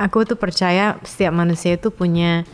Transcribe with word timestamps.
aku 0.00 0.24
tuh 0.24 0.40
percaya 0.40 0.96
setiap 1.04 1.36
manusia 1.36 1.76
itu 1.76 1.92
punya 1.92 2.48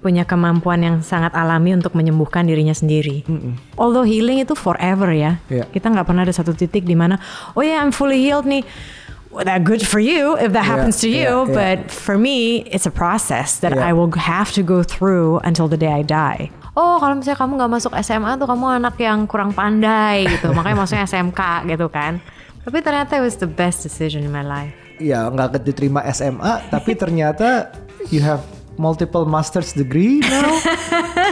punya 0.00 0.24
kemampuan 0.24 0.80
yang 0.80 0.96
sangat 1.04 1.36
alami 1.36 1.76
untuk 1.76 1.92
menyembuhkan 1.92 2.48
dirinya 2.48 2.72
sendiri. 2.72 3.20
Although 3.76 4.08
healing 4.08 4.40
itu 4.40 4.56
forever 4.56 5.12
ya. 5.12 5.36
Iya. 5.52 5.68
Kita 5.68 5.92
nggak 5.92 6.08
pernah 6.08 6.24
ada 6.24 6.32
satu 6.32 6.56
titik 6.56 6.88
di 6.88 6.96
mana, 6.96 7.20
oh 7.52 7.60
ya 7.60 7.84
I'm 7.84 7.92
fully 7.92 8.16
healed 8.16 8.48
nih. 8.48 8.64
Well, 9.30 9.46
that 9.46 9.62
good 9.62 9.86
for 9.86 10.02
you 10.02 10.34
if 10.42 10.50
that 10.58 10.66
Iya, 10.66 10.70
happens 10.74 10.98
to 11.06 11.08
you, 11.12 11.46
iya. 11.46 11.54
but 11.54 11.78
for 11.92 12.18
me 12.18 12.66
it's 12.66 12.82
a 12.82 12.90
process 12.90 13.62
that. 13.62 13.76
I 13.78 13.94
will 13.94 14.10
have 14.18 14.50
to 14.58 14.66
go 14.66 14.82
through 14.82 15.38
until 15.46 15.70
the 15.70 15.78
day 15.78 15.92
I 15.94 16.02
die. 16.02 16.50
Oh, 16.74 16.98
kalau 16.98 17.14
misalnya 17.20 17.38
kamu 17.38 17.52
nggak 17.60 17.70
masuk 17.70 17.92
SMA 18.02 18.40
tuh 18.40 18.48
kamu 18.50 18.82
anak 18.82 18.96
yang 18.98 19.28
kurang 19.30 19.54
pandai 19.54 20.26
gitu, 20.26 20.50
makanya 20.56 20.82
masuknya 20.82 21.06
SMK 21.06 21.68
gitu 21.70 21.86
kan. 21.92 22.18
Tapi 22.66 22.82
ternyata 22.82 23.20
it 23.20 23.22
was 23.22 23.38
the 23.38 23.46
best 23.46 23.86
decision 23.86 24.26
in 24.26 24.32
my 24.34 24.42
life. 24.42 24.79
Ya 25.00 25.32
nggak 25.32 25.64
diterima 25.64 26.04
SMA 26.12 26.68
tapi 26.68 26.92
ternyata 26.94 27.72
you 28.12 28.20
have 28.20 28.44
multiple 28.76 29.28
master's 29.28 29.76
degree 29.76 30.24
now. 30.24 30.56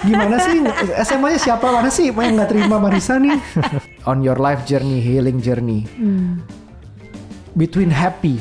Gimana 0.05 0.37
sih? 0.45 0.61
SMA 1.01 1.37
nya 1.37 1.41
siapa? 1.41 1.65
Mana 1.73 1.89
sih? 1.89 2.13
Yang 2.13 2.33
nggak 2.37 2.51
terima 2.53 2.77
Marisa 2.77 3.17
nih? 3.17 3.41
On 4.11 4.21
your 4.21 4.37
life 4.37 4.69
journey 4.69 5.01
healing 5.01 5.41
journey. 5.41 5.89
Between 7.57 7.89
happy 7.89 8.37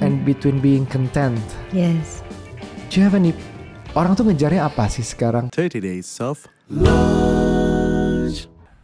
and 0.00 0.24
between 0.24 0.60
being 0.60 0.88
content. 0.88 1.36
Yes. 1.68 2.26
do 2.90 3.00
you 3.00 3.04
have 3.04 3.18
any 3.18 3.34
orang 3.98 4.14
tuh 4.14 4.24
ngejarnya 4.24 4.66
apa 4.66 4.88
sih 4.88 5.04
sekarang? 5.04 5.50
30 5.52 5.82
days 5.82 6.08
of 6.22 6.46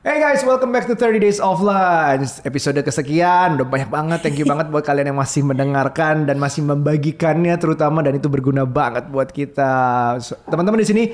Hey 0.03 0.19
guys, 0.19 0.43
welcome 0.43 0.75
back 0.75 0.91
to 0.91 0.99
30 0.99 1.23
Days 1.23 1.39
of 1.39 1.63
Lunch. 1.63 2.43
Episode 2.43 2.83
kesekian, 2.83 3.55
udah 3.55 3.63
banyak 3.63 3.87
banget. 3.87 4.19
Thank 4.19 4.43
you 4.43 4.47
banget 4.51 4.67
buat 4.67 4.83
kalian 4.83 5.15
yang 5.15 5.21
masih 5.23 5.47
mendengarkan 5.47 6.27
Dan 6.27 6.43
masih 6.43 6.67
membagikannya 6.67 7.55
terutama 7.55 8.03
Dan 8.03 8.19
itu 8.19 8.27
berguna 8.27 8.67
banget 8.67 9.07
buat 9.07 9.31
kita. 9.31 10.19
Teman-teman 10.51 10.83
di 10.83 10.89
sini 10.91 11.05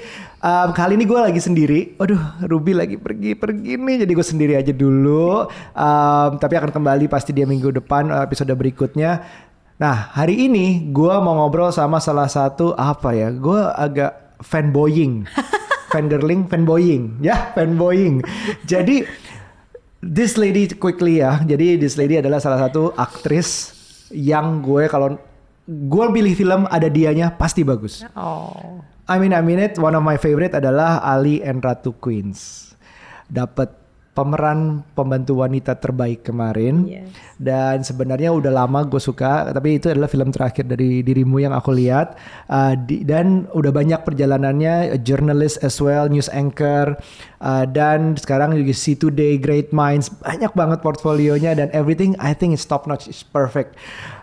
um, 0.40 0.72
Kali 0.72 0.96
ini 0.96 1.04
gue 1.04 1.20
lagi 1.20 1.36
sendiri. 1.36 2.00
Waduh, 2.00 2.48
Ruby 2.48 2.72
lagi 2.72 2.96
pergi-pergi 2.96 3.76
nih. 3.76 4.08
Jadi 4.08 4.12
gue 4.16 4.24
sendiri 4.24 4.56
aja 4.56 4.72
dulu. 4.72 5.44
Um, 5.76 6.40
Tapi 6.40 6.54
akan 6.56 6.72
kembali 6.72 7.12
pasti 7.12 7.36
dia 7.36 7.44
minggu 7.44 7.68
depan 7.84 8.08
uh, 8.08 8.24
Episode 8.24 8.56
berikutnya. 8.56 9.20
Nah, 9.76 10.16
hari 10.16 10.48
ini 10.48 10.88
gue 10.88 11.14
mau 11.20 11.36
ngobrol 11.36 11.68
sama 11.76 12.00
salah 12.00 12.24
satu 12.24 12.72
Apa 12.72 13.12
ya, 13.12 13.28
gue 13.36 13.60
agak 13.68 14.40
fanboying 14.40 15.28
fangirling, 15.88 16.46
fanboying, 16.46 17.18
ya 17.24 17.52
fanboying. 17.56 18.20
Jadi 18.68 19.08
this 20.04 20.38
lady 20.38 20.68
quickly 20.76 21.24
ya. 21.24 21.42
Jadi 21.42 21.80
this 21.80 21.98
lady 21.98 22.20
adalah 22.20 22.38
salah 22.38 22.68
satu 22.68 22.94
aktris 22.94 23.74
yang 24.14 24.64
gue 24.64 24.88
kalau 24.88 25.18
gue 25.68 26.04
pilih 26.14 26.32
film 26.32 26.64
ada 26.68 26.88
dianya 26.88 27.34
pasti 27.34 27.64
bagus. 27.64 28.04
Oh. 28.16 28.80
I 29.08 29.16
mean 29.16 29.32
I 29.32 29.40
mean 29.40 29.60
it. 29.60 29.80
One 29.80 29.96
of 29.96 30.04
my 30.04 30.20
favorite 30.20 30.52
adalah 30.52 31.00
Ali 31.00 31.40
and 31.40 31.64
Ratu 31.64 31.96
Queens. 31.96 32.72
Dapat 33.28 33.87
pemeran 34.18 34.82
pembantu 34.98 35.46
wanita 35.46 35.78
terbaik 35.78 36.26
kemarin. 36.26 36.90
Yes. 36.90 37.06
Dan 37.38 37.86
sebenarnya 37.86 38.34
udah 38.34 38.50
lama 38.50 38.82
gue 38.82 38.98
suka, 38.98 39.54
tapi 39.54 39.78
itu 39.78 39.86
adalah 39.86 40.10
film 40.10 40.34
terakhir 40.34 40.66
dari 40.66 41.06
dirimu 41.06 41.38
yang 41.38 41.54
aku 41.54 41.70
lihat. 41.70 42.18
Uh, 42.50 42.74
di- 42.74 43.06
dan 43.06 43.46
udah 43.54 43.70
banyak 43.70 44.02
perjalanannya, 44.02 44.98
journalist 45.06 45.62
as 45.62 45.78
well, 45.78 46.10
news 46.10 46.26
anchor, 46.34 46.98
uh, 47.38 47.62
dan 47.70 48.18
sekarang 48.18 48.58
juga 48.58 48.74
see 48.74 48.98
today, 48.98 49.38
great 49.38 49.70
minds, 49.70 50.10
banyak 50.10 50.50
banget 50.50 50.82
portfolionya 50.82 51.54
dan 51.54 51.70
everything. 51.70 52.18
I 52.18 52.34
think 52.34 52.58
is 52.58 52.66
top 52.66 52.90
notch, 52.90 53.06
is 53.06 53.22
perfect. 53.22 53.78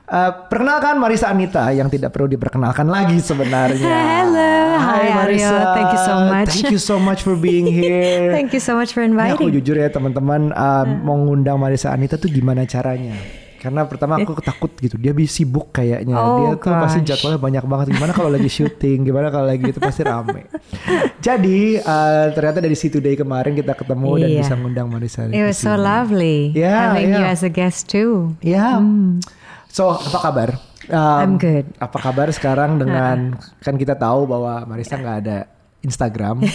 Uh, 0.05 0.29
perkenalkan 0.45 1.01
Marisa 1.01 1.33
Anita 1.33 1.73
yang 1.73 1.89
tidak 1.89 2.13
perlu 2.13 2.29
diperkenalkan 2.29 2.85
lagi 2.85 3.17
sebenarnya. 3.17 3.89
Hello. 4.21 4.53
Hi, 4.77 5.25
Aryo. 5.25 5.49
Thank 5.73 5.89
you 5.89 6.01
so 6.05 6.15
much. 6.21 6.47
Thank 6.53 6.69
you 6.69 6.77
so 6.79 6.95
much 7.01 7.25
for 7.25 7.33
being 7.33 7.65
here. 7.73 8.29
Thank 8.29 8.53
you 8.53 8.61
so 8.61 8.77
much 8.77 8.93
for 8.93 9.01
Ini 9.01 9.17
aku 9.33 9.49
inviting. 9.49 9.57
jujur 9.57 9.75
ya 9.81 9.89
teman-teman 9.89 10.53
uh, 10.53 10.85
mau 11.01 11.17
ngundang 11.17 11.57
Marisa 11.57 11.89
Anita 11.89 12.21
tuh 12.21 12.29
gimana 12.29 12.69
caranya? 12.69 13.17
Karena 13.57 13.81
pertama 13.89 14.21
aku 14.21 14.37
takut 14.45 14.69
gitu, 14.77 14.93
dia 14.93 15.09
bisa 15.09 15.41
sibuk 15.41 15.73
kayaknya. 15.73 16.13
Oh, 16.13 16.37
dia 16.37 16.61
tuh 16.61 16.69
pasti 16.69 17.01
gosh. 17.01 17.09
jadwalnya 17.09 17.41
banyak 17.41 17.63
banget. 17.65 17.85
Gimana 17.97 18.11
kalau 18.13 18.29
lagi 18.29 18.45
syuting? 18.45 19.09
Gimana 19.09 19.33
kalau 19.33 19.49
lagi 19.49 19.65
itu 19.65 19.81
pasti 19.81 20.05
rame. 20.05 20.45
Jadi 21.25 21.81
uh, 21.81 22.29
ternyata 22.29 22.61
dari 22.61 22.77
situ 22.77 23.01
day 23.01 23.17
kemarin 23.17 23.57
kita 23.57 23.73
ketemu 23.73 24.21
dan 24.21 24.29
Iya. 24.29 24.39
bisa 24.45 24.53
ngundang 24.53 24.85
Marisa. 24.85 25.25
It 25.33 25.41
was 25.41 25.57
so 25.57 25.73
lovely 25.73 26.53
Yeah, 26.53 26.93
having 26.93 27.09
you 27.09 27.25
yeah. 27.25 27.33
as 27.33 27.41
a 27.41 27.49
guest 27.49 27.89
too. 27.89 28.37
Ya. 28.45 28.77
So 29.75 29.91
apa 29.91 30.19
kabar? 30.23 30.49
Um. 30.87 31.19
I'm 31.19 31.33
good. 31.35 31.67
Apa 31.83 31.99
kabar 31.99 32.31
sekarang 32.31 32.77
dengan 32.81 33.35
kan 33.59 33.75
kita 33.75 33.99
tahu 33.99 34.23
bahwa 34.23 34.63
Marisa 34.63 34.95
nggak 34.95 35.17
ada 35.27 35.37
Instagram. 35.83 36.39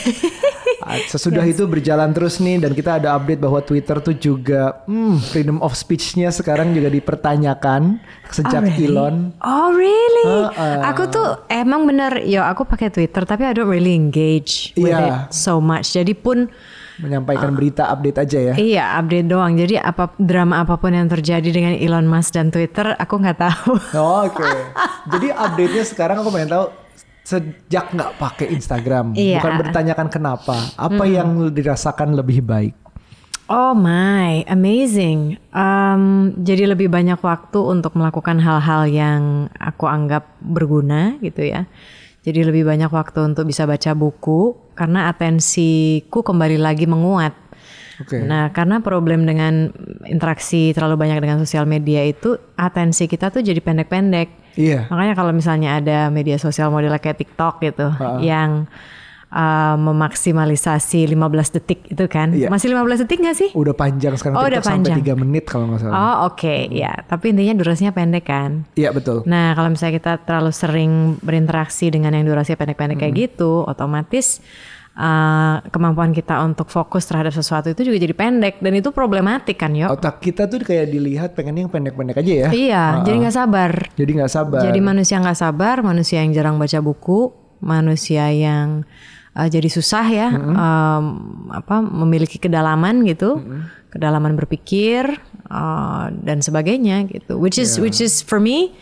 Ah, 0.80 0.96
Sesudah 0.96 1.44
itu 1.44 1.68
berjalan 1.68 2.08
terus 2.16 2.40
nih 2.40 2.56
dan 2.56 2.72
kita 2.72 2.96
ada 2.96 3.12
update 3.12 3.36
bahwa 3.36 3.60
Twitter 3.60 4.00
tuh 4.00 4.16
juga 4.16 4.80
hmm, 4.88 5.20
freedom 5.28 5.60
of 5.60 5.76
speech-nya 5.76 6.32
sekarang 6.32 6.72
juga 6.72 6.88
dipertanyakan 6.88 8.00
sejak 8.32 8.64
Oh, 8.64 8.66
really? 8.66 8.88
Elon. 8.88 9.16
Oh 9.44 9.68
really? 9.76 10.24
Uh-uh. 10.24 10.80
Aku 10.88 11.04
tuh 11.12 11.44
emang 11.52 11.84
bener, 11.84 12.24
yo 12.24 12.40
aku 12.40 12.64
pakai 12.64 12.88
Twitter 12.88 13.28
tapi 13.28 13.44
I 13.44 13.52
don't 13.52 13.68
really 13.68 13.92
engage 13.92 14.72
with 14.74 14.90
Iya. 14.90 15.28
it 15.30 15.36
so 15.36 15.60
much. 15.60 15.92
Jadi 15.92 16.16
pun 16.16 16.48
menyampaikan 17.00 17.50
berita 17.50 17.88
update 17.88 18.18
aja 18.20 18.38
ya. 18.38 18.54
iya 18.54 18.84
update 19.00 19.26
doang. 19.26 19.56
Jadi 19.56 19.74
apa 19.76 20.12
drama 20.16 20.60
apa 20.60 20.76
pun 20.76 20.92
yang 20.92 21.08
terjadi 21.08 21.48
dengan 21.48 21.74
Elon 21.74 22.04
Musk 22.04 22.36
dan 22.36 22.52
Twitter 22.52 22.92
aku 22.94 23.14
nggak 23.16 23.38
tahu. 23.40 23.72
Oh, 23.96 24.28
Oke. 24.28 24.44
Jadi 25.08 25.32
update-nya 25.32 25.84
sekarang 25.84 26.20
aku 26.20 26.30
pengen 26.30 26.50
tahu 26.52 26.64
sejak 27.20 27.94
nggak 27.94 28.10
pakai 28.18 28.46
Instagram, 28.50 29.14
Iya. 29.14 29.38
bukan 29.38 29.52
bertanyakan 29.62 30.08
kenapa, 30.10 30.56
apa 30.74 31.04
yang 31.06 31.52
dirasakan 31.54 32.18
lebih 32.18 32.42
baik. 32.42 32.74
Oh 33.46 33.74
my, 33.74 34.46
amazing. 34.46 35.34
Um, 35.50 36.30
jadi 36.38 36.70
lebih 36.70 36.86
banyak 36.86 37.18
waktu 37.18 37.58
untuk 37.58 37.98
melakukan 37.98 38.38
hal-hal 38.38 38.86
yang 38.86 39.22
aku 39.58 39.90
anggap 39.90 40.38
berguna 40.38 41.18
gitu 41.18 41.42
ya. 41.42 41.66
Jadi 42.20 42.44
lebih 42.44 42.68
banyak 42.68 42.92
waktu 42.92 43.32
untuk 43.32 43.48
bisa 43.48 43.64
baca 43.64 43.96
buku 43.96 44.52
karena 44.76 45.08
atensiku 45.08 46.20
kembali 46.20 46.60
lagi 46.60 46.84
menguat. 46.84 47.32
Oke. 48.00 48.20
Nah, 48.24 48.48
karena 48.52 48.80
problem 48.80 49.28
dengan 49.28 49.68
interaksi 50.08 50.72
terlalu 50.72 51.04
banyak 51.04 51.20
dengan 51.20 51.38
sosial 51.40 51.68
media 51.68 52.00
itu 52.04 52.36
atensi 52.56 53.04
kita 53.08 53.28
tuh 53.28 53.44
jadi 53.44 53.60
pendek-pendek. 53.60 54.56
Iya. 54.56 54.88
Makanya 54.88 55.14
kalau 55.16 55.32
misalnya 55.36 55.80
ada 55.80 56.08
media 56.08 56.40
sosial 56.40 56.72
model 56.72 56.96
kayak 56.96 57.20
TikTok 57.20 57.60
gitu 57.60 57.92
yang 58.24 58.68
uh, 59.30 59.74
memaksimalisasi 59.78 61.06
15 61.06 61.56
detik 61.56 61.80
itu 61.86 62.04
kan. 62.06 62.30
Iya. 62.30 62.50
Masih 62.50 62.70
15 62.70 63.02
detik 63.02 63.18
gak 63.20 63.36
sih? 63.36 63.50
Udah 63.52 63.72
panjang 63.72 64.14
sekarang 64.14 64.36
Oh, 64.36 64.44
TikTok 64.44 64.52
udah 64.52 64.62
panjang. 64.62 64.96
sampai 64.98 65.14
3 65.16 65.22
menit 65.22 65.44
kalau 65.46 65.64
nggak 65.70 65.80
salah. 65.80 65.94
Oh 65.94 66.16
oke 66.28 66.56
ya, 66.68 66.92
tapi 67.06 67.30
intinya 67.30 67.54
durasinya 67.56 67.90
pendek 67.90 68.24
kan. 68.26 68.66
Iya 68.74 68.90
betul. 68.90 69.22
Nah 69.24 69.54
kalau 69.54 69.70
misalnya 69.70 69.94
kita 69.96 70.12
terlalu 70.22 70.50
sering 70.50 70.92
berinteraksi 71.20 71.88
dengan 71.88 72.12
yang 72.12 72.26
durasinya 72.26 72.58
pendek-pendek 72.58 72.98
kayak 72.98 73.10
Hmm. 73.10 73.22
gitu, 73.24 73.52
otomatis 73.64 74.38
uh, 74.92 75.62
kemampuan 75.68 76.10
kita 76.10 76.40
untuk 76.40 76.68
fokus 76.68 77.04
terhadap 77.04 77.30
sesuatu 77.30 77.68
itu 77.68 77.82
juga 77.82 77.98
jadi 77.98 78.12
pendek 78.12 78.58
dan 78.58 78.72
itu 78.72 78.90
problematik 78.90 79.56
kan 79.56 79.72
yo. 79.72 79.88
Otak 79.88 80.18
kita 80.20 80.46
tuh 80.46 80.60
kayak 80.60 80.86
dilihat 80.86 81.30
pengen 81.32 81.56
yang 81.58 81.70
pendek-pendek 81.70 82.18
aja 82.18 82.32
ya. 82.32 82.48
Iya, 82.50 82.84
jadi 83.02 83.16
nggak 83.20 83.36
sabar. 83.36 83.72
Jadi 83.94 84.10
nggak 84.12 84.30
sabar. 84.30 84.60
Jadi 84.60 84.78
manusia 84.80 85.16
nggak 85.18 85.38
sabar, 85.38 85.76
manusia 85.80 86.18
yang 86.20 86.30
jarang 86.30 86.56
baca 86.56 86.78
buku, 86.78 87.30
manusia 87.60 88.28
yang 88.30 88.82
uh, 89.34 89.48
jadi 89.48 89.68
susah 89.68 90.06
ya, 90.06 90.28
um, 90.34 91.04
apa 91.50 91.82
memiliki 91.82 92.38
kedalaman 92.38 93.02
gitu, 93.06 93.38
kedalaman 93.90 94.34
berpikir 94.38 95.06
uh, 95.50 96.10
dan 96.10 96.42
sebagainya 96.42 97.06
gitu. 97.10 97.36
Which 97.38 97.58
is 97.58 97.78
which 97.78 97.98
is 97.98 98.22
for 98.22 98.38
me, 98.38 98.74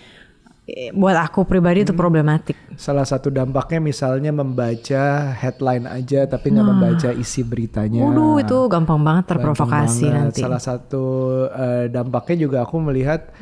eh, 0.68 0.92
buat 0.92 1.16
aku 1.16 1.48
pribadi 1.48 1.82
itu 1.88 1.96
problematik. 1.96 2.54
Salah 2.78 3.02
satu 3.02 3.32
dampaknya 3.32 3.82
misalnya 3.82 4.30
membaca 4.30 5.34
headline 5.34 5.88
aja 5.88 6.30
tapi 6.30 6.54
nggak 6.54 6.68
membaca 6.68 7.08
isi 7.10 7.42
beritanya. 7.42 8.06
Waduh 8.06 8.38
itu 8.38 8.58
gampang 8.70 9.02
banget 9.02 9.34
terprovokasi 9.34 10.06
Gampang 10.06 10.14
banget. 10.14 10.30
nanti. 10.30 10.40
Salah 10.44 10.62
satu 10.62 11.04
eh, 11.50 11.84
dampaknya 11.90 12.36
juga 12.46 12.58
aku 12.62 12.76
melihat 12.78 13.34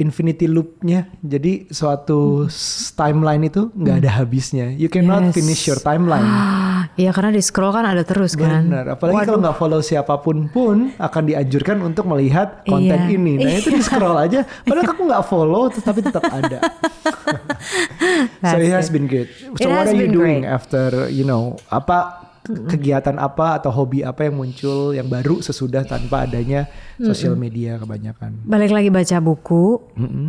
infinity 0.00 0.44
loop-nya. 0.44 1.06
Jadi 1.20 1.68
suatu 1.68 2.44
s- 2.44 2.90
timeline 2.92 3.44
itu 3.44 3.68
nggak 3.70 3.96
ada 4.00 4.10
habisnya. 4.16 4.72
You 4.72 4.88
cannot 4.88 5.30
Yes. 5.30 5.36
finish 5.36 5.62
your 5.64 5.78
timeline. 5.78 6.24
Iya 6.90 7.12
karena 7.12 7.30
di 7.30 7.40
scroll 7.40 7.70
kan 7.70 7.84
ada 7.84 8.02
terus 8.02 8.34
kan. 8.34 8.66
Benar. 8.66 8.96
Apalagi 8.96 9.24
kalau 9.24 9.38
nggak 9.38 9.56
follow 9.56 9.80
siapa 9.80 10.16
pun 10.18 10.48
pun 10.48 10.90
akan 10.96 11.22
dianjurkan 11.22 11.76
untuk 11.80 12.04
melihat 12.04 12.64
konten 12.64 12.98
Iya. 12.98 13.14
ini. 13.14 13.36
Nah 13.36 13.52
itu 13.54 13.68
di 13.68 13.80
scroll 13.80 14.16
aja. 14.16 14.42
Padahal 14.64 14.88
aku 14.90 15.02
nggak 15.04 15.24
follow, 15.24 15.68
tapi 15.70 16.00
tetap 16.00 16.24
ada. 16.24 16.58
so 18.42 18.56
it 18.56 18.70
has 18.70 18.88
been 18.88 19.06
good. 19.06 19.28
So 19.56 19.64
It 19.64 19.68
what 19.68 19.86
are 19.86 19.94
you 19.94 20.08
doing 20.08 20.42
great. 20.42 20.50
after 20.50 20.88
you 21.08 21.22
know 21.22 21.56
apa 21.68 22.29
kegiatan 22.44 23.20
apa 23.20 23.60
atau 23.60 23.68
hobi 23.68 24.00
apa 24.00 24.24
yang 24.24 24.40
muncul 24.40 24.96
yang 24.96 25.06
baru 25.06 25.40
sesudah 25.40 25.84
tanpa 25.84 26.24
adanya 26.24 26.66
sosial 26.96 27.36
media 27.36 27.76
kebanyakan? 27.76 28.42
Balik 28.44 28.72
lagi 28.72 28.88
baca 28.88 29.16
buku. 29.20 29.64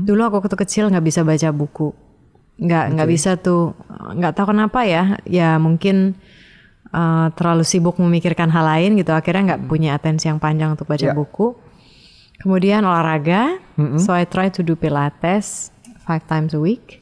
Dulu 0.03 0.21
aku 0.21 0.43
waktu 0.43 0.57
kecil 0.59 0.91
nggak 0.91 1.05
bisa 1.05 1.21
baca 1.23 1.49
buku. 1.51 1.89
nggak 2.61 2.85
nggak 2.93 3.09
bisa 3.09 3.41
tuh 3.41 3.73
nggak 3.89 4.37
tahu 4.37 4.53
kenapa 4.53 4.85
ya. 4.85 5.17
Ya 5.25 5.57
mungkin 5.57 6.13
uh, 6.93 7.31
terlalu 7.33 7.65
sibuk 7.65 7.97
memikirkan 7.97 8.51
hal 8.53 8.67
lain 8.67 8.99
gitu. 8.99 9.15
Akhirnya 9.15 9.55
nggak 9.55 9.61
punya 9.65 9.95
atensi 9.97 10.29
yang 10.29 10.37
panjang 10.37 10.75
untuk 10.75 10.85
baca 10.85 11.01
Ya. 11.01 11.15
buku. 11.15 11.57
Kemudian 12.37 12.85
olahraga. 12.85 13.57
So 13.97 14.13
I 14.13 14.29
try 14.29 14.53
to 14.53 14.61
do 14.61 14.77
pilates 14.77 15.73
five 16.05 16.21
times 16.29 16.53
a 16.53 16.61
week 16.61 17.01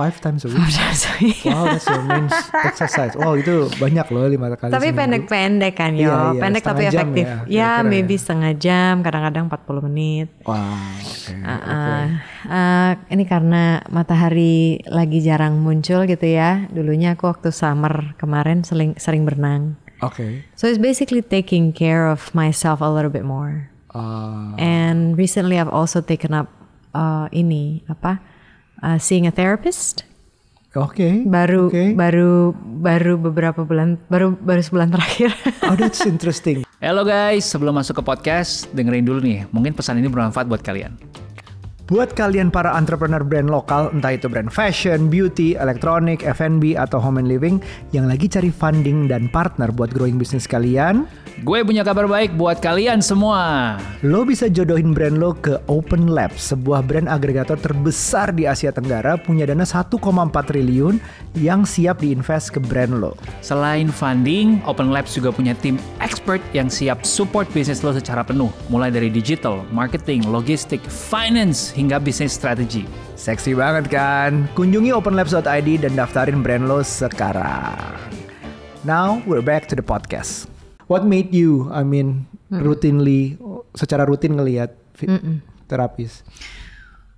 Five 0.00 0.16
times 0.18 0.40
a 0.42 0.48
week. 0.48 0.56
Five 0.56 0.72
times 0.80 1.02
a 1.04 1.12
week. 1.20 1.40
Wow, 1.44 1.64
that's 1.68 1.84
your 1.84 2.00
main 2.00 2.26
exercise. 2.64 3.12
Wow, 3.12 3.36
itu 3.36 3.68
banyak 3.76 4.06
loh 4.08 4.24
lima 4.24 4.48
kali 4.56 4.72
tapi 4.72 4.96
pendek-pendek 4.96 5.74
kan 5.76 5.92
yo 5.92 6.08
Iya, 6.08 6.16
iya, 6.32 6.40
pendek 6.40 6.62
tapi 6.64 6.82
jam 6.88 6.92
efektif 6.96 7.24
ya, 7.28 7.36
ya, 7.46 7.70
maybe 7.84 8.16
ya. 8.16 8.20
setengah 8.24 8.52
jam 8.56 8.94
kadang-kadang 9.04 9.44
40 9.52 9.86
menit 9.92 10.28
Wow, 10.48 10.56
oke. 11.04 11.32
Uh, 11.36 12.06
uh, 12.48 12.90
ini 13.12 13.24
karena 13.28 13.84
matahari 13.92 14.80
lagi 14.88 15.20
jarang 15.20 15.60
muncul 15.60 16.08
gitu 16.08 16.24
ya. 16.24 16.64
Dulunya 16.72 17.12
aku 17.12 17.28
waktu 17.28 17.52
summer 17.52 18.16
kemarin 18.16 18.64
sering 18.64 18.96
sering 18.96 19.28
berenang. 19.28 19.76
Oke. 20.00 20.48
So 20.56 20.64
it's 20.64 20.80
basically 20.80 21.20
taking 21.20 21.76
care 21.76 22.08
of 22.08 22.32
myself 22.32 22.80
a 22.80 22.88
little 22.88 23.12
bit 23.12 23.28
more. 23.28 23.68
Ah, 23.92 24.56
And 24.56 25.18
recently 25.18 25.60
I've 25.60 25.68
also 25.68 26.00
taken 26.00 26.32
up 26.32 26.48
uh, 26.94 27.26
ini 27.34 27.84
apa? 27.90 28.22
Uh, 28.80 28.96
seeing 28.96 29.28
a 29.28 29.32
therapist. 29.32 30.08
Oke. 30.72 31.26
Baru 31.26 31.68
Oke. 31.68 31.92
baru 31.92 32.54
baru 32.56 33.18
beberapa 33.18 33.66
bulan 33.66 33.98
baru 34.08 34.32
baru 34.38 34.60
sebulan 34.64 34.88
terakhir. 34.94 35.30
Oh, 35.70 35.78
that's 35.78 36.02
interesting. 36.02 36.66
Halo 36.82 37.06
guys, 37.06 37.46
sebelum 37.46 37.78
masuk 37.78 38.00
ke 38.00 38.02
podcast, 38.02 38.66
dengerin 38.74 39.06
dulu 39.06 39.22
nih. 39.22 39.46
Mungkin 39.54 39.70
pesan 39.70 40.02
ini 40.02 40.10
bermanfaat 40.10 40.50
buat 40.50 40.64
kalian. 40.66 40.98
Buat 41.90 42.14
kalian 42.14 42.54
para 42.54 42.70
entrepreneur 42.78 43.18
brand 43.26 43.50
lokal, 43.50 43.90
entah 43.90 44.14
itu 44.14 44.30
brand 44.30 44.46
fashion, 44.46 45.10
beauty, 45.10 45.58
elektronik, 45.58 46.22
F&B, 46.22 46.78
atau 46.78 47.02
home 47.02 47.18
and 47.18 47.26
living 47.26 47.58
yang 47.90 48.06
lagi 48.06 48.30
cari 48.30 48.54
funding 48.54 49.10
dan 49.10 49.26
partner 49.26 49.74
buat 49.74 49.90
growing 49.90 50.14
bisnis 50.14 50.46
kalian, 50.46 51.10
Gue 51.40 51.64
punya 51.64 51.80
kabar 51.80 52.04
baik 52.04 52.36
buat 52.36 52.60
kalian 52.60 53.00
semua. 53.00 53.80
lo 54.04 54.28
bisa 54.28 54.44
jodohin 54.52 54.92
brand 54.92 55.16
lo 55.16 55.32
ke 55.32 55.56
Open 55.72 56.12
Lab, 56.12 56.36
sebuah 56.36 56.84
brand 56.84 57.08
agregator 57.08 57.56
terbesar 57.56 58.28
di 58.36 58.44
Asia 58.44 58.68
Tenggara 58.68 59.16
punya 59.16 59.48
dana 59.48 59.64
1,4 59.64 59.96
triliun 60.44 61.00
yang 61.40 61.64
siap 61.64 62.04
diinvest 62.04 62.52
ke 62.52 62.60
brand 62.60 63.00
lo. 63.00 63.16
Selain 63.40 63.88
funding, 63.88 64.60
Open 64.68 64.92
Labs 64.92 65.16
juga 65.16 65.32
punya 65.32 65.56
tim 65.56 65.80
expert 66.04 66.44
yang 66.52 66.68
siap 66.68 67.08
support 67.08 67.48
bisnis 67.56 67.80
lo 67.80 67.96
secara 67.96 68.20
penuh. 68.20 68.52
Mulai 68.68 68.92
dari 68.92 69.08
digital, 69.08 69.64
marketing, 69.72 70.28
logistik, 70.28 70.84
finance, 70.84 71.72
hingga 71.80 71.96
bisnis 71.96 72.36
strategi. 72.36 72.84
Seksi 73.16 73.56
banget 73.56 73.88
kan? 73.88 74.44
Kunjungi 74.52 74.92
openlabs.id 74.92 75.80
dan 75.80 75.92
daftarin 75.96 76.44
brand 76.44 76.68
lo 76.68 76.84
sekarang. 76.84 77.96
Now 78.84 79.24
we're 79.24 79.40
back 79.40 79.64
to 79.68 79.74
the 79.74 79.80
podcast. 79.82 80.44
What 80.92 81.08
made 81.08 81.32
you, 81.32 81.72
I 81.72 81.80
mean, 81.80 82.28
routinely, 82.52 83.40
secara 83.72 84.04
rutin 84.04 84.36
ngelihat 84.36 84.76
terapis? 85.64 86.20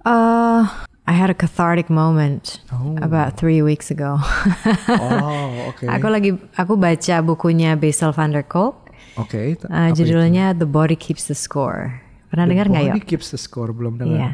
Uh, 0.07 0.67
I 1.03 1.15
had 1.15 1.31
a 1.31 1.35
cathartic 1.35 1.91
moment 1.91 2.63
about 3.03 3.35
three 3.35 3.59
weeks 3.63 3.91
ago. 3.91 4.23
Oh, 5.03 5.73
oke. 5.75 5.87
Aku 5.89 6.07
lagi 6.07 6.31
aku 6.55 6.79
baca 6.79 7.17
bukunya 7.25 7.75
Basil 7.75 8.15
van 8.15 8.31
der 8.31 8.47
Kolk. 8.47 8.79
Oke. 9.19 9.59
t- 9.59 9.67
Uh, 9.67 9.91
apa 9.91 9.95
itu? 9.95 10.07
judulnya 10.07 10.55
The 10.55 10.69
Body 10.69 10.95
Keeps 10.95 11.27
the 11.27 11.35
Score. 11.35 12.03
Pernah 12.33 12.49
dengar 12.49 12.65
nggak 12.69 12.85
ya? 12.89 12.93
Body 12.97 13.05
keeps 13.05 13.29
the 13.29 13.37
score, 13.37 13.77
belum 13.77 14.01
dengar. 14.01 14.17
Iya. 14.17 14.31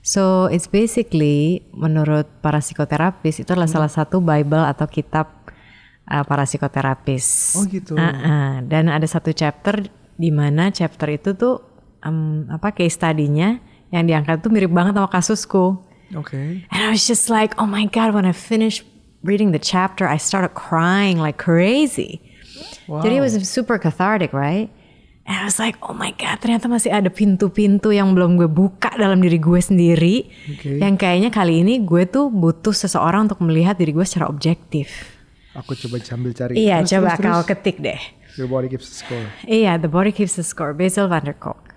So 0.00 0.48
it's 0.48 0.64
basically 0.64 1.68
menurut 1.76 2.24
para 2.40 2.64
psikoterapis 2.64 3.44
itu 3.44 3.50
adalah 3.52 3.68
Hmm. 3.68 3.76
salah 3.84 3.92
satu 3.92 4.24
Bible 4.24 4.64
atau 4.64 4.88
kitab 4.88 5.28
uh, 6.08 6.24
para 6.24 6.48
psikoterapis. 6.48 7.26
Oh, 7.60 7.64
gitu. 7.68 7.94
Uh-uh. 8.00 8.64
Dan 8.64 8.88
ada 8.88 9.04
satu 9.04 9.30
chapter 9.36 9.84
di 10.16 10.32
mana 10.32 10.72
chapter 10.72 11.08
itu 11.12 11.36
tuh 11.36 11.60
um, 12.00 12.48
apa 12.48 12.72
case 12.72 12.96
study-nya 12.96 13.60
yang 13.92 14.04
diangkat 14.08 14.40
tuh 14.40 14.48
mirip 14.48 14.72
banget 14.72 14.96
sama 14.96 15.08
kasusku. 15.12 15.80
Oke. 16.16 16.64
And 16.72 16.80
I 16.80 16.88
was 16.90 17.04
just 17.04 17.28
like, 17.28 17.52
oh 17.60 17.68
my 17.68 17.84
God, 17.86 18.16
when 18.16 18.24
I 18.24 18.32
finished 18.32 18.82
reading 19.22 19.52
the 19.52 19.60
chapter, 19.60 20.08
I 20.08 20.16
started 20.16 20.56
crying 20.56 21.20
like 21.20 21.36
crazy. 21.36 22.24
Jadi 22.90 23.20
it 23.20 23.22
was 23.22 23.36
super 23.46 23.78
cathartic, 23.78 24.32
right? 24.34 24.72
And 25.28 25.36
I 25.36 25.44
was 25.46 25.60
like, 25.60 25.78
oh 25.84 25.94
my 25.94 26.10
God, 26.16 26.40
ternyata 26.42 26.66
masih 26.66 26.90
ada 26.90 27.06
pintu-pintu 27.12 27.92
yang 27.94 28.16
belum 28.16 28.34
gue 28.40 28.50
buka 28.50 28.90
dalam 28.98 29.20
diri 29.22 29.38
gue 29.38 29.60
sendiri. 29.62 30.26
Oke. 30.50 30.80
Yang 30.80 30.94
kayaknya 30.98 31.30
kali 31.30 31.62
ini 31.62 31.78
gue 31.84 32.02
tuh 32.08 32.32
butuh 32.32 32.74
seseorang 32.74 33.30
untuk 33.30 33.44
melihat 33.44 33.78
diri 33.78 33.94
gue 33.94 34.02
secara 34.02 34.26
objektif. 34.26 34.90
Aku 35.54 35.74
coba 35.76 35.98
sambil 36.02 36.30
cari. 36.34 36.58
Iya, 36.58 36.82
Terus, 36.82 36.90
coba 36.98 37.08
terus, 37.14 37.22
kau 37.22 37.40
terus. 37.42 37.48
ketik 37.52 37.76
deh. 37.78 38.00
Your 38.38 38.46
body 38.46 38.70
keeps 38.70 38.86
the 38.90 38.96
score. 39.02 39.26
Iya, 39.44 39.72
The 39.82 39.90
Body 39.90 40.14
Keeps 40.14 40.38
the 40.38 40.46
Score, 40.46 40.70
Basil 40.70 41.10
van 41.10 41.26
der 41.26 41.34
Kolk. 41.34 41.74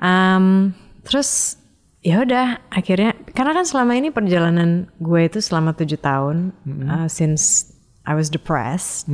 Um, 0.00 0.72
terus 1.04 1.60
ya 2.00 2.24
udah 2.24 2.60
akhirnya 2.68 3.12
karena 3.32 3.52
kan 3.56 3.64
selama 3.64 3.92
ini 3.96 4.08
perjalanan 4.12 4.88
gue 5.00 5.20
itu 5.24 5.40
selama 5.40 5.72
tujuh 5.72 5.96
tahun 6.00 6.52
uh, 6.84 7.08
since 7.08 7.72
I 8.04 8.12
was 8.12 8.28
depressed 8.28 9.08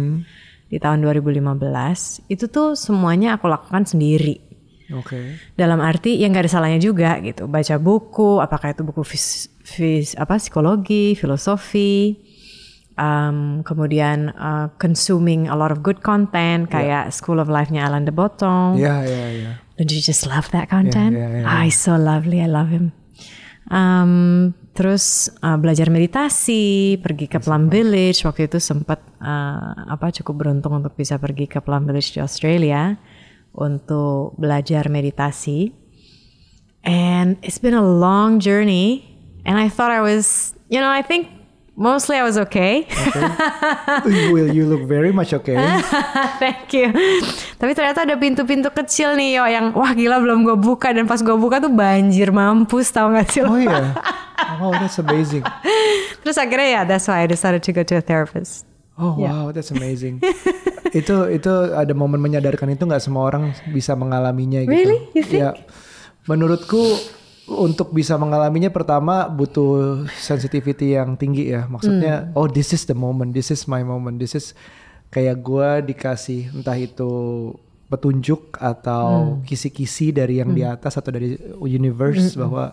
di 0.70 0.78
tahun 0.78 1.02
2015 1.02 2.31
itu 2.31 2.46
tuh 2.46 2.78
semuanya 2.78 3.34
aku 3.34 3.50
lakukan 3.50 3.82
sendiri. 3.84 4.38
Oke. 4.90 5.38
Dalam 5.55 5.78
arti 5.78 6.19
yang 6.19 6.31
gak 6.31 6.46
ada 6.46 6.50
salahnya 6.50 6.78
juga 6.78 7.19
gitu. 7.20 7.46
Baca 7.46 7.75
buku, 7.78 8.38
apakah 8.38 8.70
itu 8.70 8.82
buku 8.82 9.02
fis, 9.02 9.46
fis- 9.62 10.14
apa 10.14 10.38
psikologi, 10.38 11.14
filosofi, 11.14 12.19
um, 12.99 13.62
kemudian 13.62 14.34
uh, 14.34 14.67
consuming 14.82 15.46
a 15.46 15.55
lot 15.55 15.70
of 15.70 15.82
good 15.82 16.02
content 16.02 16.67
kayak 16.67 17.14
School 17.14 17.38
of 17.38 17.46
Life-nya 17.46 17.87
Alain 17.87 18.02
de 18.02 18.11
Botton. 18.11 18.78
Iya, 18.78 18.96
iya, 19.06 19.26
iya. 19.31 19.52
Don't 19.78 19.90
you 19.90 20.02
just 20.02 20.26
love 20.26 20.50
that 20.50 20.67
content? 20.67 21.14
yeah, 21.14 21.38
yeah, 21.38 21.46
Ah, 21.46 21.62
he's 21.62 21.78
so 21.78 21.94
lovely. 21.94 22.43
I 22.43 22.50
love 22.50 22.69
him. 22.70 22.90
Um, 23.70 24.52
terus 24.81 25.29
uh, 25.44 25.61
belajar 25.61 25.93
meditasi, 25.93 26.97
pergi 27.05 27.29
ke 27.29 27.37
Plum 27.37 27.69
Village. 27.69 28.25
Waktu 28.25 28.49
itu 28.49 28.56
sempat 28.56 29.05
uh, 29.21 29.77
apa 29.93 30.09
cukup 30.09 30.49
beruntung 30.49 30.81
untuk 30.81 30.97
bisa 30.97 31.21
pergi 31.21 31.44
ke 31.44 31.61
Plum 31.61 31.85
Village 31.85 32.17
di 32.17 32.25
Australia 32.25 32.97
untuk 33.53 34.32
belajar 34.41 34.88
meditasi. 34.88 35.77
And 36.81 37.37
it's 37.44 37.61
been 37.61 37.77
a 37.77 37.85
long 37.85 38.41
journey. 38.41 39.05
And 39.44 39.61
I 39.61 39.69
thought 39.69 39.93
I 39.93 40.00
was, 40.00 40.56
you 40.73 40.81
know, 40.81 40.88
I 40.88 41.05
think 41.05 41.29
mostly 41.81 42.21
I 42.21 42.25
was 42.29 42.37
okay. 42.37 42.84
Will 44.05 44.53
you 44.53 44.69
look 44.69 44.84
very 44.84 45.10
much 45.17 45.32
okay? 45.32 45.56
Thank 46.43 46.77
you. 46.77 46.93
Tapi 47.56 47.72
ternyata 47.72 48.05
ada 48.05 48.20
pintu-pintu 48.20 48.69
kecil 48.69 49.17
nih 49.17 49.41
yo 49.41 49.44
yang 49.49 49.72
wah 49.72 49.96
gila 49.96 50.20
belum 50.20 50.44
gue 50.44 50.56
buka 50.60 50.93
dan 50.93 51.08
pas 51.08 51.25
gue 51.25 51.32
buka 51.32 51.65
tuh 51.65 51.72
banjir 51.72 52.29
mampus 52.29 52.93
tau 52.93 53.08
gak 53.08 53.32
sih? 53.32 53.41
Oh 53.41 53.56
iya. 53.56 53.96
Oh, 54.60 54.77
that's 54.77 55.01
amazing. 55.01 55.41
Terus 56.22 56.37
akhirnya 56.37 56.69
ya 56.69 56.82
that's 56.84 57.08
why 57.08 57.25
I 57.25 57.27
decided 57.27 57.65
to 57.65 57.72
go 57.72 57.81
to 57.81 57.96
a 57.96 58.05
therapist. 58.05 58.69
Oh 59.01 59.17
wow, 59.17 59.49
that's 59.49 59.72
amazing. 59.72 60.20
itu 60.93 61.17
itu 61.32 61.53
ada 61.72 61.96
momen 61.96 62.20
menyadarkan 62.20 62.77
itu 62.77 62.84
nggak 62.84 63.01
semua 63.01 63.32
orang 63.32 63.56
bisa 63.72 63.96
mengalaminya 63.96 64.60
gitu. 64.60 64.77
Really? 64.77 64.99
You 65.17 65.25
think? 65.25 65.41
Ya, 65.41 65.56
menurutku 66.29 67.01
untuk 67.50 67.90
bisa 67.90 68.14
mengalaminya 68.14 68.70
pertama 68.70 69.26
butuh 69.26 70.06
sensitivity 70.14 70.94
yang 70.94 71.19
tinggi 71.19 71.50
ya. 71.50 71.66
Maksudnya, 71.66 72.30
Hmm. 72.30 72.38
oh 72.38 72.46
this 72.46 72.70
is 72.70 72.86
the 72.86 72.94
moment, 72.94 73.34
this 73.34 73.50
is 73.50 73.66
my 73.66 73.82
moment, 73.82 74.16
this 74.16 74.32
is 74.32 74.54
kayak 75.10 75.42
gua 75.42 75.82
dikasih 75.82 76.54
entah 76.54 76.78
itu 76.78 77.10
petunjuk 77.86 78.54
Hmm. 78.54 78.70
atau 78.70 79.08
kisi-kisi 79.42 80.14
dari 80.14 80.38
yang 80.38 80.54
di 80.54 80.62
atas 80.62 80.94
atau 80.94 81.10
dari 81.10 81.34
universe 81.58 82.38
Hmm, 82.38 82.46
bahwa 82.46 82.64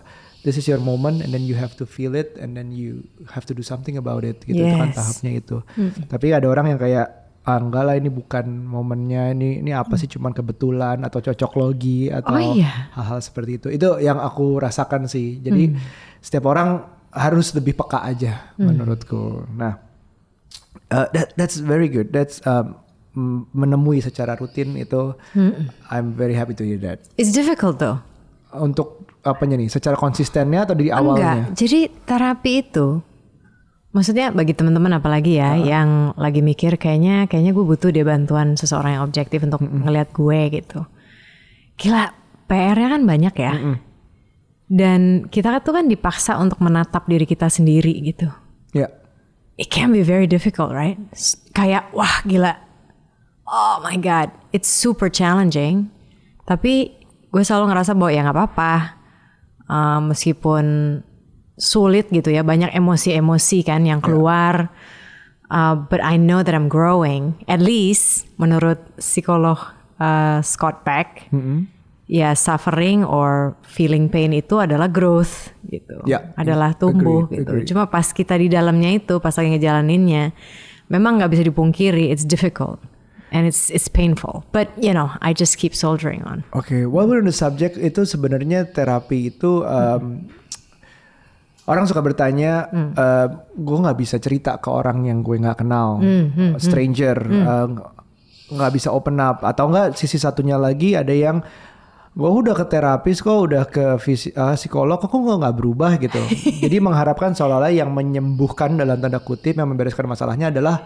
this 0.45 0.55
is 0.55 0.69
your 0.69 0.77
moment 0.77 1.19
and 1.19 1.33
then 1.33 1.41
you 1.41 1.57
have 1.57 1.73
to 1.73 1.83
feel 1.83 2.13
it 2.13 2.37
and 2.37 2.53
then 2.53 2.69
you 2.69 3.01
have 3.33 3.43
to 3.43 3.51
do 3.51 3.65
something 3.65 3.97
about 3.97 4.21
it 4.21 4.37
gitu 4.45 4.61
itu 4.61 4.75
kan 4.77 4.93
Yes. 4.93 4.95
tahapnya 4.95 5.31
itu. 5.35 5.57
Tapi 6.05 6.31
ada 6.31 6.45
orang 6.45 6.69
yang 6.69 6.79
kayak 6.79 7.26
ah 7.47 7.55
enggak 7.55 7.83
lah 7.87 7.95
ini 7.95 8.11
bukan 8.11 8.43
momennya 8.43 9.31
ini 9.31 9.63
ini 9.63 9.71
apa 9.71 9.95
sih 9.95 10.11
cuman 10.11 10.35
kebetulan 10.35 10.99
atau 10.99 11.23
cocok 11.23 11.51
logi 11.55 12.11
atau 12.11 12.35
Oh, 12.35 12.43
iya. 12.59 12.91
hal-hal 12.91 13.23
seperti 13.23 13.51
itu. 13.55 13.67
Itu 13.71 14.03
yang 14.03 14.19
aku 14.19 14.59
rasakan 14.59 15.07
sih. 15.07 15.39
Jadi 15.39 15.71
setiap 16.19 16.51
orang 16.51 16.83
harus 17.07 17.55
lebih 17.55 17.71
peka 17.73 18.03
aja 18.03 18.51
menurutku. 18.59 19.47
Nah, 19.55 19.79
uh, 20.91 21.07
that, 21.15 21.31
that's 21.39 21.55
very 21.57 21.87
good. 21.87 22.11
That's 22.11 22.43
um, 22.43 22.75
menemui 23.55 24.03
secara 24.03 24.35
rutin 24.35 24.75
itu 24.75 25.15
I'm 25.87 26.13
very 26.13 26.35
happy 26.35 26.51
to 26.53 26.67
hear 26.67 26.77
that. 26.83 27.07
It's 27.15 27.31
difficult 27.31 27.79
though. 27.79 28.03
Untuk 28.51 29.07
apanya 29.23 29.55
nih? 29.55 29.71
Secara 29.71 29.95
konsistennya 29.95 30.67
atau 30.67 30.75
dari 30.75 30.91
awalnya? 30.91 31.47
Enggak. 31.47 31.55
Jadi 31.55 31.79
terapi 32.03 32.53
itu 32.59 32.87
maksudnya 33.97 34.29
bagi 34.29 34.53
teman-teman 34.53 35.01
apalagi 35.01 35.41
ya 35.41 35.57
yang 35.57 36.13
lagi 36.13 36.45
mikir 36.45 36.77
kayaknya 36.77 37.25
kayaknya 37.25 37.57
gue 37.57 37.65
butuh 37.65 37.89
deh 37.89 38.05
bantuan 38.05 38.53
seseorang 38.53 39.01
yang 39.01 39.03
objektif 39.09 39.41
untuk 39.41 39.65
ngelihat 39.65 40.13
gue 40.13 40.61
gitu. 40.61 40.85
Gila, 41.81 42.13
PR-nya 42.45 42.87
kan 42.93 43.01
banyak 43.09 43.35
ya. 43.41 43.53
Dan 44.69 45.25
kita 45.33 45.57
tuh 45.65 45.81
kan 45.81 45.89
dipaksa 45.89 46.37
untuk 46.37 46.61
menatap 46.61 47.09
diri 47.09 47.25
kita 47.25 47.49
sendiri 47.49 47.97
gitu. 48.05 48.29
Ya. 48.77 48.93
it 49.57 49.73
can 49.73 49.91
be 49.91 50.05
very 50.05 50.29
difficult, 50.29 50.71
right? 50.71 50.95
Kayak 51.57 51.89
wah 51.91 52.21
gila. 52.23 52.53
Oh 53.49 53.81
my 53.81 53.97
god, 53.97 54.29
it's 54.53 54.69
super 54.69 55.09
challenging. 55.09 55.89
Tapi 56.45 56.93
gue 57.33 57.43
selalu 57.43 57.73
ngerasa 57.73 57.97
bahwa 57.97 58.11
ya 58.13 58.21
nggak 58.23 58.37
apa-apa. 58.37 58.73
Uh, 59.67 59.99
meskipun 60.13 60.63
sulit 61.57 62.07
gitu 62.09 62.29
ya, 62.29 62.45
banyak 62.45 62.69
emosi-emosi 62.71 63.65
kan 63.65 63.83
yang 63.83 63.99
keluar. 63.99 64.69
Uh, 65.47 65.79
but 65.79 66.03
I 66.03 66.19
know 66.19 66.43
that 66.43 66.51
I'm 66.53 66.67
growing. 66.67 67.39
At 67.47 67.63
least 67.63 68.27
menurut 68.37 68.77
psikolog 68.99 69.57
uh, 69.97 70.43
Scott 70.43 70.83
Peck, 70.83 71.31
ya 72.05 72.35
suffering 72.35 73.03
or 73.03 73.55
feeling 73.63 74.07
pain 74.07 74.31
itu 74.31 74.59
adalah 74.59 74.87
growth 74.87 75.51
gitu, 75.67 76.03
Ya, 76.07 76.31
adalah 76.35 76.75
ya, 76.75 76.79
tumbuh 76.79 77.27
agree, 77.27 77.41
gitu. 77.41 77.51
agree. 77.51 77.65
Cuma 77.67 77.87
pas 77.87 78.11
kita 78.11 78.35
di 78.35 78.47
dalamnya 78.47 78.91
itu, 78.95 79.19
pas 79.19 79.31
lagi 79.33 79.55
ngejalaninnya, 79.55 80.35
memang 80.91 81.19
nggak 81.19 81.31
bisa 81.31 81.43
dipungkiri, 81.47 82.11
it's 82.11 82.27
difficult 82.27 82.79
and 83.31 83.43
it's 83.47 83.67
it's 83.71 83.87
painful. 83.87 84.43
But 84.51 84.71
you 84.79 84.91
know, 84.91 85.11
I 85.23 85.31
just 85.31 85.55
keep 85.59 85.71
soldiering 85.75 86.23
on. 86.27 86.43
Oke, 86.55 86.87
while 86.87 87.07
we're 87.07 87.19
on 87.23 87.27
the 87.27 87.35
subject 87.35 87.75
itu 87.79 88.03
sebenarnya 88.03 88.67
terapi 88.71 89.31
itu 89.35 89.63
um, 89.67 90.27
orang 91.67 91.83
suka 91.83 91.99
bertanya, 91.99 92.71
gue 93.53 93.77
nggak 93.77 93.97
bisa 93.97 94.17
cerita 94.17 94.55
ke 94.57 94.67
orang 94.67 95.03
yang 95.03 95.19
gue 95.19 95.35
nggak 95.37 95.59
kenal, 95.59 95.99
stranger, 96.57 97.17
uh, 97.21 97.67
nggak 98.47 98.71
bisa 98.71 98.89
open 98.89 99.19
up, 99.19 99.43
atau 99.43 99.67
nggak 99.67 99.93
sisi 99.93 100.15
satunya 100.15 100.55
lagi 100.55 100.95
ada 100.95 101.11
yang 101.11 101.43
gue 102.11 102.25
udah 102.25 102.55
ke 102.55 102.65
terapis 102.65 103.21
kok, 103.21 103.37
udah 103.45 103.67
ke 103.67 103.99
visi, 104.01 104.31
uh, 104.31 104.55
psikolog, 104.55 104.97
kok 104.97 105.11
kok 105.11 105.19
nggak 105.19 105.53
berubah 105.53 105.99
gitu. 105.99 106.17
Jadi 106.65 106.79
mengharapkan 106.79 107.31
seolah-olah 107.31 107.69
yang 107.69 107.91
menyembuhkan 107.91 108.73
dalam 108.73 108.97
tanda 108.97 109.19
kutip 109.19 109.53
yang 109.53 109.69
membereskan 109.69 110.07
masalahnya 110.07 110.49
adalah 110.49 110.81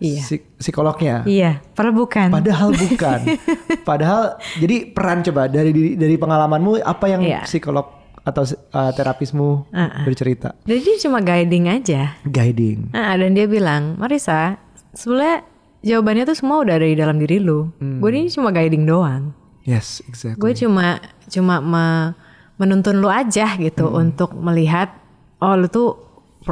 Iya. 0.00 0.24
psik- 0.24 0.56
psikolognya. 0.56 1.28
Iya, 1.28 1.60
padahal 1.76 1.92
bukan. 1.92 2.28
Padahal 2.32 2.72
bukan. 2.72 3.20
Padahal 3.84 4.22
jadi 4.56 4.88
peran 4.88 5.20
coba 5.20 5.44
dari 5.44 5.76
dari 5.92 6.16
pengalamanmu 6.16 6.80
apa 6.80 7.04
yang 7.04 7.20
Iya. 7.20 7.44
psikolog 7.44 7.99
atau 8.22 8.44
uh, 8.46 8.92
terapismu 8.92 9.68
bercerita? 10.04 10.54
Jadi 10.64 10.80
dia 10.80 10.96
cuma 11.02 11.18
guiding 11.20 11.66
aja. 11.68 12.14
Guiding. 12.24 12.92
Nah, 12.92 13.16
dan 13.16 13.32
dia 13.32 13.46
bilang, 13.46 13.96
Marisa, 13.96 14.60
sebenarnya 14.92 15.44
jawabannya 15.80 16.24
tuh 16.28 16.36
semua 16.36 16.60
udah 16.60 16.74
ada 16.76 16.86
di 16.86 16.96
dalam 16.96 17.16
diri 17.16 17.40
lu. 17.40 17.72
Gue 17.78 18.08
ini 18.12 18.28
cuma 18.28 18.52
guiding 18.52 18.84
doang. 18.84 19.32
Yes, 19.64 20.00
exactly. 20.08 20.40
Gue 20.40 20.52
cuma 20.56 21.00
cuma 21.28 21.60
me- 21.60 22.12
menuntun 22.56 23.00
lu 23.00 23.08
aja 23.08 23.56
gitu 23.56 23.88
untuk 23.88 24.36
melihat 24.36 24.92
oh 25.40 25.56
lu 25.56 25.68
tuh 25.68 25.96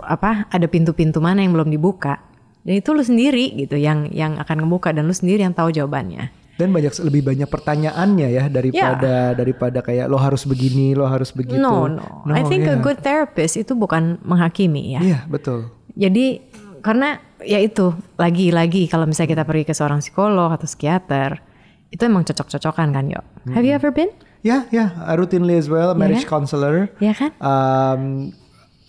apa 0.05 0.49
ada 0.49 0.65
pintu-pintu 0.69 1.21
mana 1.21 1.45
yang 1.45 1.53
belum 1.53 1.69
dibuka. 1.69 2.21
Dan 2.65 2.81
itu 2.81 2.93
lu 2.93 3.01
sendiri 3.01 3.57
gitu 3.57 3.81
yang 3.81 4.09
yang 4.13 4.37
akan 4.37 4.65
ngebuka 4.65 4.93
dan 4.93 5.09
lu 5.09 5.15
sendiri 5.17 5.41
yang 5.45 5.57
tahu 5.57 5.73
jawabannya. 5.73 6.29
Dan 6.59 6.75
banyak 6.75 6.91
lebih 7.07 7.23
banyak 7.23 7.47
pertanyaannya 7.47 8.29
ya 8.35 8.45
daripada 8.51 9.31
daripada 9.31 9.79
kayak 9.79 10.11
lo 10.11 10.19
harus 10.19 10.43
begini, 10.43 10.91
lo 10.91 11.07
harus 11.07 11.31
begitu. 11.31 11.63
No, 11.63 11.87
no. 11.87 12.35
I 12.35 12.43
think 12.43 12.67
a 12.67 12.75
yeah. 12.75 12.83
good 12.83 12.99
therapist 12.99 13.55
itu 13.55 13.79
bukan 13.79 14.19
menghakimi 14.27 14.99
ya. 14.99 15.01
Iya, 15.01 15.19
betul. 15.31 15.71
Jadi 15.95 16.43
karena 16.83 17.23
ya 17.47 17.63
itu 17.63 17.95
lagi-lagi 18.19 18.91
kalau 18.91 19.07
misalnya 19.07 19.39
kita 19.39 19.45
pergi 19.47 19.65
ke 19.71 19.75
seorang 19.75 20.03
psikolog 20.03 20.51
atau 20.51 20.67
psikiater 20.67 21.39
itu 21.95 22.03
emang 22.03 22.27
cocok-cocokan 22.27 22.91
kan 22.91 23.05
yo. 23.07 23.23
Have 23.55 23.63
you 23.63 23.73
ever 23.73 23.95
been? 23.95 24.11
Ya, 24.43 24.71
ya, 24.71 24.95
routinely 25.19 25.59
as 25.59 25.67
well, 25.67 25.95
marriage 25.99 26.27
counselor. 26.27 26.91
Ya 27.03 27.11
kan? 27.15 27.35
Um, 27.43 28.31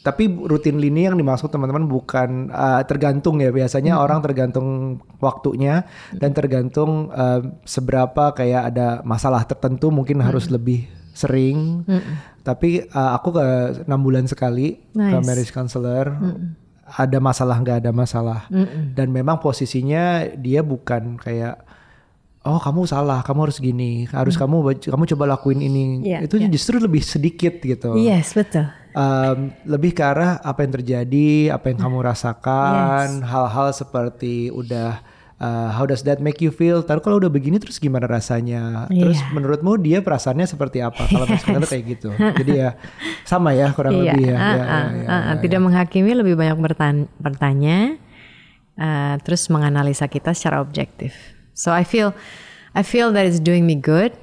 tapi 0.10 0.26
rutin 0.26 0.82
ini 0.82 1.06
yang 1.06 1.14
dimaksud 1.14 1.54
teman-teman 1.54 1.86
bukan 1.86 2.50
uh, 2.50 2.82
tergantung 2.84 3.38
ya 3.38 3.54
biasanya 3.54 4.02
orang 4.02 4.26
tergantung 4.26 4.98
waktunya 5.22 5.86
dan 6.18 6.34
tergantung 6.34 7.14
uh, 7.14 7.46
seberapa 7.62 8.34
kayak 8.34 8.74
ada 8.74 8.88
masalah 9.06 9.46
tertentu 9.46 9.94
mungkin 9.94 10.18
harus 10.20 10.50
lebih 10.50 10.90
sering. 11.14 11.86
Tapi 12.42 12.90
uh, 12.90 13.12
aku 13.14 13.38
ke 13.38 13.46
enam 13.86 14.00
bulan 14.02 14.26
sekali 14.26 14.82
ke 14.90 14.98
Nice. 14.98 15.22
marriage 15.22 15.54
counselor. 15.54 16.18
Ada 16.90 17.22
masalah 17.22 17.62
nggak 17.62 17.86
ada 17.86 17.92
masalah 17.94 18.50
dan 18.98 19.14
memang 19.14 19.38
posisinya 19.38 20.26
dia 20.34 20.66
bukan 20.66 21.22
kayak 21.22 21.62
oh 22.42 22.58
kamu 22.58 22.90
salah 22.90 23.22
kamu 23.22 23.46
harus 23.46 23.62
gini 23.62 24.10
harus 24.10 24.34
kamu 24.34 24.82
kamu 24.82 25.04
coba 25.14 25.38
lakuin 25.38 25.62
ini 25.62 26.02
Iya, 26.02 26.26
itu 26.26 26.42
iya. 26.42 26.50
justru 26.50 26.82
lebih 26.82 27.06
sedikit 27.06 27.62
gitu 27.62 27.94
Yes, 27.94 28.34
betul. 28.34 28.74
Um, 28.92 29.52
lebih 29.64 29.92
ke 29.92 30.02
arah 30.02 30.38
apa 30.40 30.62
yang 30.62 30.74
terjadi, 30.74 31.30
apa 31.52 31.70
yang 31.70 31.80
kamu 31.80 31.98
rasakan, 32.02 33.22
hal-hal 33.22 33.70
seperti 33.72 34.50
udah 34.50 35.02
uh, 35.38 35.70
how 35.72 35.84
does 35.84 36.04
that 36.04 36.20
make 36.20 36.40
you 36.40 36.50
feel? 36.50 36.82
Taruh 36.82 37.00
kalau 37.00 37.18
udah 37.18 37.28
begini 37.28 37.58
terus 37.58 37.78
gimana 37.78 38.06
rasanya? 38.06 38.88
Terus 38.88 39.20
Iya. 39.20 39.32
menurutmu 39.32 39.78
dia 39.78 40.00
perasaannya 40.00 40.46
seperti 40.46 40.80
apa? 40.80 41.06
Kalau 41.06 41.26
misalnya 41.26 41.66
kayak 41.66 41.86
gitu. 41.90 42.10
Jadi 42.12 42.52
ya 42.56 42.76
sama 43.24 43.54
ya 43.54 43.72
kurang 43.72 44.00
Iya, 44.00 44.14
lebih 44.14 44.24
ya. 44.26 44.36
ah, 44.36 44.44
Ya, 44.44 44.56
ya, 44.56 44.80
ya, 44.94 45.08
ah, 45.08 45.22
ah. 45.32 45.36
tidak 45.40 45.60
menghakimi 45.62 46.12
lebih 46.14 46.36
banyak 46.36 46.58
bertan- 46.60 47.10
bertanya, 47.18 47.96
uh, 48.76 49.16
terus 49.22 49.48
menganalisa 49.48 50.06
kita 50.06 50.34
secara 50.34 50.60
objektif. 50.60 51.16
So 51.54 51.72
I 51.72 51.84
feel, 51.84 52.16
I 52.72 52.84
feel 52.84 53.12
that 53.12 53.28
it's 53.28 53.40
doing 53.40 53.68
me 53.68 53.76
good. 53.76 54.16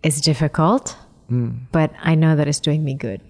It's 0.00 0.18
difficult, 0.18 0.96
Hmm. 1.28 1.68
but 1.70 1.92
I 2.00 2.16
know 2.16 2.32
that 2.34 2.48
it's 2.48 2.58
doing 2.58 2.82
me 2.82 2.96
good. 2.96 3.20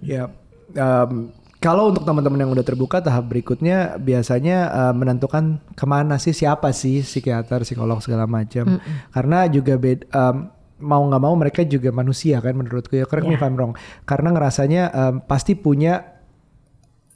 Ya, 0.00 0.32
um, 0.74 1.30
kalau 1.64 1.88
untuk 1.88 2.04
teman-teman 2.04 2.44
yang 2.44 2.52
udah 2.52 2.66
terbuka 2.66 3.00
tahap 3.00 3.24
berikutnya 3.32 3.96
biasanya 3.96 4.68
uh, 4.68 4.92
menentukan 4.92 5.64
ke 5.72 5.84
mana 5.88 6.20
sih 6.20 6.36
siapa 6.36 6.68
sih 6.76 7.00
psikiater, 7.00 7.64
psikolog 7.64 8.04
segala 8.04 8.28
macam. 8.28 8.76
Karena 9.08 9.48
juga 9.48 9.80
bed, 9.80 10.04
um, 10.12 10.52
mau 10.84 11.00
nggak 11.08 11.22
mau 11.24 11.32
mereka 11.32 11.64
juga 11.64 11.88
manusia 11.88 12.44
kan 12.44 12.52
menurutku 12.52 13.00
ya. 13.00 13.08
Correct 13.08 13.24
me 13.24 13.40
if 13.40 13.44
I'm 13.44 13.56
wrong. 13.56 13.72
Karena 14.04 14.36
ngerasanya 14.36 14.82
um, 14.92 15.14
pasti 15.24 15.56
punya 15.56 16.14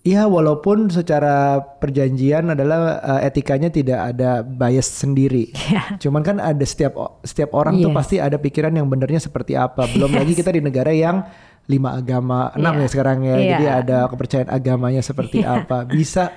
Ya 0.07 0.25
walaupun 0.25 0.89
secara 0.89 1.61
perjanjian 1.61 2.49
adalah 2.49 2.97
uh, 3.05 3.21
etikanya 3.21 3.69
tidak 3.69 4.15
ada 4.15 4.41
bias 4.41 4.89
sendiri. 4.89 5.53
Iya. 5.53 6.01
Cuman 6.01 6.25
kan 6.25 6.37
ada 6.41 6.65
setiap 6.65 7.21
setiap 7.27 7.53
orang 7.53 7.77
tuh 7.77 7.93
Yes. 7.93 7.99
pasti 7.99 8.17
ada 8.17 8.41
pikiran 8.41 8.73
yang 8.73 8.89
benernya 8.89 9.21
seperti 9.21 9.59
apa. 9.59 9.85
Belum 9.93 10.09
lagi 10.17 10.33
kita 10.33 10.49
di 10.55 10.65
negara 10.65 10.95
yang 10.97 11.29
lima 11.69 11.95
agama, 11.95 12.49
enam 12.53 12.75
Iya. 12.75 12.81
ya 12.81 12.89
sekarang 12.89 13.19
ya. 13.23 13.35
Iya. 13.35 13.49
Jadi 13.51 13.65
ada 13.69 13.99
kepercayaan 14.09 14.49
agamanya 14.49 15.01
seperti 15.01 15.45
apa. 15.47 15.85
Bisa 15.87 16.33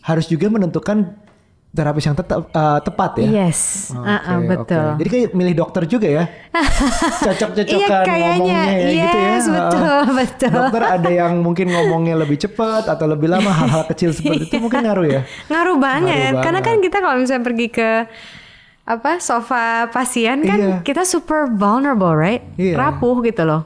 harus 0.00 0.26
juga 0.26 0.48
menentukan 0.48 1.12
terapis 1.70 2.04
yang 2.04 2.12
tetap 2.12 2.48
uh, 2.50 2.80
tepat 2.80 3.16
ya. 3.18 3.48
Yes, 3.48 3.88
Oke, 3.90 4.04
ah, 4.04 4.20
ah, 4.22 4.36
oke. 4.36 4.44
betul. 4.46 4.86
Jadi 4.98 5.08
kayak 5.08 5.28
milih 5.32 5.54
dokter 5.54 5.82
juga 5.84 6.04
ya. 6.06 6.24
Cocok-cocokan 7.24 7.80
Iya, 7.80 7.98
kayaknya. 8.02 8.32
ngomongnya 8.34 8.64
ya 8.68 8.88
gitu 8.90 9.16
ya. 9.18 9.28
Yes, 9.28 9.44
betul, 9.46 9.80
Heeh. 9.80 10.04
betul. 10.14 10.52
Dokter 10.52 10.82
ada 10.84 11.10
yang 11.10 11.32
mungkin 11.38 11.66
ngomongnya 11.68 12.14
lebih 12.14 12.38
cepat 12.38 12.84
atau 12.86 13.06
lebih 13.06 13.28
lama 13.28 13.48
hal-hal 13.58 13.84
kecil 13.86 14.12
seperti 14.12 14.48
itu 14.48 14.56
mungkin 14.58 14.84
ngaruh 14.84 15.06
ya. 15.06 15.20
Ngaruh 15.48 15.76
banget, 15.76 16.12
Ngaruh 16.32 16.42
karena 16.42 16.60
banget. 16.60 16.76
kan 16.76 16.84
kita 16.84 16.96
kalau 16.98 17.16
misalnya 17.16 17.44
pergi 17.44 17.66
ke 17.68 17.90
apa 18.82 19.12
sofa 19.16 19.64
pasien 19.88 20.42
kan 20.42 20.58
Iya. 20.58 20.76
kita 20.82 21.02
super 21.04 21.46
vulnerable, 21.48 22.12
right? 22.12 22.42
Iya. 22.56 22.76
Rapuh 22.76 23.22
gitu 23.22 23.44
loh. 23.44 23.62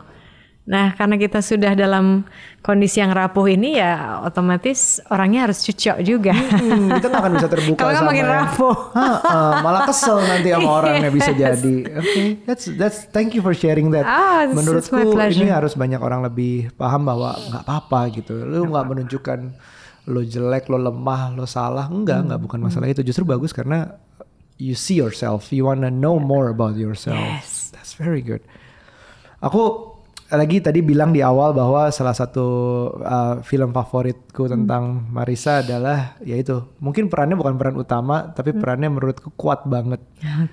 Nah, 0.66 0.98
karena 0.98 1.14
kita 1.14 1.38
sudah 1.38 1.78
dalam 1.78 2.26
kondisi 2.58 2.98
yang 2.98 3.14
rapuh 3.14 3.46
ini 3.46 3.78
ya 3.78 4.18
otomatis 4.20 4.98
orangnya 5.06 5.46
harus 5.46 5.62
cucok 5.62 6.02
juga. 6.02 6.34
Hmm, 6.34 6.90
kita 6.90 7.06
nggak 7.06 7.22
akan 7.22 7.32
bisa 7.38 7.48
terbuka 7.54 7.78
Kalau 7.78 7.94
sama 7.94 8.10
makin 8.10 8.26
yang- 8.26 8.34
rapuh. 8.34 8.76
Heeh, 8.90 9.50
malah 9.62 9.82
kesel 9.86 10.18
nanti 10.18 10.48
sama 10.50 10.70
orangnya 10.82 11.10
bisa 11.14 11.30
jadi. 11.30 11.76
Oke, 11.94 12.22
that's 12.42 12.66
that's 12.74 12.98
thank 13.14 13.30
you 13.30 13.46
for 13.46 13.54
sharing 13.54 13.94
that. 13.94 14.02
My 14.02 14.50
Menurutku 14.50 14.98
ini 15.30 15.46
harus 15.48 15.78
banyak 15.78 16.02
orang 16.02 16.26
lebih 16.26 16.74
paham 16.74 17.06
bahwa 17.06 17.38
nggak 17.38 17.62
apa-apa 17.62 18.00
gitu. 18.18 18.34
Lu 18.34 18.66
nggak 18.66 18.86
menunjukkan 18.90 19.38
lo 20.10 20.20
jelek, 20.20 20.66
lo 20.66 20.82
lemah, 20.82 21.30
lo 21.30 21.46
salah. 21.46 21.86
Enggak, 21.86 22.26
nggak 22.26 22.42
Hmm. 22.42 22.46
bukan 22.50 22.60
masalah 22.66 22.90
itu. 22.90 23.06
Justru 23.06 23.22
bagus 23.22 23.54
karena 23.54 23.94
you 24.58 24.74
see 24.74 24.98
yourself, 24.98 25.54
you 25.54 25.62
wanna 25.62 25.94
know 25.94 26.18
more 26.18 26.50
about 26.50 26.74
yourself. 26.74 27.14
Yes. 27.14 27.70
That's 27.70 27.94
very 27.94 28.18
good. 28.18 28.42
Aku 29.38 29.94
lagi 30.26 30.58
tadi 30.58 30.82
bilang 30.82 31.14
di 31.14 31.22
awal 31.22 31.54
bahwa 31.54 31.86
salah 31.94 32.10
satu 32.10 32.46
uh, 32.98 33.38
film 33.46 33.70
favoritku 33.70 34.50
tentang 34.50 35.06
Marisa 35.14 35.62
adalah 35.62 36.18
yaitu 36.24 36.66
mungkin 36.82 37.06
perannya 37.06 37.38
bukan 37.38 37.54
peran 37.54 37.78
utama 37.78 38.34
tapi 38.34 38.50
perannya 38.50 38.90
menurutku 38.90 39.30
kuat 39.38 39.62
banget. 39.70 40.02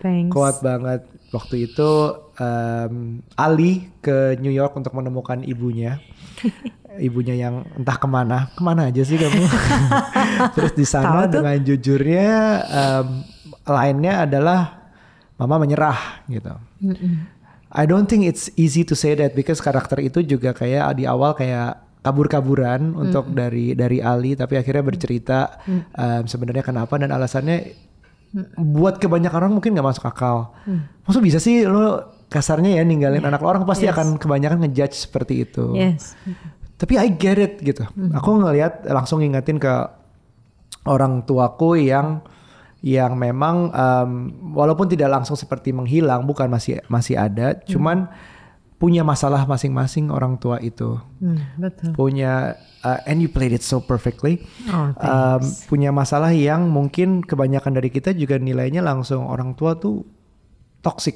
Thanks. 0.01 0.29
kuat 0.29 0.61
banget. 0.61 1.09
Waktu 1.33 1.73
itu 1.73 1.89
um, 2.37 3.25
Ali 3.33 3.89
ke 4.05 4.37
New 4.37 4.53
York 4.53 4.77
untuk 4.77 4.93
menemukan 4.93 5.41
ibunya. 5.41 5.97
Ibunya 6.93 7.33
yang 7.33 7.65
entah 7.73 7.97
ke 7.97 8.05
mana. 8.05 8.53
Ke 8.53 8.61
mana 8.61 8.93
aja 8.93 9.01
sih 9.01 9.17
kamu? 9.17 9.41
Terus 10.55 10.77
di 10.77 10.85
sana 10.85 11.25
dengan 11.25 11.57
jujurnya 11.57 12.29
um, 12.69 13.25
lainnya 13.65 14.29
adalah 14.29 14.83
mama 15.41 15.65
menyerah 15.65 16.21
gitu 16.29 16.53
I 17.73 17.89
don't 17.89 18.05
think 18.05 18.21
it's 18.29 18.53
easy 18.53 18.85
to 18.85 18.93
say 18.93 19.17
that 19.17 19.33
because 19.33 19.57
karakter 19.57 19.97
itu 19.97 20.21
juga 20.21 20.53
kayak 20.53 21.01
di 21.01 21.09
awal 21.09 21.33
kayak 21.33 21.81
kabur-kaburan 22.05 22.93
untuk 22.93 23.31
dari 23.33 23.73
dari 23.73 24.03
Ali 24.03 24.35
tapi 24.37 24.59
akhirnya 24.59 24.83
bercerita 24.83 25.57
um, 25.95 26.23
sebenarnya 26.27 26.61
kenapa 26.61 26.99
dan 26.99 27.09
alasannya 27.09 27.73
buat 28.57 28.97
kebanyakan 28.97 29.45
orang 29.45 29.53
mungkin 29.57 29.73
nggak 29.73 29.87
masuk 29.93 30.05
akal. 30.05 30.53
Maksud 31.05 31.21
bisa 31.21 31.37
sih 31.41 31.65
lo 31.65 32.13
kasarnya 32.29 32.77
ya 32.77 32.83
ninggalin 32.85 33.21
anak 33.21 33.41
lo 33.45 33.49
orang 33.53 33.65
pasti 33.65 33.85
akan 33.85 34.17
kebanyakan 34.17 34.65
ngejudge 34.65 35.09
seperti 35.09 35.45
itu. 35.45 35.73
Yes. 35.73 36.17
Tapi 36.77 36.97
I 36.97 37.09
get 37.13 37.37
it 37.37 37.53
gitu. 37.61 37.85
Aku 38.17 38.41
ngelihat 38.41 38.85
langsung 38.89 39.21
ngingetin 39.21 39.61
ke 39.61 39.73
orang 40.83 41.23
tuaku 41.23 41.79
yang 41.79 42.25
yang 42.83 43.15
memang 43.15 43.71
um, 43.71 44.09
walaupun 44.51 44.91
tidak 44.91 45.07
langsung 45.07 45.39
seperti 45.39 45.71
menghilang, 45.71 46.27
bukan 46.27 46.51
masih 46.51 46.83
masih 46.91 47.15
ada, 47.15 47.55
cuman 47.63 48.11
punya 48.75 49.07
masalah 49.07 49.47
masing-masing 49.47 50.11
orang 50.11 50.35
tua 50.35 50.59
itu. 50.59 50.99
Hmm, 51.23 51.39
betul. 51.55 51.95
Punya 51.95 52.59
uh, 52.83 52.99
and 53.07 53.23
you 53.23 53.31
played 53.31 53.55
it 53.55 53.63
so 53.63 53.79
perfectly. 53.79 54.43
Oh, 54.67 54.91
Um, 54.99 55.39
punya 55.71 55.95
masalah 55.95 56.35
yang 56.35 56.67
mungkin 56.67 57.23
kebanyakan 57.23 57.79
dari 57.79 57.87
kita 57.87 58.11
juga 58.11 58.35
nilainya 58.35 58.83
langsung 58.83 59.23
orang 59.31 59.55
tua 59.55 59.79
tuh 59.79 60.03
toxic, 60.83 61.15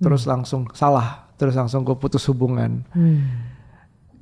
terus 0.00 0.24
langsung 0.24 0.72
salah, 0.72 1.28
terus 1.36 1.52
langsung 1.52 1.84
gue 1.84 1.92
putus 2.00 2.24
hubungan. 2.32 2.80
Hmm. 2.96 3.52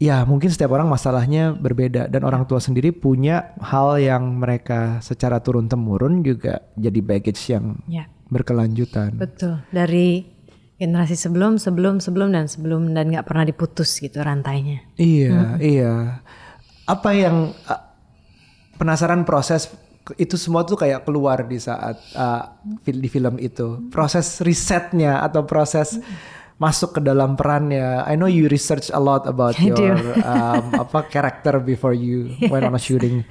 Ya 0.03 0.27
mungkin 0.27 0.51
setiap 0.51 0.75
orang 0.75 0.91
masalahnya 0.91 1.55
berbeda 1.55 2.11
dan 2.11 2.27
orang 2.27 2.43
tua 2.51 2.59
sendiri 2.59 2.91
punya 2.91 3.55
hal 3.63 4.03
yang 4.03 4.35
mereka 4.35 4.99
secara 4.99 5.39
turun 5.39 5.71
temurun 5.71 6.27
juga 6.27 6.59
jadi 6.75 6.99
baggage 6.99 7.55
yang 7.55 7.79
Ya, 7.87 8.11
berkelanjutan. 8.27 9.15
betul. 9.15 9.63
Dari 9.71 10.27
generasi 10.75 11.15
sebelum, 11.15 11.63
sebelum, 11.63 12.03
sebelum 12.03 12.35
dan 12.35 12.51
sebelum 12.51 12.91
dan 12.91 13.15
nggak 13.15 13.23
pernah 13.31 13.47
diputus 13.47 13.95
gitu 14.03 14.19
rantainya. 14.19 14.83
Iya, 14.99 15.63
iya. 15.63 15.95
Apa 16.91 17.15
yang 17.15 17.55
penasaran 18.75 19.23
proses 19.23 19.71
itu 20.19 20.35
semua 20.35 20.67
tuh 20.67 20.75
kayak 20.75 21.07
keluar 21.07 21.47
di 21.47 21.63
saat 21.63 21.95
uh, 22.19 22.59
di 22.83 23.07
film 23.07 23.39
itu. 23.39 23.87
Proses 23.95 24.43
risetnya 24.43 25.23
atau 25.23 25.47
proses 25.47 26.03
masuk 26.63 26.99
ke 26.99 27.01
dalam 27.03 27.35
perannya. 27.35 28.07
I 28.07 28.15
know 28.15 28.31
you 28.31 28.47
research 28.47 28.95
a 28.95 29.03
lot 29.03 29.27
about 29.27 29.59
I 29.63 29.75
your 29.75 29.99
um, 30.23 30.79
apa 30.79 31.11
character 31.11 31.59
before 31.59 31.91
you 31.91 32.31
went 32.53 32.63
on 32.63 32.79
a 32.79 32.83
shooting. 32.83 33.27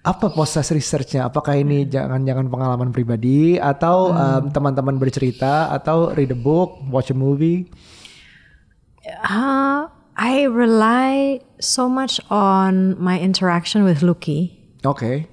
Apa 0.00 0.32
proses 0.32 0.70
researchnya? 0.70 1.26
Apakah 1.28 1.58
ini 1.58 1.84
jangan-jangan 1.84 2.46
pengalaman 2.48 2.88
pribadi 2.94 3.58
atau 3.60 4.14
um, 4.14 4.48
teman-teman 4.48 4.96
bercerita 4.96 5.68
atau 5.74 6.14
read 6.14 6.32
a 6.32 6.38
book, 6.38 6.78
watch 6.88 7.10
a 7.12 7.16
movie? 7.18 7.68
Uh, 9.26 9.90
I 10.16 10.46
rely 10.48 11.40
so 11.58 11.90
much 11.90 12.16
on 12.30 12.96
my 12.96 13.18
interaction 13.20 13.84
with 13.84 14.00
Lucky 14.00 14.56
Oke, 14.84 15.28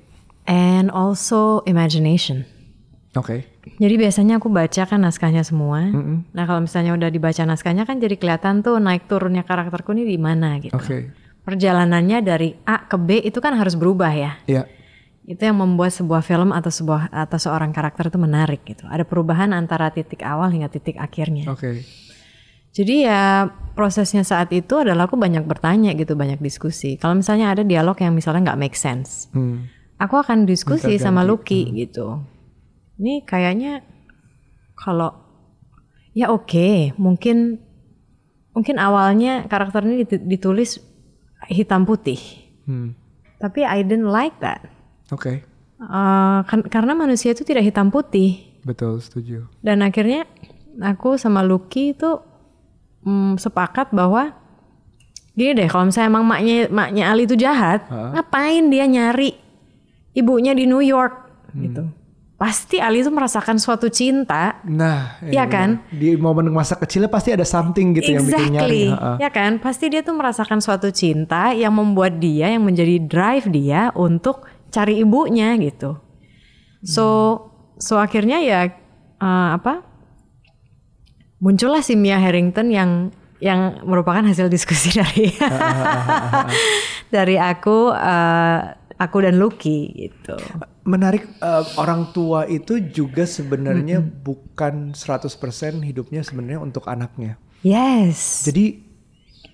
and 0.47 0.91
also 0.91 1.63
imagination. 1.63 2.43
oke. 3.15 3.56
Jadi 3.75 3.95
biasanya 3.99 4.39
aku 4.39 4.47
baca 4.47 4.83
kan 4.87 4.99
naskahnya 5.03 5.43
semua. 5.43 5.83
Nah 6.31 6.43
kalau 6.47 6.63
misalnya 6.63 6.95
udah 6.95 7.11
dibaca 7.11 7.43
naskahnya 7.43 7.83
kan 7.83 7.99
jadi 7.99 8.15
kelihatan 8.15 8.63
tuh 8.63 8.79
naik 8.79 9.11
turunnya 9.11 9.43
karakterku 9.43 9.91
ini 9.91 10.07
di 10.07 10.15
mana 10.15 10.55
gitu. 10.63 10.79
Oke. 10.79 11.11
Perjalanannya 11.43 12.23
dari 12.23 12.55
A 12.63 12.87
ke 12.87 12.99
B 12.99 13.23
itu 13.23 13.39
kan 13.39 13.55
harus 13.55 13.75
berubah 13.75 14.11
ya. 14.11 14.39
Iya. 14.47 14.63
Itu 15.27 15.43
yang 15.43 15.59
membuat 15.59 15.91
sebuah 15.91 16.23
film 16.23 16.55
atau 16.55 16.71
sebuah 16.71 17.11
atau 17.11 17.35
seorang 17.35 17.75
karakter 17.75 18.07
itu 18.07 18.15
menarik 18.15 18.63
gitu. 18.63 18.87
Ada 18.87 19.03
perubahan 19.03 19.51
antara 19.51 19.91
titik 19.91 20.23
awal 20.23 20.51
hingga 20.55 20.71
titik 20.71 20.95
akhirnya. 20.95 21.51
Oke. 21.51 21.83
Jadi 22.77 23.09
ya 23.09 23.49
prosesnya 23.73 24.21
saat 24.21 24.53
itu 24.53 24.77
adalah 24.77 25.09
aku 25.09 25.17
banyak 25.17 25.41
bertanya 25.49 25.97
gitu, 25.97 26.13
banyak 26.13 26.37
diskusi. 26.37 26.93
Kalau 27.01 27.17
misalnya 27.17 27.49
ada 27.49 27.65
dialog 27.65 27.97
yang 27.97 28.13
misalnya 28.13 28.53
nggak 28.53 28.59
make 28.61 28.77
sense, 28.77 29.25
Hmm. 29.33 29.65
aku 29.97 30.13
akan 30.21 30.45
diskusi 30.45 31.01
sama 31.01 31.25
Lucky 31.25 31.73
gitu. 31.73 32.21
Ini 32.97 33.21
kayaknya 33.23 33.85
kalau 34.73 35.13
ya 36.11 36.29
oke, 36.29 36.97
mungkin 36.97 37.61
mungkin 38.51 38.75
awalnya 38.77 39.45
karakter 39.45 39.85
ini 39.85 40.01
dit- 40.01 40.25
ditulis 40.25 40.81
hitam 41.45 41.85
putih, 41.85 42.17
Hmm. 42.65 42.97
tapi 43.37 43.61
I 43.61 43.85
didn't 43.85 44.09
like 44.09 44.41
that. 44.41 44.65
Oke. 45.09 45.45
Eh, 45.77 46.39
kan- 46.41 46.65
karena 46.65 46.97
manusia 46.97 47.31
itu 47.31 47.45
tidak 47.45 47.61
hitam 47.63 47.93
putih. 47.93 48.41
Betul, 48.65 48.97
setuju. 48.97 49.45
Dan 49.61 49.85
akhirnya 49.85 50.25
aku 50.75 51.15
sama 51.15 51.45
Lucky 51.45 51.93
itu 51.93 52.17
mm, 52.99 53.37
sepakat 53.37 53.93
bahwa 53.93 54.33
gini 55.31 55.53
deh, 55.53 55.69
kalau 55.69 55.85
misalnya 55.85 56.09
emang 56.11 56.25
maknya 56.25 56.65
maknya 56.67 57.03
Ali 57.07 57.23
itu 57.23 57.37
jahat, 57.37 57.85
ngapain 58.11 58.67
dia 58.67 58.83
nyari 58.83 59.37
ibunya 60.11 60.51
di 60.51 60.65
New 60.65 60.81
York 60.81 61.13
gitu? 61.55 61.85
Pasti 62.37 62.77
Ali 62.77 63.01
itu 63.01 63.09
merasakan 63.09 63.57
suatu 63.57 63.89
cinta, 63.89 64.61
Nah, 64.61 65.17
Iya 65.25 65.49
kan? 65.49 65.81
Di 65.89 66.13
momen 66.13 66.53
masa 66.53 66.77
kecilnya 66.77 67.09
pasti 67.09 67.33
ada 67.33 67.41
something 67.41 67.97
gitu 67.97 68.13
yang 68.13 68.29
bikin 68.29 68.53
nyari. 68.53 68.93
exactly, 68.93 69.21
ya 69.25 69.29
kan? 69.33 69.51
Pasti 69.57 69.89
dia 69.89 70.05
tuh 70.05 70.13
merasakan 70.13 70.61
suatu 70.61 70.93
cinta 70.93 71.49
yang 71.57 71.73
membuat 71.73 72.21
dia, 72.21 72.53
yang 72.53 72.61
menjadi 72.61 73.01
drive 73.09 73.49
dia 73.49 73.89
untuk 73.97 74.45
cari 74.69 75.01
ibunya 75.01 75.57
gitu. 75.57 75.97
So, 76.85 77.05
so 77.81 77.97
akhirnya 77.97 78.37
ya 78.45 78.69
eh, 78.69 79.49
apa? 79.57 79.81
Muncullah 81.41 81.81
si 81.81 81.97
Mia 81.97 82.21
Harrington 82.21 82.69
yang 82.69 83.09
yang 83.41 83.81
merupakan 83.85 84.21
hasil 84.25 84.49
diskusi 84.49 84.93
dari 85.01 85.33
dari 87.15 87.35
aku, 87.41 87.93
eh, 87.93 88.59
aku 88.97 89.17
dan 89.23 89.37
Lucky 89.37 89.93
gitu. 89.93 90.37
Menarik 90.83 91.25
eh, 91.41 91.63
orang 91.77 92.09
tua 92.11 92.49
itu 92.49 92.81
juga 92.81 93.23
sebenarnya 93.23 94.01
bukan 94.01 94.93
100% 94.97 95.85
hidupnya 95.85 96.21
sebenarnya 96.25 96.59
untuk 96.61 96.85
anaknya. 96.89 97.37
Yes. 97.61 98.45
Jadi 98.45 98.85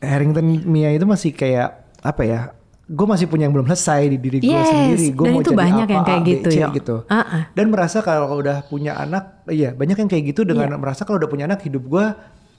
Harrington 0.03 0.67
Mia 0.67 0.91
itu 0.91 1.07
masih 1.07 1.31
kayak 1.31 1.95
apa 2.03 2.23
ya? 2.27 2.41
Gue 2.83 3.07
masih 3.07 3.31
punya 3.31 3.47
yang 3.47 3.55
belum 3.55 3.67
selesai 3.71 4.11
di 4.11 4.17
diri 4.19 4.37
gue 4.43 4.51
Yes, 4.51 4.67
sendiri. 4.67 5.07
Gue 5.15 5.25
mau 5.31 5.39
itu 5.39 5.55
jadi 5.55 5.61
banyak 5.63 5.87
apa, 5.87 5.93
yang 5.95 6.03
kayak 6.03 6.19
A, 6.19 6.25
B, 6.27 6.31
gitu, 6.35 6.49
C 6.51 6.57
gitu. 6.75 6.95
Uh-uh. 7.07 7.41
Dan 7.55 7.65
merasa 7.71 8.03
kalau 8.03 8.27
udah 8.35 8.67
punya 8.67 8.99
anak, 8.99 9.47
iya 9.47 9.71
banyak 9.71 9.95
yang 10.03 10.09
kayak 10.11 10.35
gitu 10.35 10.43
dengan 10.43 10.75
merasa 10.75 11.07
kalau 11.07 11.15
udah 11.15 11.31
punya 11.31 11.47
anak 11.47 11.63
hidup 11.63 11.83
gue 11.87 12.05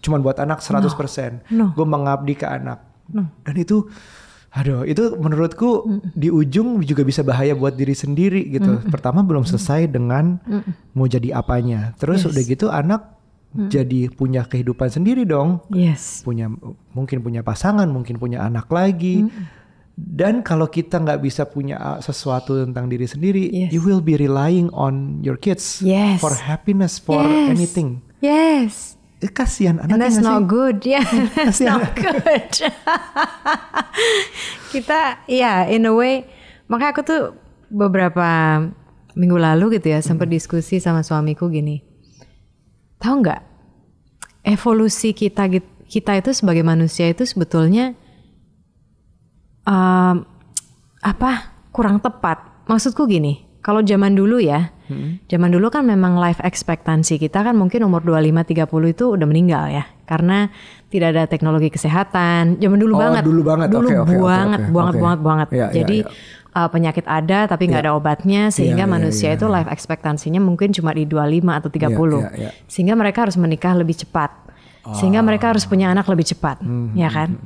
cuma 0.01 0.17
buat 0.21 0.41
anak 0.41 0.65
100%. 0.65 1.53
No. 1.53 1.77
Gue 1.77 1.87
mengabdi 1.89 2.35
ke 2.41 2.49
anak. 2.49 2.81
Dan 3.45 3.55
itu 3.61 3.85
Aduh, 4.55 4.87
itu 4.87 5.19
menurutku 5.19 5.83
di 6.15 6.31
ujung 6.31 6.79
juga 6.87 7.03
bisa 7.03 7.27
bahaya 7.27 7.59
buat 7.59 7.75
diri 7.75 7.91
sendiri 7.91 8.47
gitu. 8.55 8.79
Pertama 8.87 9.27
belum 9.27 9.43
selesai 9.43 9.91
dengan 9.91 10.39
mau 10.95 11.11
jadi 11.11 11.35
apanya. 11.35 11.91
Terus 11.99 12.23
udah 12.23 12.43
gitu 12.43 12.71
anak 12.71 13.19
jadi 13.55 14.11
punya 14.15 14.47
kehidupan 14.47 14.91
sendiri 14.91 15.27
dong. 15.27 15.59
Yes. 15.75 16.23
Punya 16.23 16.51
mungkin 16.95 17.19
punya 17.23 17.43
pasangan, 17.43 17.87
mungkin 17.91 18.19
punya 18.19 18.47
anak 18.47 18.71
lagi. 18.71 19.27
Dan 19.95 20.43
kalau 20.43 20.67
kita 20.67 20.99
nggak 20.99 21.23
bisa 21.23 21.47
punya 21.47 21.79
uh, 21.79 21.99
sesuatu 22.03 22.67
tentang 22.67 22.91
diri 22.91 23.07
sendiri, 23.07 23.47
Yes. 23.47 23.71
you 23.71 23.79
will 23.79 24.03
be 24.03 24.19
relying 24.19 24.67
on 24.75 25.23
your 25.23 25.39
kids 25.39 25.79
Yes. 25.79 26.19
for 26.19 26.35
happiness, 26.35 26.99
for 26.99 27.23
Yes. 27.23 27.55
anything. 27.55 28.03
Yes. 28.19 28.94
Eh, 29.25 29.33
kasihan 29.33 29.81
And 29.81 29.89
anaknya 29.89 30.01
that's 30.05 30.21
nggak 30.21 30.29
not 30.29 30.41
sih? 30.45 30.49
good. 30.53 30.77
Yeah, 30.85 31.05
that's 31.33 31.57
Kasihan. 31.65 31.81
not 31.81 31.97
good. 31.97 32.49
Kita, 34.75 35.25
ya, 35.25 35.65
in 35.65 35.89
a 35.89 35.93
way, 35.97 36.29
makanya 36.69 36.93
aku 36.93 37.03
tuh 37.03 37.23
beberapa 37.73 38.61
minggu 39.15 39.39
lalu 39.39 39.79
gitu 39.81 39.95
ya 39.95 40.03
sempat 40.05 40.29
diskusi 40.29 40.77
sama 40.77 41.01
suamiku 41.01 41.49
gini. 41.49 41.81
Tahu 43.01 43.15
nggak? 43.25 43.41
Evolusi 44.45 45.17
kita 45.17 45.49
kita 45.89 46.13
itu 46.21 46.31
sebagai 46.37 46.67
manusia 46.67 47.09
itu 47.09 47.25
sebetulnya 47.25 47.97
um, 49.65 50.27
apa 51.01 51.31
kurang 51.71 52.03
tepat. 52.03 52.67
Maksudku 52.67 53.07
gini, 53.07 53.47
kalau 53.63 53.81
zaman 53.81 54.13
dulu 54.13 54.37
ya, 54.43 54.74
zaman 55.25 55.49
dulu 55.49 55.69
kan 55.69 55.83
memang 55.83 56.15
life 56.15 56.39
expectancy 56.41 57.17
kita 57.17 57.41
kan 57.41 57.55
mungkin 57.55 57.83
umur 57.83 58.01
25 58.01 58.45
30 58.69 58.69
itu 58.91 59.05
udah 59.11 59.27
meninggal 59.27 59.65
ya. 59.69 59.85
Karena 60.05 60.53
tidak 60.89 61.09
ada 61.17 61.25
teknologi 61.25 61.69
kesehatan. 61.69 62.61
Zaman 62.61 62.77
dulu 62.77 62.95
Oh, 62.95 63.01
banget. 63.01 63.23
dulu 63.25 63.41
banget. 63.43 63.69
Dulu 63.73 63.89
oke, 63.89 63.97
oke, 63.97 64.17
banget, 64.21 64.61
oke, 64.61 64.73
banget, 64.73 64.95
oke. 64.95 65.03
banget, 65.03 65.21
banget. 65.21 65.49
Iya, 65.49 65.57
iya, 65.57 65.67
Jadi 65.73 65.97
iya. 66.05 66.11
uh, 66.55 66.69
penyakit 66.69 67.05
ada 67.09 67.39
tapi 67.47 67.63
nggak 67.67 67.83
ada 67.89 67.93
obatnya 67.93 68.43
sehingga 68.49 68.85
Iya, 68.85 68.91
iya, 68.91 68.95
manusia 69.01 69.29
iya, 69.33 69.37
itu 69.37 69.47
life 69.49 69.67
expectancy-nya 69.67 70.39
mungkin 70.39 70.71
cuma 70.71 70.93
di 70.93 71.09
25 71.09 71.57
atau 71.57 71.69
30. 71.73 72.21
iya, 72.21 72.31
iya. 72.37 72.51
Sehingga 72.69 72.95
mereka 72.95 73.25
harus 73.25 73.35
menikah 73.35 73.73
lebih 73.73 73.97
cepat. 73.97 74.31
Sehingga 74.85 75.25
mereka 75.25 75.49
harus 75.49 75.65
punya 75.65 75.89
anak 75.89 76.05
lebih 76.05 76.29
cepat, 76.29 76.61
Hmm, 76.61 76.93
ya 76.93 77.09
kan? 77.09 77.41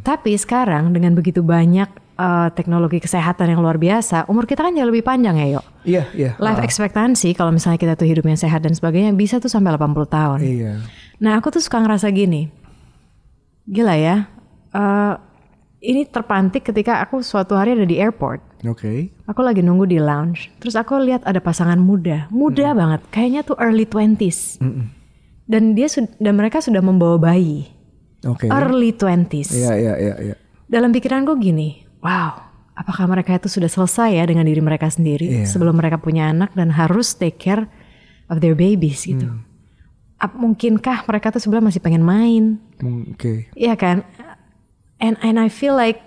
Tapi 0.00 0.32
sekarang 0.34 0.88
dengan 0.88 1.12
begitu 1.12 1.44
banyak 1.44 1.84
uh, 2.18 2.48
teknologi 2.52 2.98
kesehatan 2.98 3.54
yang 3.54 3.62
luar 3.62 3.78
biasa, 3.78 4.26
umur 4.26 4.44
kita 4.44 4.66
kan 4.66 4.74
jauh 4.74 4.90
lebih 4.90 5.06
panjang 5.06 5.38
ya, 5.38 5.46
yuk. 5.58 5.64
Iya, 5.86 6.04
iya. 6.12 6.30
Life 6.42 6.60
expectancy 6.60 7.32
kalau 7.32 7.54
misalnya 7.54 7.78
kita 7.78 7.94
tuh 7.94 8.10
hidupnya 8.10 8.34
sehat 8.34 8.66
dan 8.66 8.74
sebagainya 8.74 9.14
bisa 9.14 9.38
tuh 9.38 9.48
sampai 9.48 9.72
80 9.78 10.04
tahun. 10.10 10.38
Iya. 10.42 10.74
Nah 11.22 11.38
aku 11.38 11.54
tuh 11.54 11.62
suka 11.62 11.78
ngerasa 11.80 12.10
gini, 12.10 12.50
gila 13.64 13.94
ya, 13.96 14.26
eh, 14.74 15.14
ini 15.78 16.02
terpantik 16.10 16.66
ketika 16.66 16.98
aku 16.98 17.22
suatu 17.22 17.54
hari 17.54 17.78
ada 17.78 17.86
di 17.86 18.02
airport. 18.02 18.42
Oke. 18.66 19.14
Aku 19.30 19.40
lagi 19.46 19.62
nunggu 19.62 19.86
di 19.86 20.02
lounge. 20.02 20.50
Terus 20.58 20.74
aku 20.74 20.98
lihat 20.98 21.22
ada 21.22 21.38
pasangan 21.38 21.78
muda, 21.78 22.26
muda 22.34 22.74
banget, 22.74 23.00
kayaknya 23.14 23.46
tuh 23.46 23.54
early 23.62 23.86
20s. 23.86 24.58
Dan 25.48 25.72
dia 25.78 25.88
dan 26.18 26.34
mereka 26.36 26.58
sudah 26.58 26.82
membawa 26.82 27.16
bayi. 27.16 27.70
Oke. 28.26 28.50
Early 28.50 28.92
20s. 28.98 29.54
Iya 29.54 29.72
iya 29.78 29.94
iya 29.96 30.14
iya. 30.18 30.34
Dalam 30.68 30.92
pikiranku 30.92 31.38
gini, 31.40 31.87
wow, 32.00 32.30
apakah 32.72 33.04
mereka 33.06 33.34
itu 33.34 33.50
sudah 33.50 33.66
selesai 33.66 34.14
ya 34.14 34.24
dengan 34.24 34.46
diri 34.46 34.62
mereka 34.62 34.86
sendiri 34.86 35.42
Iya. 35.42 35.46
sebelum 35.46 35.74
mereka 35.74 35.98
punya 35.98 36.30
anak 36.30 36.54
dan 36.54 36.70
harus 36.70 37.12
take 37.12 37.36
care 37.36 37.66
of 38.28 38.38
their 38.38 38.54
babies 38.54 39.02
gitu. 39.02 39.26
Hmm. 39.26 39.42
Ap- 40.18 40.34
mungkinkah 40.34 41.06
mereka 41.06 41.30
tuh 41.30 41.38
sebenarnya 41.38 41.74
masih 41.74 41.82
pengen 41.82 42.02
main? 42.02 42.44
Oke. 43.14 43.46
Iya 43.54 43.78
kan? 43.78 44.02
And 44.98 45.14
and 45.22 45.38
I 45.38 45.46
feel 45.46 45.74
like 45.74 46.02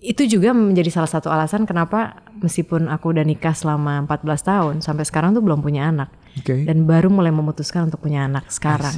itu 0.00 0.24
juga 0.24 0.56
menjadi 0.56 0.88
salah 0.88 1.08
satu 1.08 1.28
alasan 1.28 1.68
kenapa 1.68 2.20
meskipun 2.40 2.88
aku 2.88 3.12
udah 3.12 3.24
nikah 3.24 3.52
selama 3.52 4.00
14 4.08 4.24
tahun 4.40 4.74
sampai 4.80 5.04
sekarang 5.04 5.36
tuh 5.36 5.44
belum 5.44 5.60
punya 5.60 5.92
anak 5.92 6.08
Oke. 6.40 6.64
dan 6.64 6.88
baru 6.88 7.12
mulai 7.12 7.28
memutuskan 7.28 7.88
untuk 7.88 8.00
punya 8.00 8.24
anak 8.24 8.48
sekarang. 8.48 8.92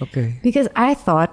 Oke. 0.00 0.40
Because 0.40 0.68
I 0.72 0.96
thought 0.96 1.28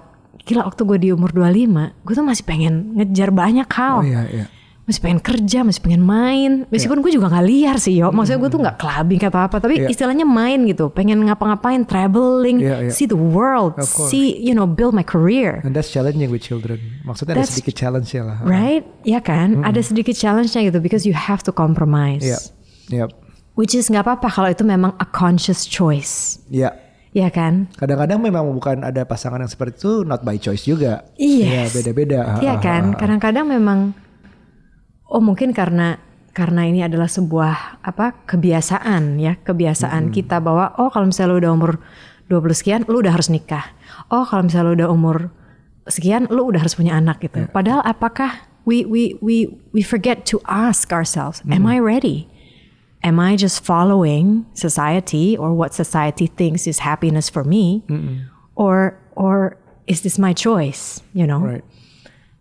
gila 0.46 0.62
waktu 0.64 0.82
gue 0.86 0.98
di 1.02 1.08
umur 1.10 1.34
25, 1.34 2.06
gue 2.06 2.14
tuh 2.14 2.22
masih 2.22 2.44
pengen 2.46 2.94
ngejar 2.94 3.34
banyak 3.34 3.66
hal. 3.66 3.98
Oh 4.00 4.06
iya 4.06 4.22
iya. 4.30 4.46
Masih 4.86 5.02
pengen 5.02 5.18
kerja, 5.18 5.66
masih 5.66 5.82
pengen 5.82 5.98
main. 5.98 6.62
Meskipun 6.70 7.02
gue 7.02 7.10
juga 7.10 7.26
gak 7.26 7.42
liar 7.42 7.74
sih 7.82 7.98
yo. 7.98 8.14
Maksudnya 8.14 8.38
gue 8.38 8.50
tuh 8.54 8.62
gak 8.62 8.78
clubbing 8.78 9.18
atau 9.18 9.42
apa. 9.42 9.58
Tapi 9.58 9.82
Iya. 9.82 9.90
istilahnya 9.90 10.22
main 10.22 10.62
gitu. 10.62 10.94
Pengen 10.94 11.26
ngapa-ngapain, 11.26 11.82
traveling, 11.82 12.62
Iya, 12.62 12.86
iya. 12.86 12.90
see 12.94 13.02
the 13.02 13.18
world, 13.18 13.74
see, 13.82 14.38
you 14.38 14.54
know, 14.54 14.62
build 14.62 14.94
my 14.94 15.02
career. 15.02 15.58
And 15.66 15.74
that's 15.74 15.90
challenging 15.90 16.30
with 16.30 16.46
children. 16.46 16.78
Maksudnya 17.02 17.34
ada 17.34 17.42
That's- 17.42 17.58
sedikit 17.58 17.74
challenge 17.74 18.14
ya 18.14 18.22
lah. 18.22 18.38
Right? 18.46 18.86
Ya 19.02 19.18
kan? 19.18 19.66
Ada 19.66 19.90
sedikit 19.90 20.14
challenge-nya 20.14 20.70
gitu. 20.70 20.78
Because 20.78 21.02
you 21.02 21.18
have 21.18 21.42
to 21.42 21.50
compromise. 21.50 22.22
Iya. 22.22 22.38
Iya. 22.94 23.04
Which 23.58 23.74
is 23.74 23.90
gak 23.90 24.06
apa-apa 24.06 24.30
kalau 24.30 24.54
itu 24.54 24.62
memang 24.62 24.94
a 25.02 25.06
conscious 25.10 25.66
choice. 25.66 26.38
Iya. 27.16 27.32
Ya 27.32 27.32
kan? 27.32 27.72
Kadang-kadang 27.80 28.20
memang 28.20 28.44
bukan 28.52 28.84
ada 28.84 29.08
pasangan 29.08 29.40
yang 29.40 29.48
seperti 29.48 29.80
itu 29.80 29.92
not 30.04 30.20
by 30.20 30.36
choice 30.36 30.68
juga. 30.68 31.08
Yes. 31.16 31.48
Iya, 31.48 31.62
beda-beda. 31.72 32.20
Iya 32.44 32.60
kan? 32.60 32.92
Kadang-kadang 32.92 33.48
memang 33.48 33.96
oh 35.08 35.24
mungkin 35.24 35.56
karena 35.56 35.96
karena 36.36 36.68
ini 36.68 36.84
adalah 36.84 37.08
sebuah 37.08 37.80
apa 37.80 38.28
kebiasaan 38.28 39.16
ya, 39.16 39.40
kebiasaan 39.40 40.12
kita 40.12 40.44
bahwa 40.44 40.76
oh 40.76 40.92
kalau 40.92 41.08
misalnya 41.08 41.32
lu 41.32 41.40
udah 41.40 41.52
umur 41.56 41.72
20 42.28 42.60
sekian 42.60 42.80
lu 42.84 43.00
udah 43.00 43.16
harus 43.16 43.32
nikah. 43.32 43.72
Oh 44.12 44.28
kalau 44.28 44.44
misalnya 44.44 44.68
lu 44.68 44.74
udah 44.84 44.88
umur 44.92 45.16
sekian 45.88 46.28
lu 46.28 46.52
udah 46.52 46.60
harus 46.60 46.76
punya 46.76 47.00
anak 47.00 47.24
gitu. 47.24 47.48
Padahal 47.48 47.80
apakah 47.88 48.44
we 48.68 48.84
we 48.84 49.16
we 49.24 49.48
we 49.72 49.80
forget 49.80 50.28
to 50.28 50.36
ask 50.44 50.92
ourselves, 50.92 51.40
am 51.48 51.64
I 51.64 51.80
ready? 51.80 52.28
Am 53.06 53.22
I 53.22 53.38
just 53.38 53.62
following 53.62 54.42
society 54.50 55.38
or 55.38 55.54
what 55.54 55.70
society 55.70 56.26
thinks 56.26 56.66
is 56.66 56.82
happiness 56.82 57.30
for 57.30 57.46
me? 57.46 57.86
Or 58.58 58.98
or 59.14 59.54
is 59.86 60.02
this 60.02 60.18
my 60.18 60.34
choice, 60.34 60.98
you 61.14 61.22
know? 61.22 61.38
Right. 61.38 61.64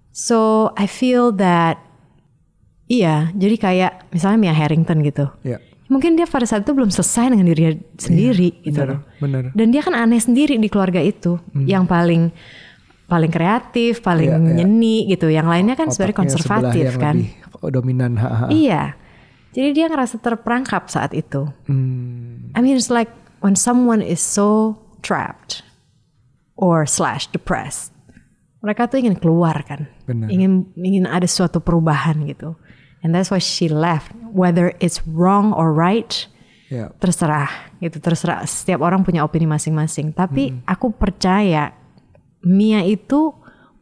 So 0.10 0.72
I 0.74 0.90
feel 0.90 1.30
that 1.38 1.78
iya, 2.90 3.30
jadi 3.38 3.56
kayak 3.62 3.92
misalnya 4.10 4.38
Mia 4.42 4.56
Harrington 4.58 5.06
gitu. 5.06 5.30
Iya. 5.46 5.62
Mungkin 5.86 6.18
dia 6.18 6.26
pada 6.26 6.50
saat 6.50 6.66
itu 6.66 6.74
belum 6.74 6.90
selesai 6.90 7.30
dengan 7.30 7.46
dirinya 7.46 7.78
sendiri 8.02 8.58
gitu 8.66 8.74
benar, 8.82 8.90
loh. 8.90 9.02
benar. 9.22 9.44
Dan 9.54 9.70
dia 9.70 9.86
kan 9.86 9.94
aneh 9.94 10.18
sendiri 10.18 10.58
di 10.58 10.66
keluarga 10.66 10.98
itu, 10.98 11.38
yang 11.54 11.86
paling 11.86 12.34
paling 13.06 13.30
kreatif, 13.30 14.02
paling 14.02 14.34
Iya, 14.34 14.42
iya. 14.42 14.54
nyeni 14.66 15.06
gitu. 15.14 15.30
Yang 15.30 15.46
lainnya 15.46 15.76
kan 15.78 15.94
sebenarnya 15.94 16.16
Otaknya 16.18 16.34
sebelah 16.34 16.50
konservatif 16.58 16.86
yang 16.90 16.98
kan. 16.98 17.16
lebih 17.22 17.70
dominan. 17.70 18.12
Ha, 18.18 18.30
ha. 18.34 18.46
Iya. 18.50 18.84
Jadi 19.56 19.72
dia 19.72 19.88
ngerasa 19.88 20.20
terperangkap 20.20 20.92
saat 20.92 21.16
itu. 21.16 21.48
Hmm, 21.72 22.52
I 22.52 22.60
mean 22.60 22.76
it's 22.76 22.92
like 22.92 23.08
when 23.40 23.56
someone 23.56 24.04
is 24.04 24.20
so 24.20 24.76
trapped 25.00 25.64
or 26.60 26.84
slash 26.84 27.32
depressed, 27.32 27.96
mereka 28.60 28.92
tuh 28.92 29.00
ingin 29.00 29.16
keluar 29.16 29.56
kan, 29.64 29.88
Benar. 30.04 30.28
ingin 30.28 30.68
ingin 30.76 31.08
ada 31.08 31.24
suatu 31.24 31.64
perubahan 31.64 32.28
gitu. 32.28 32.60
And 33.00 33.16
that's 33.16 33.32
why 33.32 33.40
she 33.40 33.72
left. 33.72 34.12
Whether 34.36 34.76
it's 34.84 35.00
wrong 35.08 35.54
or 35.56 35.72
right, 35.72 36.12
Iya. 36.68 36.90
terserah 36.98 37.48
gitu, 37.78 38.02
terserah. 38.02 38.42
Setiap 38.44 38.82
orang 38.82 39.06
punya 39.06 39.22
opini 39.22 39.46
masing-masing. 39.46 40.12
Tapi 40.12 40.66
aku 40.66 40.90
percaya 40.90 41.72
Mia 42.42 42.82
itu 42.82 43.30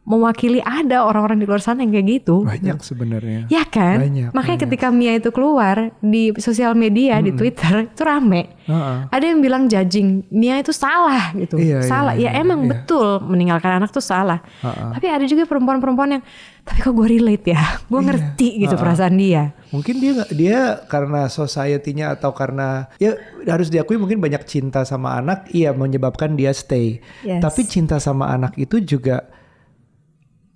mewakili 0.04 0.60
ada 0.60 1.08
orang-orang 1.08 1.40
di 1.40 1.48
luar 1.48 1.64
sana 1.64 1.80
yang 1.80 1.96
kayak 1.96 2.08
gitu. 2.20 2.44
Banyak 2.44 2.84
sebenarnya. 2.84 3.48
Ya 3.48 3.64
kan? 3.64 4.04
Banyak, 4.04 4.36
Makanya 4.36 4.58
banyak. 4.60 4.64
ketika 4.68 4.88
Mia 4.92 5.16
itu 5.16 5.32
keluar 5.32 5.96
di 6.04 6.36
sosial 6.44 6.76
media, 6.76 7.24
di 7.24 7.32
Twitter, 7.32 7.88
itu 7.88 8.04
rame. 8.04 8.52
Heeh. 8.68 8.98
Ada 9.08 9.26
yang 9.32 9.40
bilang 9.40 9.64
judging 9.72 10.28
Mia 10.28 10.60
itu 10.60 10.76
salah 10.76 11.32
gitu. 11.40 11.56
Iya, 11.56 11.88
salah. 11.88 12.20
iya, 12.20 12.32
ya 12.32 12.32
iya, 12.36 12.44
emang 12.44 12.68
iya. 12.68 12.70
betul 12.76 13.24
meninggalkan 13.24 13.80
anak 13.80 13.96
tuh 13.96 14.04
salah. 14.04 14.44
Heeh. 14.60 14.92
Tapi 14.92 15.08
ada 15.08 15.24
juga 15.24 15.48
perempuan-perempuan 15.48 16.20
yang 16.20 16.24
tapi 16.64 16.80
kok 16.80 16.96
gue 16.96 17.08
relate 17.08 17.56
ya. 17.56 17.64
Gue 17.88 18.00
Iya. 18.04 18.08
ngerti 18.12 18.48
gitu 18.60 18.76
perasaan 18.76 19.16
dia. 19.16 19.56
Mungkin 19.72 19.96
dia 20.00 20.12
dia 20.32 20.60
karena 20.88 21.28
society-nya 21.28 22.16
atau 22.16 22.36
karena 22.36 22.88
ya 23.00 23.16
harus 23.48 23.68
diakui 23.68 23.96
mungkin 23.96 24.20
banyak 24.20 24.44
cinta 24.48 24.84
sama 24.84 25.16
anak 25.16 25.48
iya 25.52 25.72
menyebabkan 25.72 26.36
dia 26.36 26.52
stay. 26.52 27.00
Yes. 27.24 27.40
Tapi 27.40 27.68
cinta 27.68 28.00
sama 28.00 28.32
anak 28.32 28.56
itu 28.56 28.80
juga 28.80 29.28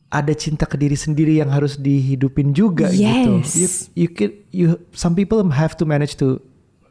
ada 0.07 0.31
cinta 0.31 0.63
ke 0.63 0.75
diri 0.75 0.95
sendiri 0.95 1.35
yang 1.35 1.51
harus 1.51 1.75
dihidupin 1.75 2.55
juga 2.55 2.87
gitu. 2.89 3.43
Yes. 3.43 3.51
You, 3.53 3.67
you 3.93 4.09
can 4.09 4.29
you 4.49 4.65
some 4.91 5.13
people 5.13 5.43
have 5.51 5.75
to 5.75 5.83
manage 5.83 6.15
to 6.17 6.39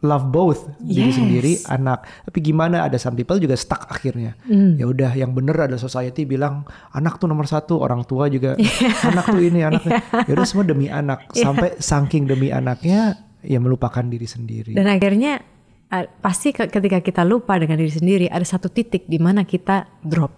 love 0.05 0.29
both 0.29 0.69
diri 0.79 1.09
Yes. 1.09 1.17
sendiri 1.17 1.53
anak. 1.67 2.05
Tapi 2.29 2.39
gimana 2.45 2.85
ada 2.85 3.01
some 3.01 3.17
people 3.17 3.41
juga 3.41 3.57
stuck 3.57 3.89
akhirnya. 3.89 4.37
Hmm. 4.45 4.77
Ya 4.77 4.85
udah 4.85 5.17
yang 5.17 5.33
bener 5.33 5.57
ada 5.57 5.81
society 5.81 6.29
bilang 6.29 6.69
anak 6.93 7.17
tuh 7.17 7.25
nomor 7.25 7.49
satu, 7.49 7.81
orang 7.81 8.05
tua 8.05 8.29
juga 8.29 8.53
anak 9.03 9.25
tuh 9.27 9.41
ini 9.41 9.65
anaknya. 9.65 10.05
Ya 10.29 10.37
udah 10.37 10.47
semua 10.47 10.69
demi 10.69 10.93
anak. 10.93 11.33
Sampai 11.33 11.81
saking 11.81 12.29
demi 12.29 12.53
anaknya 12.53 13.17
ya 13.41 13.57
melupakan 13.57 14.05
diri 14.05 14.29
sendiri. 14.29 14.77
Dan 14.77 14.85
akhirnya 14.85 15.41
uh, 15.89 16.05
pasti 16.21 16.53
ke- 16.53 16.69
ketika 16.69 17.01
kita 17.01 17.25
lupa 17.25 17.57
dengan 17.57 17.81
diri 17.81 17.91
sendiri 17.91 18.27
ada 18.29 18.45
satu 18.45 18.69
titik 18.69 19.09
di 19.09 19.17
mana 19.17 19.49
kita 19.49 19.89
drop. 20.05 20.37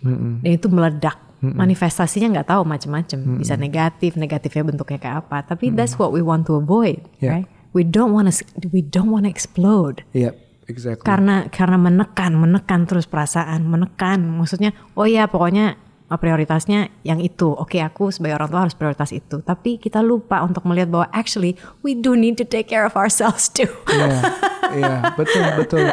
Mm-mm. 0.00 0.40
Dan 0.40 0.50
itu 0.50 0.72
meledak. 0.72 1.33
Manifestasinya 1.52 2.40
nggak 2.40 2.48
tahu 2.48 2.62
macam-macam. 2.64 3.18
Bisa 3.36 3.60
negatif, 3.60 4.16
negatifnya 4.16 4.64
bentuknya 4.64 4.96
kayak 4.96 5.16
apa. 5.28 5.44
Tapi 5.44 5.68
that's 5.76 6.00
what 6.00 6.08
we 6.14 6.24
want 6.24 6.48
to 6.48 6.56
avoid, 6.56 7.04
Yeah. 7.20 7.42
right? 7.44 7.48
We 7.76 7.84
don't 7.84 8.14
want 8.16 8.30
to 8.30 8.34
we 8.72 8.80
don't 8.80 9.10
want 9.10 9.26
to 9.26 9.30
explode. 9.30 10.06
Iya, 10.14 10.32
exactly. 10.70 11.02
Karena 11.02 11.50
karena 11.50 11.74
menekan, 11.76 12.38
menekan 12.38 12.86
terus 12.86 13.04
perasaan, 13.10 13.66
menekan. 13.66 14.22
Maksudnya, 14.24 14.72
oh 14.94 15.04
ya 15.04 15.26
pokoknya 15.26 15.74
prioritasnya 16.12 16.92
yang 17.00 17.18
itu. 17.18 17.48
Oke, 17.56 17.80
aku 17.80 18.12
sebagai 18.12 18.36
orang 18.36 18.48
tua 18.52 18.60
harus 18.68 18.76
prioritas 18.76 19.10
itu. 19.10 19.40
Tapi 19.40 19.80
kita 19.80 20.04
lupa 20.04 20.44
untuk 20.44 20.62
melihat 20.68 20.92
bahwa 20.92 21.06
actually 21.10 21.56
we 21.80 21.96
do 21.96 22.12
need 22.12 22.36
to 22.36 22.44
take 22.44 22.68
care 22.68 22.84
of 22.84 22.92
ourselves 22.94 23.48
too. 23.48 23.68
Iya, 23.88 24.20
iya, 24.78 24.94
betul, 25.16 25.44
betul, 25.56 25.84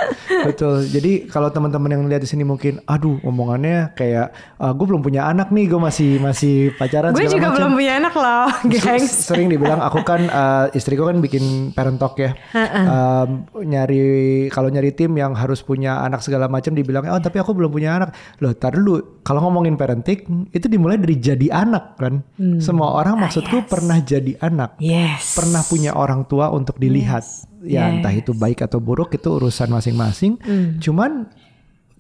betul. 0.44 0.76
Jadi 0.86 1.32
kalau 1.32 1.48
teman-teman 1.50 1.96
yang 1.96 2.04
lihat 2.12 2.22
di 2.22 2.30
sini 2.30 2.44
mungkin, 2.44 2.84
aduh, 2.84 3.24
omongannya 3.24 3.96
kayak, 3.96 4.36
"Ah, 4.60 4.76
gue 4.76 4.86
belum 4.86 5.00
punya 5.00 5.32
anak 5.32 5.50
nih, 5.50 5.72
gue 5.72 5.80
masih 5.80 6.20
masih 6.20 6.76
pacaran. 6.76 7.16
Gue 7.16 7.32
juga 7.32 7.48
macam." 7.50 7.58
belum 7.62 7.72
punya 7.80 7.94
anak 8.04 8.14
loh, 8.14 8.50
gengs. 8.68 9.32
Sering 9.32 9.48
dibilang 9.48 9.80
aku 9.80 10.04
kan 10.04 10.28
eh, 10.28 10.78
istriku 10.78 11.08
kan 11.08 11.24
bikin 11.24 11.72
parent 11.72 11.98
talk 11.98 12.20
ya. 12.20 12.36
Um, 12.52 13.48
nyari 13.64 14.48
kalau 14.52 14.68
nyari 14.68 14.92
tim 14.92 15.16
yang 15.16 15.32
harus 15.38 15.64
punya 15.64 16.04
anak 16.04 16.20
segala 16.26 16.52
macam 16.52 16.74
dibilang 16.76 17.08
oh 17.08 17.22
tapi 17.22 17.40
aku 17.40 17.56
belum 17.56 17.72
punya 17.72 17.96
anak. 17.96 18.12
Loh, 18.44 18.52
tar 18.52 18.76
dulu. 18.76 19.22
Kalau 19.24 19.40
ngomongin 19.48 19.80
parenting 20.02 20.50
itu 20.50 20.66
dimulai 20.66 20.98
dari 20.98 21.16
jadi 21.22 21.48
anak 21.54 22.02
kan. 22.02 22.26
Semua 22.58 22.98
orang 22.98 23.22
maksudku 23.22 23.70
pernah 23.70 24.02
jadi 24.02 24.36
anak. 24.42 24.82
Yes. 24.82 25.38
Pernah 25.38 25.62
punya 25.64 25.94
orang 25.94 26.26
tua 26.26 26.50
untuk 26.50 26.82
dilihat. 26.82 27.24
Ya 27.62 27.86
Yes. 27.86 28.02
entah 28.02 28.14
itu 28.18 28.34
baik 28.34 28.66
atau 28.66 28.82
buruk 28.82 29.14
itu 29.14 29.30
urusan 29.30 29.70
masing-masing. 29.70 30.42
Cuman 30.82 31.30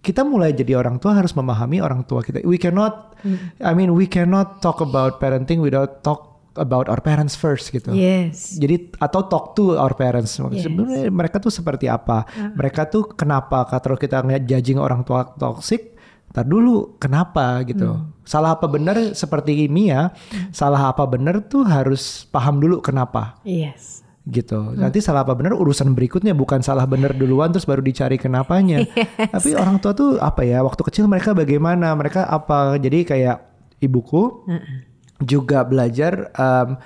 kita 0.01 0.25
mulai 0.25 0.57
jadi 0.57 0.73
orang 0.73 0.97
tua 0.97 1.13
harus 1.13 1.37
memahami 1.37 1.77
orang 1.77 2.01
tua 2.09 2.25
kita. 2.25 2.41
We 2.41 2.57
cannot, 2.57 3.13
I 3.61 3.77
mean, 3.77 3.93
we 3.93 4.09
cannot 4.09 4.57
talk 4.65 4.81
about 4.81 5.21
parenting 5.21 5.61
without 5.61 6.01
talk 6.01 6.33
about 6.57 6.89
our 6.89 6.99
parents 6.99 7.37
first 7.37 7.69
gitu. 7.69 7.93
Yes. 7.93 8.57
Jadi 8.57 8.91
atau 8.97 9.29
talk 9.29 9.53
to 9.53 9.77
our 9.77 9.93
parents. 9.93 10.35
Yes. 10.49 10.65
Sebenarnya 10.65 11.13
mereka 11.13 11.37
tuh 11.37 11.53
seperti 11.53 11.85
apa? 11.85 12.25
Mereka 12.57 12.89
tuh 12.89 13.13
kenapa? 13.13 13.63
Kalau 13.69 13.95
kita 13.95 14.25
ngeliat 14.25 14.49
judging 14.49 14.81
orang 14.81 15.05
tua 15.05 15.29
toxic, 15.37 15.93
tar 16.32 16.48
dulu 16.48 16.96
kenapa 16.98 17.60
gitu. 17.63 18.00
Salah 18.24 18.56
apa 18.56 18.65
benar 18.65 19.12
seperti 19.12 19.67
Mia, 19.67 20.15
salah 20.50 20.91
apa 20.91 21.04
benar 21.04 21.44
tuh 21.46 21.67
harus 21.67 22.24
paham 22.32 22.63
dulu 22.63 22.80
kenapa 22.80 23.36
Yes. 23.44 24.00
gitu. 24.24 24.72
Nanti 24.78 25.02
salah 25.02 25.26
apa 25.28 25.36
benar 25.36 25.58
urusan 25.58 25.91
berikutnya 25.91 26.32
bukan 26.32 26.63
salah 26.63 26.88
benar 26.88 27.12
duluan 27.12 27.52
terus 27.52 27.67
baru 27.67 27.84
dicari 27.84 28.15
kenapanya. 28.15 28.86
Tapi 29.36 29.58
orang 29.58 29.82
tua 29.84 29.91
tuh 29.91 30.15
apa 30.22 30.46
ya? 30.46 30.63
Waktu 30.63 30.82
kecil 30.88 31.10
mereka 31.12 31.36
bagaimana? 31.36 31.91
Mereka 31.98 32.30
apa? 32.30 32.78
Jadi 32.80 33.04
kayak 33.04 33.38
ibuku 33.82 34.46
juga 35.26 35.65
belajar 35.65 36.30
um, 36.38 36.78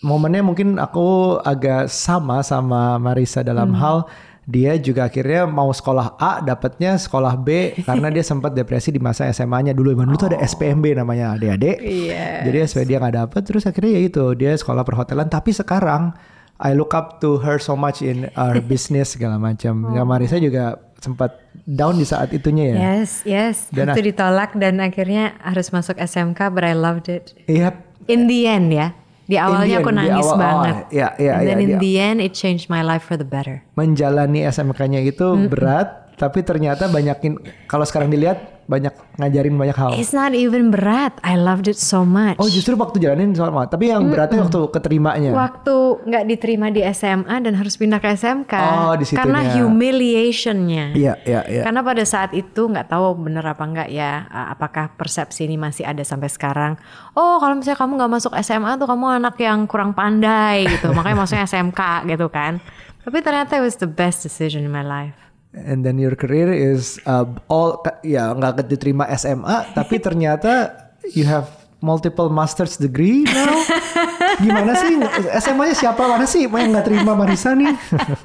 momennya 0.00 0.42
mungkin 0.42 0.76
aku 0.76 1.38
agak 1.40 1.86
sama 1.92 2.40
sama 2.40 2.96
Marisa 2.98 3.44
dalam 3.44 3.70
hal 3.76 4.08
dia 4.48 4.74
juga 4.80 5.06
akhirnya 5.06 5.44
mau 5.44 5.68
sekolah 5.68 6.16
A 6.16 6.40
dapatnya 6.40 6.96
sekolah 6.96 7.36
B 7.38 7.72
karena 7.88 8.08
dia 8.08 8.24
sempat 8.24 8.56
depresi 8.56 8.90
di 8.90 9.00
masa 9.02 9.28
SMA-nya 9.30 9.76
dulu. 9.76 9.92
Dulu 9.92 10.16
tuh 10.16 10.32
ada 10.34 10.40
SPMB 10.40 10.96
namanya 10.96 11.36
adik-adik. 11.36 11.80
Iya. 11.80 12.48
Jadi 12.48 12.56
SP 12.64 12.78
dia 12.88 12.98
nggak 12.98 13.16
dapet 13.16 13.42
terus 13.44 13.68
akhirnya 13.68 14.00
ya 14.00 14.02
itu 14.06 14.24
dia 14.34 14.52
sekolah 14.56 14.82
perhotelan 14.82 15.28
tapi 15.28 15.52
sekarang 15.52 16.14
I 16.60 16.76
look 16.76 16.92
up 16.92 17.24
to 17.24 17.40
her 17.40 17.56
so 17.56 17.72
much 17.72 18.04
in 18.04 18.28
our 18.36 18.60
business 18.70 19.16
segala 19.16 19.40
macam. 19.40 19.96
Ya 19.96 20.04
Marisa 20.04 20.36
juga 20.36 20.76
sempat 21.00 21.40
down 21.64 21.96
di 21.96 22.04
saat 22.04 22.28
itunya 22.36 22.76
ya. 22.76 22.76
Yes, 22.76 23.24
yes. 23.24 23.56
Dan 23.72 23.96
itu 23.96 24.12
ditolak 24.12 24.52
dan 24.60 24.76
akhirnya 24.84 25.40
harus 25.40 25.72
masuk 25.72 25.96
SMK, 25.96 26.52
but 26.52 26.60
I 26.60 26.76
loved 26.76 27.08
it. 27.08 27.32
Iya. 27.48 27.80
In 28.12 28.28
the 28.28 28.44
end 28.44 28.76
ya. 28.76 28.92
Di 29.30 29.38
awalnya 29.38 29.78
end, 29.78 29.80
aku 29.80 29.90
nangis 29.92 30.26
awal- 30.26 30.40
banget. 30.40 30.74
oh, 30.76 30.90
iya, 30.90 31.08
iya, 31.16 31.32
And 31.32 31.44
then 31.44 31.56
iya, 31.56 31.62
in 31.62 31.70
di- 31.70 31.80
the 31.80 31.92
end 31.96 32.18
it 32.18 32.32
changed 32.32 32.66
my 32.66 32.82
life 32.82 33.00
for 33.00 33.14
the 33.14 33.22
better. 33.24 33.62
menjalani 33.72 34.42
SMK-nya 34.44 35.00
itu 35.00 35.22
berat, 35.46 35.86
tapi 36.16 36.42
ternyata 36.42 36.84
banyakin 36.86 37.38
kalau 37.64 37.82
sekarang 37.82 38.10
dilihat 38.10 38.59
banyak 38.70 38.94
ngajarin 39.18 39.58
banyak 39.58 39.74
hal. 39.74 39.90
It's 39.98 40.14
not 40.14 40.30
even 40.30 40.70
berat. 40.70 41.18
I 41.26 41.34
loved 41.34 41.66
it 41.66 41.74
so 41.74 42.06
much. 42.06 42.38
Oh 42.38 42.46
justru 42.46 42.78
waktu 42.78 43.02
jalanin 43.02 43.34
sama, 43.34 43.66
tapi 43.66 43.90
yang 43.90 44.06
beratnya 44.06 44.46
waktu 44.46 44.70
keterimanya. 44.70 45.34
Waktu 45.34 46.06
nggak 46.06 46.24
diterima 46.30 46.70
di 46.70 46.86
SMA 46.94 47.42
dan 47.42 47.58
harus 47.58 47.74
pindah 47.74 47.98
ke 47.98 48.14
SMK. 48.14 48.54
Oh, 48.54 48.94
di 48.94 49.04
Karena 49.10 49.42
situnya. 49.42 49.66
humiliationnya. 49.66 50.86
Iya, 50.94 51.14
iya, 51.26 51.40
iya. 51.50 51.62
Karena 51.66 51.82
pada 51.82 52.06
saat 52.06 52.30
itu 52.30 52.70
nggak 52.70 52.86
tahu 52.86 53.26
bener 53.26 53.42
apa 53.42 53.66
enggak 53.66 53.88
ya, 53.90 54.30
apakah 54.30 54.94
persepsi 54.94 55.50
ini 55.50 55.58
masih 55.58 55.82
ada 55.82 56.06
sampai 56.06 56.30
sekarang. 56.30 56.78
Oh, 57.18 57.42
kalau 57.42 57.58
misalnya 57.58 57.82
kamu 57.82 57.92
nggak 57.98 58.12
masuk 58.14 58.32
SMA 58.38 58.78
tuh 58.78 58.86
kamu 58.86 59.18
anak 59.18 59.34
yang 59.42 59.66
kurang 59.66 59.90
pandai 59.90 60.70
gitu, 60.70 60.94
makanya 60.94 61.26
masuknya 61.26 61.50
SMK 61.50 62.06
gitu 62.06 62.30
kan. 62.30 62.62
Tapi 63.00 63.18
ternyata 63.24 63.58
it 63.58 63.64
was 63.64 63.80
the 63.80 63.88
best 63.88 64.22
decision 64.22 64.62
in 64.62 64.70
my 64.70 64.84
life. 64.84 65.29
And 65.50 65.82
then 65.82 65.98
your 65.98 66.14
career 66.14 66.54
is 66.54 67.02
uh, 67.10 67.26
all 67.50 67.82
ya 68.06 68.30
nggak 68.30 68.70
diterima 68.70 69.10
SMA, 69.18 69.66
tapi 69.78 69.98
ternyata 69.98 70.70
you 71.10 71.26
have 71.26 71.50
multiple 71.82 72.30
master's 72.30 72.78
degree 72.78 73.26
now. 73.26 73.58
Gimana 74.44 74.72
sih 74.78 74.94
SMA-nya 75.42 75.74
siapa 75.74 76.06
mana 76.06 76.24
sih 76.24 76.46
yang 76.46 76.70
nggak 76.70 76.86
terima 76.86 77.18
Marisa 77.18 77.52
nih? 77.56 77.74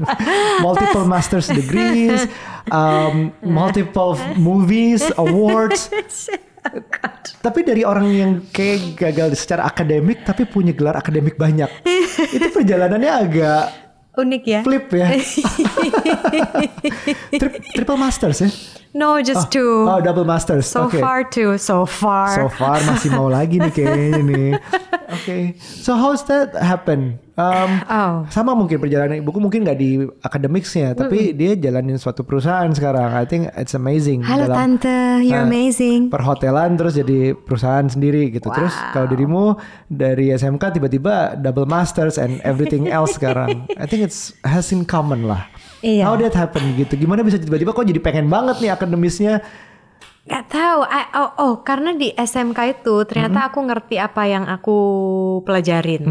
multiple 0.66 1.08
master's 1.08 1.50
degrees, 1.50 2.30
um, 2.70 3.34
multiple 3.42 4.14
movies, 4.38 5.02
awards. 5.18 5.90
Tapi 7.42 7.60
dari 7.66 7.82
orang 7.82 8.08
yang 8.10 8.32
kayak 8.54 8.98
gagal 9.02 9.34
secara 9.38 9.66
akademik 9.66 10.22
tapi 10.22 10.46
punya 10.46 10.78
gelar 10.78 11.02
akademik 11.02 11.36
banyak. 11.42 11.68
itu 12.36 12.48
perjalanannya 12.54 13.12
agak 13.12 13.85
Unik 14.16 14.44
ya? 14.48 14.62
flip 14.64 14.88
ya. 14.96 15.12
Tri- 17.42 17.62
triple 17.76 17.98
masters 18.00 18.40
ya? 18.42 18.50
No, 18.96 19.20
just 19.20 19.52
two. 19.52 19.84
Oh, 19.84 20.00
double 20.00 20.24
masters. 20.24 20.72
so 20.72 20.88
Oke. 20.88 21.04
far 21.04 21.28
two, 21.28 21.60
so 21.60 21.84
far. 21.84 22.32
So 22.32 22.48
far 22.48 22.80
masih 22.80 23.12
mau 23.12 23.28
lagi 23.28 23.60
nih 23.60 23.68
kayaknya 23.68 24.24
nih. 24.24 24.52
Oke. 25.12 25.38
So 25.60 26.00
how's 26.00 26.24
that 26.32 26.56
happen? 26.56 27.20
Um, 27.36 27.84
Oh. 27.86 28.24
Sama 28.32 28.56
mungkin 28.56 28.80
perjalanan 28.80 29.20
ibuku 29.20 29.44
mungkin 29.44 29.68
nggak 29.68 29.76
di 29.76 30.00
akademiksnya, 30.24 30.96
tapi 30.96 31.36
dia 31.36 31.60
jalanin 31.60 32.00
suatu 32.00 32.24
perusahaan 32.24 32.72
sekarang. 32.72 33.12
I 33.12 33.28
think 33.28 33.52
it's 33.60 33.76
amazing. 33.76 34.24
Halo 34.24 34.48
dalam 34.48 34.80
tante, 34.80 35.28
you're 35.28 35.44
Ah. 35.44 35.52
amazing. 35.52 36.08
perhotelan 36.08 36.80
terus 36.80 36.96
jadi 36.96 37.36
perusahaan 37.36 37.84
sendiri 37.86 38.32
gitu. 38.32 38.48
Terus 38.48 38.72
kalau 38.96 39.12
dirimu 39.12 39.60
dari 39.92 40.32
SMK 40.32 40.72
tiba-tiba 40.72 41.36
double 41.36 41.68
masters 41.68 42.16
and 42.16 42.40
everything 42.48 42.88
else 42.88 43.20
sekarang. 43.20 43.68
I 43.76 43.84
think 43.84 44.08
it's 44.08 44.32
has 44.48 44.72
in 44.72 44.88
common 44.88 45.28
lah. 45.28 45.52
Iya. 45.86 46.10
How 46.10 46.18
that 46.18 46.34
happen 46.34 46.74
gitu? 46.74 46.98
Gimana 46.98 47.22
bisa 47.22 47.38
tiba-tiba 47.38 47.70
kok 47.70 47.86
jadi 47.86 48.02
pengen 48.02 48.26
banget 48.26 48.58
nih 48.58 48.74
akademisnya? 48.74 49.46
Gak 50.26 50.50
tahu. 50.50 50.82
I- 50.90 51.14
oh, 51.14 51.32
oh, 51.38 51.54
karena 51.62 51.94
di 51.94 52.10
SMK 52.10 52.82
itu 52.82 53.06
ternyata 53.06 53.54
aku 53.54 53.62
ngerti 53.62 54.02
apa 54.02 54.26
yang 54.26 54.50
aku 54.50 54.78
pelajarin. 55.46 56.02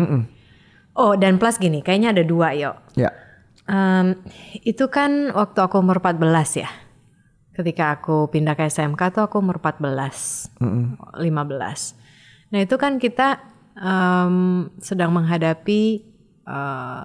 Oh, 0.95 1.19
dan 1.19 1.43
plus 1.43 1.59
gini, 1.59 1.83
kayaknya 1.83 2.15
ada 2.15 2.23
dua 2.23 2.55
yo. 2.55 2.79
Ya. 2.95 3.11
Em, 3.67 4.15
itu 4.63 4.87
kan 4.87 5.35
waktu 5.35 5.59
aku 5.59 5.83
umur 5.83 5.99
14 5.99 6.63
ya. 6.63 6.71
Ketika 7.51 7.99
aku 7.99 8.31
pindah 8.31 8.55
ke 8.55 8.71
SMK 8.71 9.11
tuh 9.11 9.27
aku 9.27 9.43
umur 9.43 9.59
14, 9.59 10.55
15. 11.19 11.99
Nah 12.55 12.61
itu 12.63 12.77
kan 12.79 13.03
kita 13.03 13.43
em, 13.75 14.71
sedang 14.79 15.11
menghadapi 15.11 15.83
eh, 16.47 17.05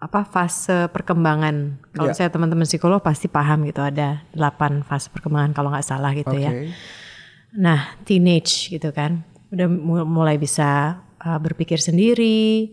apa 0.00 0.24
fase 0.24 0.88
perkembangan. 0.88 1.76
Kalau 1.92 2.08
Iya. 2.10 2.16
saya 2.16 2.28
teman-teman 2.32 2.64
psikolog 2.64 3.04
pasti 3.04 3.28
paham 3.28 3.68
gitu 3.68 3.84
ada 3.84 4.24
8 4.32 4.80
fase 4.80 5.12
perkembangan 5.12 5.52
kalau 5.52 5.68
nggak 5.68 5.84
salah 5.84 6.16
gitu 6.16 6.32
Oke. 6.32 6.40
ya. 6.40 6.52
Nah, 7.52 8.00
teenage 8.08 8.72
gitu 8.72 8.88
kan, 8.96 9.20
udah 9.52 9.68
mu- 9.68 10.08
mulai 10.08 10.40
bisa 10.40 11.02
uh, 11.20 11.36
berpikir 11.36 11.76
sendiri, 11.76 12.72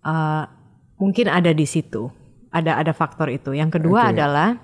uh, 0.00 0.48
mungkin 0.96 1.28
ada 1.28 1.52
di 1.52 1.68
situ, 1.68 2.08
ada 2.48 2.80
ada 2.80 2.96
faktor 2.96 3.28
itu. 3.28 3.52
Yang 3.52 3.76
kedua 3.76 4.08
Oke. 4.08 4.10
adalah 4.16 4.56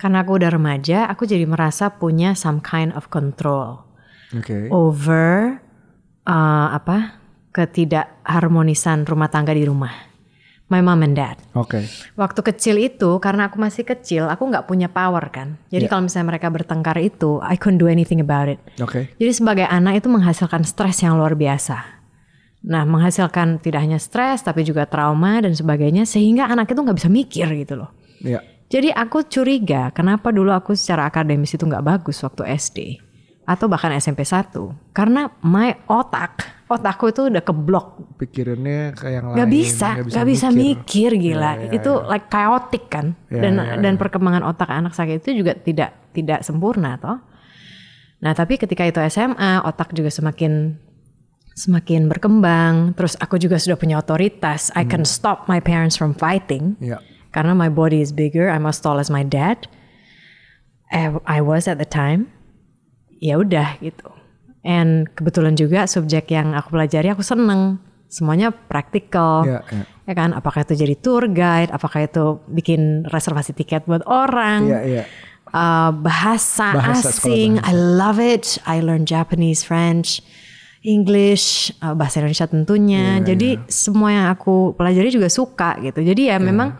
karena 0.00 0.24
aku 0.24 0.40
udah 0.40 0.50
remaja, 0.50 1.04
aku 1.06 1.28
jadi 1.28 1.44
merasa 1.44 1.92
punya 1.92 2.32
some 2.32 2.64
kind 2.64 2.96
of 2.96 3.12
control 3.12 3.84
Oke. 4.32 4.72
over 4.72 5.60
uh, 6.24 6.68
apa 6.72 7.20
ketidakharmonisan 7.52 9.04
rumah 9.04 9.28
tangga 9.28 9.52
di 9.52 9.68
rumah. 9.68 10.11
My 10.72 10.80
mom 10.80 11.04
and 11.04 11.12
dad. 11.12 11.36
Oke. 11.52 11.84
Waktu 12.16 12.40
kecil 12.40 12.80
itu 12.80 13.20
karena 13.20 13.52
aku 13.52 13.60
masih 13.60 13.84
kecil, 13.84 14.32
aku 14.32 14.48
nggak 14.48 14.64
punya 14.64 14.88
power 14.88 15.28
kan. 15.28 15.60
Jadi 15.68 15.84
Yeah. 15.84 15.92
kalau 15.92 16.08
misalnya 16.08 16.32
mereka 16.32 16.48
bertengkar 16.48 16.96
itu, 16.96 17.44
I 17.44 17.60
couldn't 17.60 17.76
do 17.76 17.92
anything 17.92 18.24
about 18.24 18.48
it. 18.48 18.56
Oke. 18.80 19.12
Jadi 19.20 19.32
sebagai 19.36 19.68
anak 19.68 20.00
itu 20.00 20.08
menghasilkan 20.08 20.64
stres 20.64 21.04
yang 21.04 21.20
luar 21.20 21.36
biasa. 21.36 22.00
Nah, 22.62 22.86
menghasilkan 22.88 23.60
tidak 23.60 23.84
hanya 23.84 23.98
stres 24.00 24.40
tapi 24.40 24.62
juga 24.64 24.88
trauma 24.88 25.42
dan 25.44 25.52
sebagainya 25.52 26.08
sehingga 26.08 26.48
anak 26.48 26.72
itu 26.72 26.80
nggak 26.80 26.96
bisa 26.96 27.10
mikir 27.12 27.46
gitu 27.52 27.74
loh. 27.76 27.90
Ya. 28.24 28.40
Jadi 28.72 28.88
aku 28.88 29.28
curiga 29.28 29.92
kenapa 29.92 30.32
dulu 30.32 30.48
aku 30.54 30.72
secara 30.72 31.04
akademis 31.10 31.52
itu 31.52 31.68
nggak 31.68 31.84
bagus 31.84 32.22
waktu 32.24 32.48
SD 32.56 32.78
atau 33.42 33.66
bahkan 33.66 33.90
SMP 33.92 34.22
1 34.22 34.54
karena 34.94 35.28
my 35.42 35.84
otak 35.90 36.61
otakku 36.74 37.12
itu 37.12 37.28
udah 37.28 37.44
keblok. 37.44 38.16
Pikirannya 38.18 38.96
kayak 38.96 39.14
yang 39.14 39.26
lain. 39.28 39.36
nggak 39.36 39.50
bisa 39.52 39.88
nggak 40.00 40.28
bisa, 40.28 40.48
mikir, 40.50 41.10
gila. 41.14 41.52
Ya, 41.60 41.68
ya, 41.68 41.70
itu 41.76 41.92
like 42.08 42.26
chaotic 42.32 42.88
kan? 42.88 43.14
Ya, 43.28 43.42
dan 43.44 43.52
ya, 43.60 43.76
dan 43.78 43.94
perkembangan 44.00 44.42
otak 44.48 44.72
anak 44.72 44.96
saya 44.96 45.20
itu 45.20 45.32
juga 45.36 45.52
tidak 45.54 46.12
tidak 46.16 46.40
sempurna 46.42 46.96
toh. 46.96 47.20
Nah 48.24 48.32
tapi 48.32 48.56
ketika 48.56 48.86
itu 48.86 48.98
SMA 49.12 49.62
otak 49.66 49.92
juga 49.92 50.08
semakin 50.08 50.76
semakin 51.52 52.08
berkembang. 52.08 52.96
Terus 52.96 53.14
aku 53.20 53.36
juga 53.36 53.60
sudah 53.60 53.76
punya 53.76 54.00
otoritas. 54.00 54.72
I 54.72 54.88
can 54.88 55.04
stop 55.04 55.44
my 55.46 55.60
parents 55.60 56.00
from 56.00 56.16
fighting. 56.16 56.80
Ya. 56.80 56.98
karena 57.32 57.56
my 57.56 57.72
body 57.72 58.04
is 58.04 58.12
bigger 58.12 58.52
I'm 58.52 58.68
as 58.68 58.76
tall 58.76 59.00
as 59.00 59.08
my 59.08 59.24
dad. 59.24 59.64
I, 60.92 61.16
I 61.24 61.40
was 61.40 61.64
at 61.64 61.80
the 61.80 61.88
time. 61.88 62.28
Ya 63.22 63.40
udah 63.40 63.80
gitu 63.80 64.21
and 64.62 65.10
kebetulan 65.14 65.54
juga 65.58 65.86
subjek 65.86 66.30
yang 66.34 66.54
aku 66.54 66.74
pelajari 66.74 67.10
aku 67.12 67.22
seneng. 67.22 67.78
Semuanya 68.12 68.52
praktikal. 68.52 69.42
Ya, 69.48 69.60
ya. 69.72 69.84
ya 70.04 70.14
kan? 70.14 70.36
Apakah 70.36 70.68
itu 70.68 70.76
jadi 70.76 70.94
tour 71.00 71.26
guide? 71.32 71.72
Apakah 71.72 72.04
itu 72.04 72.44
bikin 72.50 73.08
reservasi 73.08 73.56
tiket 73.56 73.88
buat 73.88 74.04
orang? 74.04 74.68
Iya, 74.68 74.80
iya. 74.84 75.04
Uh, 75.52 75.92
bahasa, 75.92 76.72
Bahasa, 76.76 77.12
asing. 77.12 77.60
bahasa. 77.60 77.68
I 77.68 77.74
love 77.76 78.20
it. 78.20 78.56
I 78.68 78.80
learn 78.84 79.04
Japanese 79.04 79.64
French 79.64 80.20
English 80.82 81.70
uh, 81.78 81.94
bahasa 81.94 82.18
Indonesia 82.18 82.50
tentunya. 82.50 83.22
Iya, 83.22 83.32
jadi 83.34 83.48
semua 83.70 84.10
yang 84.10 84.26
aku 84.34 84.74
pelajari 84.74 85.14
juga 85.14 85.30
suka 85.30 85.78
gitu. 85.78 86.02
Jadi 86.02 86.28
ya 86.28 86.42
memang 86.42 86.74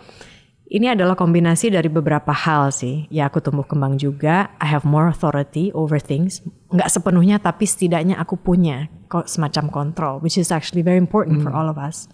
ini 0.73 0.89
adalah 0.89 1.13
kombinasi 1.13 1.69
dari 1.69 1.93
beberapa 1.93 2.33
hal 2.33 2.73
sih. 2.73 3.05
Ya 3.13 3.29
aku 3.29 3.45
tumbuh 3.45 3.69
kembang 3.69 4.01
juga. 4.01 4.49
I 4.57 4.73
have 4.73 4.89
more 4.89 5.13
authority 5.13 5.69
over 5.77 6.01
things. 6.01 6.41
Nggak 6.73 6.89
sepenuhnya 6.89 7.37
tapi 7.37 7.69
setidaknya 7.69 8.17
aku 8.17 8.41
punya 8.41 8.89
semacam 9.29 9.69
kontrol. 9.69 10.15
Which 10.25 10.41
is 10.41 10.49
actually 10.49 10.81
very 10.81 10.97
important 10.97 11.45
for 11.45 11.53
all 11.53 11.69
of 11.69 11.77
us. 11.77 12.09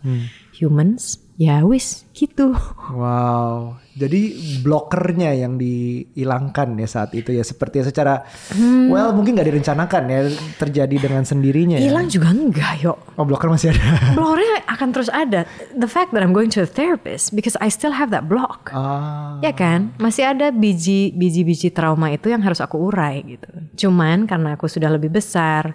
Humans. 0.59 1.23
Ya 1.39 1.63
wis 1.63 2.03
gitu. 2.19 2.59
Wow. 2.91 3.79
Jadi 3.99 4.21
blokernya 4.63 5.35
yang 5.35 5.59
dihilangkan 5.59 6.79
ya 6.79 6.87
saat 6.87 7.11
itu 7.13 7.35
ya 7.35 7.43
seperti 7.43 7.83
secara 7.83 8.23
Hmm. 8.55 8.89
well 8.89 9.11
mungkin 9.11 9.35
nggak 9.35 9.49
direncanakan 9.51 10.03
ya 10.07 10.21
terjadi 10.57 10.97
dengan 11.11 11.27
sendirinya 11.27 11.77
ya. 11.77 11.91
Hilang 11.91 12.07
juga 12.07 12.31
enggak 12.31 12.73
yuk. 12.81 12.99
Oh 13.19 13.27
blocker 13.27 13.51
masih 13.51 13.75
ada. 13.75 13.83
Bloknya 14.19 14.63
akan 14.71 14.89
terus 14.95 15.11
ada. 15.11 15.45
The 15.75 15.91
fact 15.91 16.15
that 16.15 16.23
I'm 16.23 16.31
going 16.31 16.49
to 16.55 16.63
a 16.63 16.69
therapist 16.69 17.35
because 17.35 17.59
I 17.59 17.69
still 17.69 17.93
have 17.93 18.15
that 18.15 18.31
block. 18.31 18.71
ah. 18.71 19.43
Ya 19.43 19.51
kan, 19.51 19.91
masih 19.99 20.31
ada 20.31 20.49
biji 20.49 21.11
biji-biji 21.13 21.75
trauma 21.75 22.09
itu 22.09 22.31
yang 22.31 22.41
harus 22.41 22.63
aku 22.63 22.79
urai 22.79 23.27
gitu. 23.27 23.51
Cuman 23.87 24.25
karena 24.25 24.55
aku 24.55 24.71
sudah 24.71 24.89
lebih 24.89 25.11
besar, 25.11 25.75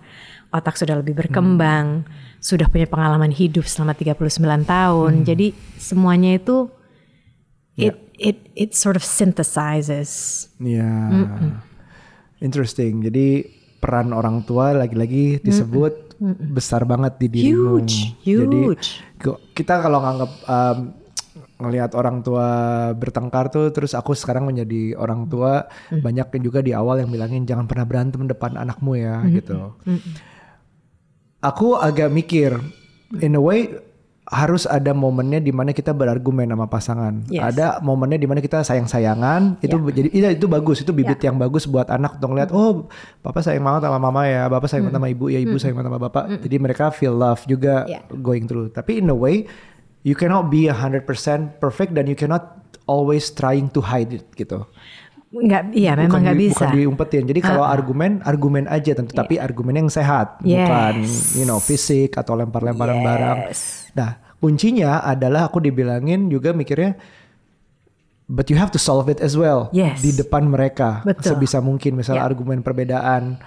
otak 0.50 0.80
sudah 0.80 0.96
lebih 1.00 1.18
berkembang, 1.18 2.08
sudah 2.40 2.68
punya 2.68 2.88
pengalaman 2.88 3.32
hidup 3.32 3.68
selama 3.68 3.92
39 3.94 4.16
tahun. 4.64 5.12
Jadi 5.24 5.52
semuanya 5.76 6.38
itu 6.38 6.72
it 7.78 7.96
it 8.18 8.38
it 8.54 8.72
sort 8.78 8.96
of 8.96 9.04
synthesizes. 9.06 10.48
Iya. 10.62 10.92
Interesting. 12.44 13.04
Jadi 13.08 13.48
peran 13.84 14.16
orang 14.16 14.48
tua 14.48 14.72
lagi-lagi 14.72 15.44
disebut 15.44 16.16
besar 16.56 16.88
banget 16.88 17.20
di 17.20 17.28
dirimu. 17.28 17.84
Huge, 17.84 18.16
Jadi 18.24 18.60
huge. 18.64 18.88
Ko- 19.20 19.40
kita 19.52 19.84
kalau 19.84 20.00
nganggap 20.00 20.32
um, 20.48 20.78
ngelihat 21.64 21.92
orang 21.96 22.20
tua 22.24 22.48
bertengkar 22.96 23.48
tuh 23.48 23.72
terus 23.72 23.96
aku 23.96 24.12
sekarang 24.16 24.48
menjadi 24.48 24.96
orang 25.00 25.28
tua 25.32 25.68
banyak 25.92 26.28
juga 26.44 26.60
di 26.60 26.76
awal 26.76 27.00
yang 27.04 27.12
bilangin 27.12 27.48
jangan 27.48 27.68
pernah 27.68 27.88
berantem 27.88 28.28
depan 28.28 28.56
anakmu 28.60 29.00
ya 29.00 29.24
gitu. 29.28 29.76
Aku 31.44 31.76
agak 31.76 32.08
mikir 32.08 32.56
in 33.20 33.36
a 33.36 33.42
way 33.44 33.68
harus 34.24 34.64
ada 34.64 34.96
momennya 34.96 35.44
di 35.44 35.52
mana 35.52 35.76
kita 35.76 35.92
berargumen 35.92 36.48
sama 36.48 36.72
pasangan. 36.72 37.28
Yes. 37.28 37.44
Ada 37.44 37.84
momennya 37.84 38.16
di 38.16 38.28
mana 38.28 38.40
kita 38.40 38.64
sayang-sayangan, 38.64 39.60
itu 39.60 39.76
jadi 39.92 40.10
iya, 40.16 40.30
itu 40.32 40.48
bagus, 40.48 40.80
itu 40.80 40.96
bibit 40.96 41.20
yang 41.20 41.36
bagus 41.36 41.68
buat 41.68 41.92
anak 41.92 42.24
untuk 42.24 42.32
ngeliat 42.32 42.50
oh, 42.56 42.88
papa 43.20 43.44
sayang 43.44 43.68
banget 43.68 43.92
sama 43.92 44.00
mama 44.00 44.24
ya, 44.24 44.48
bapak 44.48 44.72
sayang 44.72 44.88
banget 44.88 45.00
sama 45.04 45.10
ibu 45.12 45.26
ya, 45.28 45.40
ibu 45.44 45.60
sayang 45.60 45.76
banget 45.76 45.92
sama 45.92 46.00
bapak. 46.08 46.24
Jadi 46.40 46.56
mereka 46.56 46.86
feel 46.96 47.16
love 47.16 47.44
juga 47.44 47.76
Yeah. 47.84 48.06
going 48.24 48.48
through. 48.48 48.72
Tapi 48.72 49.04
in 49.04 49.12
a 49.12 49.18
way 49.18 49.44
you 50.08 50.16
cannot 50.16 50.48
be 50.48 50.72
100% 50.72 51.04
perfect 51.60 51.92
dan 51.92 52.08
you 52.08 52.16
cannot 52.16 52.64
always 52.88 53.28
trying 53.28 53.68
to 53.72 53.84
hide 53.84 54.16
it 54.16 54.24
gitu. 54.40 54.64
Nggak, 55.34 55.74
iya 55.74 55.98
memang 55.98 56.22
nggak 56.22 56.38
bisa. 56.38 56.70
Bukan 56.70 56.78
diumpetin. 56.78 57.24
Jadi 57.26 57.42
kalau 57.42 57.66
argumen, 57.66 58.22
argumen 58.22 58.70
aja 58.70 58.94
tentu. 58.94 59.18
Tapi 59.18 59.42
argumen 59.42 59.84
yang 59.84 59.90
sehat, 59.90 60.38
Yes. 60.46 60.70
bukan 60.70 60.96
you 61.42 61.46
know 61.50 61.58
fisik 61.58 62.14
atau 62.14 62.38
lempar-lemparan 62.38 63.02
barang. 63.02 63.38
Nah 63.94 64.10
kuncinya 64.38 65.00
adalah 65.00 65.48
aku 65.48 65.58
dibilangin 65.58 66.28
juga 66.28 66.52
mikirnya, 66.52 66.98
but 68.28 68.50
you 68.50 68.58
have 68.58 68.72
to 68.72 68.80
solve 68.80 69.08
it 69.08 69.20
as 69.20 69.36
well 69.36 69.70
Yes. 69.72 70.02
di 70.02 70.12
depan 70.12 70.48
mereka 70.48 71.04
Betul. 71.04 71.36
sebisa 71.36 71.60
mungkin. 71.60 71.96
Misalnya 71.96 72.24
Yeah. 72.24 72.30
argumen 72.32 72.60
perbedaan. 72.60 73.40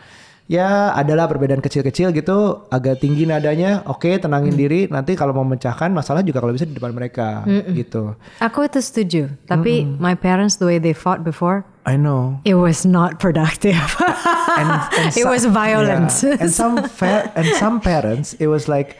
Ya 0.46 0.94
adalah 0.94 1.26
perbedaan 1.26 1.58
kecil-kecil 1.58 2.14
gitu 2.14 2.62
agak 2.70 3.02
tinggi 3.02 3.26
nadanya 3.26 3.82
oke 3.82 4.06
tenangin 4.14 4.54
Mm. 4.54 4.60
diri 4.62 4.80
nanti 4.86 5.18
kalau 5.18 5.34
mau 5.34 5.42
memecahkan 5.42 5.90
masalah 5.90 6.22
juga 6.22 6.38
kalau 6.38 6.54
bisa 6.54 6.62
di 6.62 6.70
depan 6.70 6.94
mereka 6.94 7.42
gitu 7.74 8.14
Aku 8.38 8.62
itu 8.62 8.78
setuju. 8.78 9.22
Tapi 9.50 9.82
my 9.98 10.14
parents 10.14 10.62
the 10.62 10.66
way 10.70 10.78
they 10.78 10.94
fought 10.94 11.26
before, 11.26 11.66
I 11.82 11.98
know 11.98 12.38
it 12.46 12.54
was 12.54 12.86
not 12.86 13.18
productive. 13.18 13.74
and, 14.62 14.70
and 14.94 15.10
It 15.18 15.26
was 15.26 15.50
violent. 15.50 16.14
yeah. 16.22 16.38
And 16.38 16.46
some 16.46 16.78
fa- 16.86 17.26
and 17.34 17.50
some 17.58 17.82
parents, 17.82 18.38
it 18.38 18.46
was 18.46 18.70
like 18.70 18.94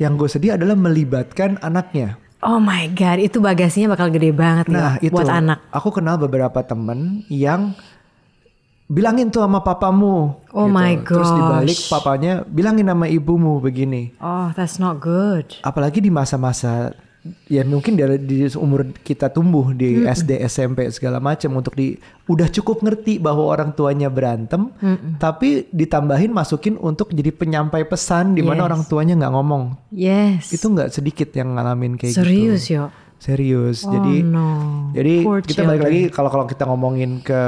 yang 0.00 0.16
gue 0.16 0.26
sedih 0.26 0.56
adalah 0.56 0.74
melibatkan 0.74 1.60
anaknya. 1.60 2.16
oh 2.40 2.56
my 2.56 2.88
god, 2.96 3.20
itu 3.20 3.36
bagasinya 3.36 3.92
bakal 3.92 4.08
gede 4.08 4.32
banget 4.32 4.72
Nah 4.72 4.96
ya 4.96 5.04
itu 5.04 5.12
buat 5.12 5.28
anak. 5.28 5.60
Aku 5.76 5.92
kenal 5.92 6.16
beberapa 6.16 6.64
temen 6.64 7.20
yang 7.28 7.76
bilangin 8.88 9.28
tuh 9.28 9.44
sama 9.44 9.60
papamu. 9.60 10.40
gitu. 10.40 10.56
Oh 10.56 10.66
my 10.66 10.98
Terus 11.04 11.30
dibalik 11.30 11.78
papanya 11.92 12.32
bilangin 12.48 12.88
sama 12.88 13.06
ibumu 13.12 13.60
begini. 13.60 14.16
Oh, 14.18 14.50
that's 14.56 14.80
not 14.80 14.98
good. 15.04 15.60
Apalagi 15.60 16.00
di 16.00 16.08
masa-masa 16.08 16.96
ya 17.52 17.60
mungkin 17.68 18.00
dari 18.00 18.16
di 18.16 18.48
umur 18.56 18.96
kita 19.04 19.28
tumbuh 19.28 19.76
di 19.76 20.08
SD 20.08 20.40
SMP 20.40 20.88
segala 20.88 21.20
macam 21.20 21.52
untuk 21.52 21.76
di 21.76 22.00
udah 22.24 22.48
cukup 22.48 22.80
ngerti 22.80 23.20
bahwa 23.20 23.44
orang 23.44 23.76
tuanya 23.76 24.08
berantem 24.08 24.72
tapi 25.20 25.68
ditambahin 25.68 26.32
masukin 26.32 26.80
untuk 26.80 27.12
jadi 27.12 27.28
penyampai 27.28 27.84
pesan 27.84 28.32
di 28.32 28.40
mana 28.40 28.64
Yes. 28.64 28.68
orang 28.72 28.82
tuanya 28.88 29.14
nggak 29.20 29.34
ngomong. 29.36 29.64
Yes. 29.92 30.48
itu 30.48 30.64
nggak 30.64 30.88
sedikit 30.90 31.28
yang 31.36 31.60
ngalamin 31.60 32.00
kayak 32.00 32.16
serius 32.16 32.64
gitu 32.64 32.80
yo. 32.80 32.84
serius. 33.20 33.84
Oh 33.84 33.92
jadi 33.92 34.14
no. 34.24 34.48
jadi 34.96 35.14
Poor 35.20 35.44
kita 35.44 35.68
balik 35.68 35.82
lagi 35.84 36.02
kalau 36.08 36.32
kalau 36.32 36.48
kita 36.48 36.64
ngomongin 36.64 37.20
ke 37.20 37.42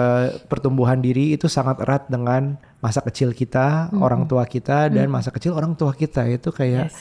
pertumbuhan 0.53 1.01
diri 1.01 1.33
itu 1.33 1.49
sangat 1.49 1.81
erat 1.81 2.13
dengan 2.13 2.61
masa 2.85 3.01
kecil 3.01 3.33
kita, 3.33 3.89
orang 3.97 4.29
tua 4.29 4.45
kita 4.45 4.93
dan 4.93 5.09
masa 5.09 5.33
kecil 5.33 5.57
orang 5.57 5.73
tua 5.73 5.97
kita. 5.97 6.29
Itu 6.29 6.53
kayak 6.53 6.93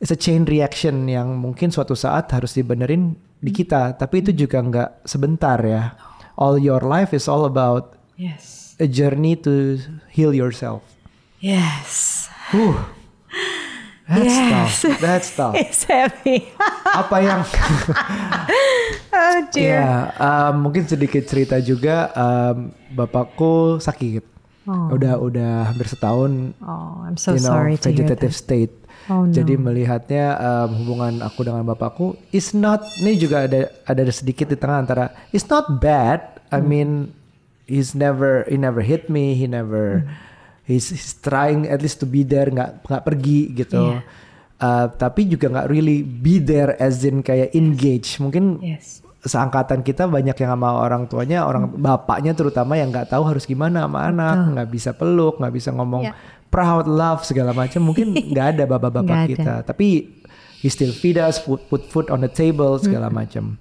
it's 0.00 0.10
a 0.10 0.16
chain 0.16 0.42
reaction 0.44 1.04
yang 1.06 1.36
mungkin 1.36 1.68
suatu 1.68 1.92
saat 1.92 2.32
harus 2.32 2.52
dibenerin 2.52 3.14
di 3.36 3.52
kita, 3.52 3.94
tapi 3.94 4.20
itu 4.20 4.32
juga 4.34 4.58
nggak 4.58 4.90
sebentar 5.04 5.60
ya. 5.60 5.94
All 6.34 6.56
your 6.56 6.80
life 6.80 7.12
is 7.12 7.28
all 7.28 7.44
about 7.44 7.94
Yes. 8.16 8.72
a 8.76 8.84
journey 8.84 9.36
to 9.44 9.76
heal 10.08 10.32
yourself. 10.32 10.80
Yes. 11.38 12.28
Huh. 12.52 12.88
That's 14.04 14.26
Yes. 14.26 14.50
tough. 14.50 14.98
That's 14.98 15.28
tough. 15.32 15.54
It's 15.62 15.86
heavy. 15.86 16.50
Apa 16.82 17.16
yang 17.22 17.40
oh 19.14 19.38
dear. 19.54 19.80
Ya, 19.80 19.94
um, 20.18 20.66
mungkin 20.66 20.84
sedikit 20.84 21.22
cerita 21.24 21.60
juga. 21.60 22.10
um, 22.12 22.74
bapakku 22.90 23.78
sakit. 23.78 24.26
Udah 24.66 25.18
udah 25.18 25.70
hampir 25.70 25.86
setahun. 25.86 26.54
Oh, 26.62 27.02
I'm 27.02 27.18
so 27.18 27.34
you 27.34 27.42
know, 27.42 27.50
sorry 27.50 27.74
to 27.82 27.90
hear 27.90 28.06
vegetative 28.06 28.34
that. 28.34 28.38
state. 28.38 28.72
Oh, 29.10 29.26
no. 29.26 29.34
Jadi 29.34 29.58
melihatnya 29.58 30.38
um, 30.38 30.70
hubungan 30.78 31.18
aku 31.18 31.42
dengan 31.42 31.66
bapakku 31.66 32.14
is 32.30 32.54
not. 32.54 32.86
Ini 32.96 33.18
juga 33.18 33.44
ada 33.44 33.66
ada 33.82 34.02
sedikit 34.08 34.46
di 34.46 34.54
tengah 34.54 34.78
antara 34.78 35.04
it's 35.34 35.44
not 35.44 35.66
bad. 35.76 36.38
I 36.48 36.58
Hmm. 36.58 36.64
mean, 36.64 36.90
he's 37.66 37.90
never 37.90 38.46
he 38.46 38.54
never 38.54 38.78
hit 38.80 39.10
me. 39.10 39.34
He 39.34 39.50
never 39.50 40.06
Hmm. 40.06 40.14
he's, 40.64 40.94
he's 40.94 41.18
trying 41.18 41.66
at 41.66 41.82
least 41.82 41.98
to 41.98 42.06
be 42.06 42.22
there. 42.22 42.46
Nggak 42.46 42.86
nggak 42.86 43.02
pergi 43.02 43.40
gitu. 43.52 43.98
Iya. 43.98 44.06
Uh, 44.60 44.86
tapi 44.92 45.26
juga 45.26 45.50
nggak 45.50 45.66
really 45.66 46.04
be 46.04 46.38
there 46.38 46.78
as 46.78 47.02
in 47.02 47.20
kayak 47.20 47.50
engage. 47.50 48.20
Mungkin 48.20 48.62
Yes. 48.62 49.02
seangkatan 49.20 49.82
kita 49.82 50.06
banyak 50.06 50.32
yang 50.32 50.50
sama 50.54 50.78
orang 50.78 51.04
tuanya, 51.04 51.44
orang 51.44 51.66
bapaknya 51.74 52.32
terutama 52.32 52.72
yang 52.72 52.88
nggak 52.88 53.10
tahu 53.10 53.24
harus 53.24 53.42
gimana 53.42 53.84
sama 53.84 54.06
anak, 54.06 54.36
nggak 54.54 54.68
bisa 54.70 54.90
peluk, 54.92 55.36
nggak 55.36 55.52
bisa 55.52 55.72
ngomong 55.72 56.08
Ya. 56.08 56.14
Proud 56.50 56.90
love 56.90 57.22
segala 57.22 57.54
macam. 57.54 57.80
Mungkin 57.86 58.12
nggak 58.34 58.46
ada 58.58 58.64
bapak-bapak 58.66 59.06
Nggak 59.06 59.22
ada. 59.22 59.30
kita, 59.32 59.54
tapi 59.64 59.86
he 60.60 60.68
still 60.68 60.92
feed 60.92 61.16
us, 61.16 61.40
put, 61.40 61.64
put 61.70 61.86
food 61.88 62.10
on 62.10 62.20
the 62.20 62.28
table 62.30 62.76
segala 62.76 63.08
macam. 63.08 63.56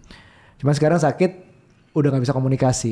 Cuma 0.59 0.75
sekarang 0.75 0.99
sakit 0.99 1.47
udah 1.89 2.13
nggak 2.13 2.23
bisa 2.29 2.37
komunikasi 2.37 2.91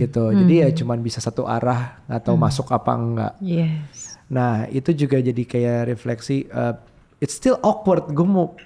gitu, 0.00 0.32
jadi 0.32 0.54
ya 0.64 0.68
cuman 0.72 1.04
bisa 1.04 1.20
satu 1.20 1.44
arah, 1.44 2.00
nggak 2.08 2.22
tahu 2.24 2.36
masuk 2.40 2.72
apa 2.72 2.92
enggak. 2.96 3.32
Yes. 3.44 4.16
Nah 4.32 4.64
itu 4.70 4.94
juga 4.96 5.20
jadi 5.20 5.42
kayak 5.44 5.92
refleksi. 5.92 6.48
uh, 6.48 6.76
it's 7.20 7.34
still 7.36 7.58
awkward. 7.60 8.08
Gue 8.14 8.24
mau 8.24 8.56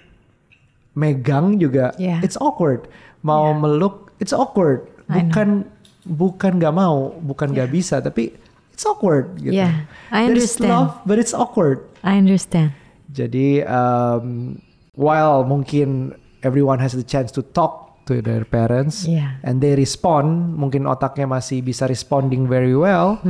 megang 0.92 1.56
juga. 1.56 1.96
Yeah. 1.96 2.20
It's 2.20 2.36
awkward. 2.36 2.88
Mau 3.24 3.54
meluk, 3.56 4.12
it's 4.20 4.34
awkward. 4.34 4.86
Bukan 5.08 5.66
bukan 6.02 6.52
nggak 6.58 6.74
mau, 6.74 7.14
bukan 7.22 7.54
nggak 7.54 7.70
bisa, 7.70 8.02
tapi 8.02 8.34
it's 8.82 8.90
awkward. 8.90 9.38
Gitu. 9.38 9.54
Yeah, 9.54 9.86
I 10.10 10.26
understand. 10.26 10.66
love, 10.74 10.90
but 11.06 11.22
it's 11.22 11.30
awkward. 11.30 11.86
I 12.02 12.18
understand. 12.18 12.74
Jadi 13.14 13.62
um, 13.62 14.58
while 14.98 15.46
mungkin 15.46 16.18
everyone 16.42 16.82
has 16.82 16.90
the 16.90 17.06
chance 17.06 17.30
to 17.38 17.46
talk 17.54 18.02
to 18.10 18.18
their 18.18 18.42
parents 18.42 19.06
Yeah. 19.06 19.38
and 19.46 19.62
they 19.62 19.78
respond, 19.78 20.58
mungkin 20.58 20.90
otaknya 20.90 21.30
masih 21.30 21.62
bisa 21.62 21.86
responding 21.86 22.50
very 22.50 22.74
well. 22.74 23.22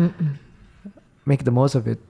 Make 1.29 1.45
the 1.45 1.53
most 1.55 1.77
of 1.77 1.85
it. 1.87 2.01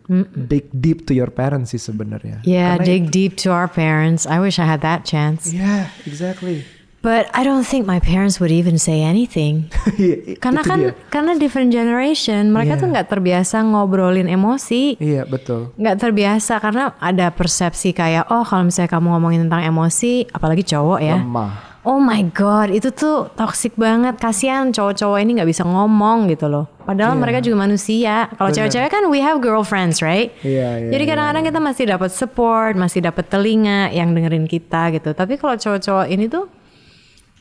Dig 0.48 0.70
deep 0.72 1.04
to 1.10 1.12
your 1.12 1.28
parents 1.28 1.74
sih 1.74 1.82
sebenarnya. 1.82 2.40
Yeah, 2.46 2.78
Karena- 2.78 2.86
dig 2.86 3.02
deep 3.10 3.34
to 3.44 3.50
our 3.50 3.66
parents. 3.68 4.24
I 4.24 4.38
wish 4.38 4.62
I 4.62 4.64
had 4.64 4.80
that 4.86 5.02
chance. 5.04 5.50
Yeah, 5.52 5.90
exactly. 6.06 6.62
But 7.02 7.26
I 7.34 7.42
don't 7.42 7.66
think 7.66 7.82
my 7.82 7.98
parents 7.98 8.38
would 8.38 8.54
even 8.54 8.78
say 8.78 9.02
anything. 9.02 9.66
Iya, 9.98 10.38
Karena 10.38 10.62
kan 10.62 10.78
dia. 10.80 10.94
karena 11.10 11.34
different 11.34 11.70
generation, 11.70 12.48
mereka 12.48 12.74
Yeah. 12.74 12.80
tuh 12.80 12.88
nggak 12.94 13.06
terbiasa 13.10 13.56
ngobrolin 13.60 14.26
emosi. 14.26 14.94
Iya 14.96 15.26
betul. 15.26 15.74
nggak 15.74 15.96
terbiasa 15.98 16.56
karena 16.56 16.94
ada 16.96 17.28
persepsi 17.28 17.90
kayak 17.90 18.30
oh 18.30 18.42
kalau 18.42 18.62
misalnya 18.64 18.88
kamu 18.88 19.06
ngomongin 19.12 19.40
tentang 19.44 19.62
emosi 19.64 20.30
apalagi 20.30 20.62
cowok 20.62 21.00
ya 21.00 21.18
Lemah. 21.18 21.82
oh 21.82 21.98
my 21.98 22.22
god 22.30 22.70
itu 22.70 22.88
tuh 22.88 23.26
toxic 23.34 23.74
banget 23.74 24.14
kasihan 24.16 24.70
cowok-cowok 24.70 25.18
ini 25.18 25.30
nggak 25.36 25.50
bisa 25.50 25.66
ngomong 25.66 26.30
gitu 26.30 26.46
loh 26.46 26.70
padahal 26.82 27.14
mereka 27.14 27.42
juga 27.42 27.58
manusia 27.60 28.30
kalau 28.32 28.50
cewek-cewek 28.50 28.86
kan 28.88 29.02
we 29.08 29.18
have 29.18 29.38
girlfriends 29.38 29.98
right 29.98 30.30
Iya, 30.40 30.86
iya, 30.86 30.90
jadi 30.90 31.04
kadang-kadang 31.04 31.44
kita 31.44 31.58
masih 31.58 31.84
dapat 31.88 32.10
support 32.10 32.72
masih 32.74 33.02
dapat 33.02 33.26
telinga 33.26 33.90
yang 33.90 34.14
dengerin 34.14 34.46
kita 34.46 34.94
gitu 34.94 35.10
tapi 35.12 35.34
kalau 35.34 35.56
cowok-cowok 35.56 36.06
ini 36.06 36.26
tuh 36.26 36.46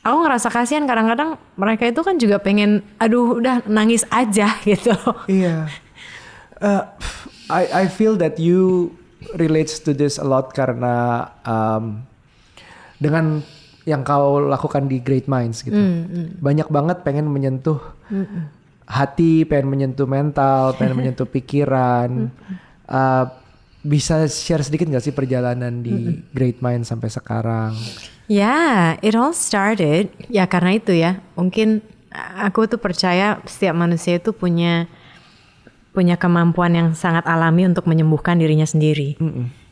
aku 0.02 0.16
ngerasa 0.26 0.48
kasihan 0.50 0.84
kadang-kadang 0.84 1.38
mereka 1.54 1.86
itu 1.86 2.02
kan 2.02 2.18
juga 2.18 2.36
pengen 2.38 2.82
aduh 2.98 3.38
udah 3.38 3.62
nangis 3.66 4.02
aja 4.10 4.58
gitu 4.68 4.94
Iya. 5.26 5.70
Uh, 6.62 6.86
I 7.50 7.62
I 7.66 7.84
feel 7.86 8.14
that 8.18 8.38
you 8.38 8.94
relates 9.34 9.82
to 9.82 9.90
this 9.90 10.18
a 10.18 10.26
lot 10.26 10.54
karena 10.54 11.26
um, 11.42 12.06
dengan 12.98 13.42
yang 13.82 14.06
kau 14.06 14.38
lakukan 14.38 14.86
di 14.86 15.02
Great 15.02 15.26
Minds 15.26 15.66
gitu. 15.66 15.74
Banyak 16.38 16.70
banget 16.70 17.02
pengen 17.02 17.26
menyentuh 17.26 17.82
hati, 18.86 19.42
pengen 19.42 19.74
menyentuh 19.74 20.06
mental, 20.06 20.70
pengen 20.78 20.94
menyentuh 20.94 21.26
pikiran. 21.26 22.30
Uh, 22.86 23.26
bisa 23.82 24.30
share 24.30 24.62
sedikit 24.62 24.86
nggak 24.86 25.02
sih 25.02 25.10
perjalanan 25.10 25.82
di 25.82 26.22
Great 26.30 26.62
Mind 26.62 26.86
sampai 26.86 27.10
sekarang? 27.10 27.74
Ya, 28.32 28.96
it 29.04 29.12
all 29.12 29.36
started 29.36 30.08
ya 30.32 30.48
karena 30.48 30.80
itu 30.80 30.96
ya. 30.96 31.20
Mungkin 31.36 31.84
aku 32.40 32.64
tuh 32.64 32.80
percaya 32.80 33.44
setiap 33.44 33.76
manusia 33.76 34.16
itu 34.16 34.32
punya 34.32 34.88
punya 35.92 36.16
kemampuan 36.16 36.72
yang 36.72 36.88
sangat 36.96 37.28
alami 37.28 37.68
untuk 37.68 37.84
menyembuhkan 37.84 38.40
dirinya 38.40 38.64
sendiri. 38.64 39.20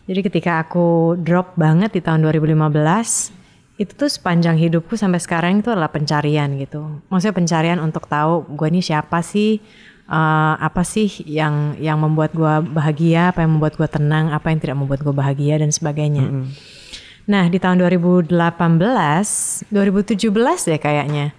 Jadi 0.05 0.21
ketika 0.21 0.61
aku 0.61 1.17
drop 1.17 1.57
banget 1.57 1.97
di 1.97 2.05
tahun 2.05 2.21
2015, 2.29 3.33
itu 3.81 3.93
tuh 3.97 4.11
sepanjang 4.13 4.61
hidupku 4.61 4.93
sampai 4.93 5.17
sekarang 5.17 5.65
itu 5.65 5.73
adalah 5.73 5.89
pencarian 5.89 6.53
gitu. 6.61 7.01
Maksudnya 7.09 7.33
pencarian 7.33 7.81
untuk 7.81 8.05
tahu 8.13 8.45
gue 8.45 8.69
ini 8.69 8.85
siapa 8.85 9.25
sih, 9.25 9.57
eh, 10.05 10.55
apa 10.61 10.85
sih 10.85 11.09
yang 11.25 11.81
yang 11.81 11.97
membuat 11.97 12.37
gue 12.37 12.55
bahagia, 12.77 13.33
apa 13.33 13.41
yang 13.41 13.57
membuat 13.57 13.81
gue 13.81 13.89
tenang, 13.89 14.37
apa 14.37 14.53
yang 14.53 14.61
tidak 14.61 14.77
membuat 14.77 15.01
gue 15.01 15.15
bahagia 15.17 15.57
dan 15.65 15.73
sebagainya. 15.73 16.29
Nah 17.31 17.47
di 17.47 17.63
tahun 17.63 17.79
2018, 17.79 18.27
2017 19.71 19.71
ya 20.67 20.79
kayaknya, 20.83 21.31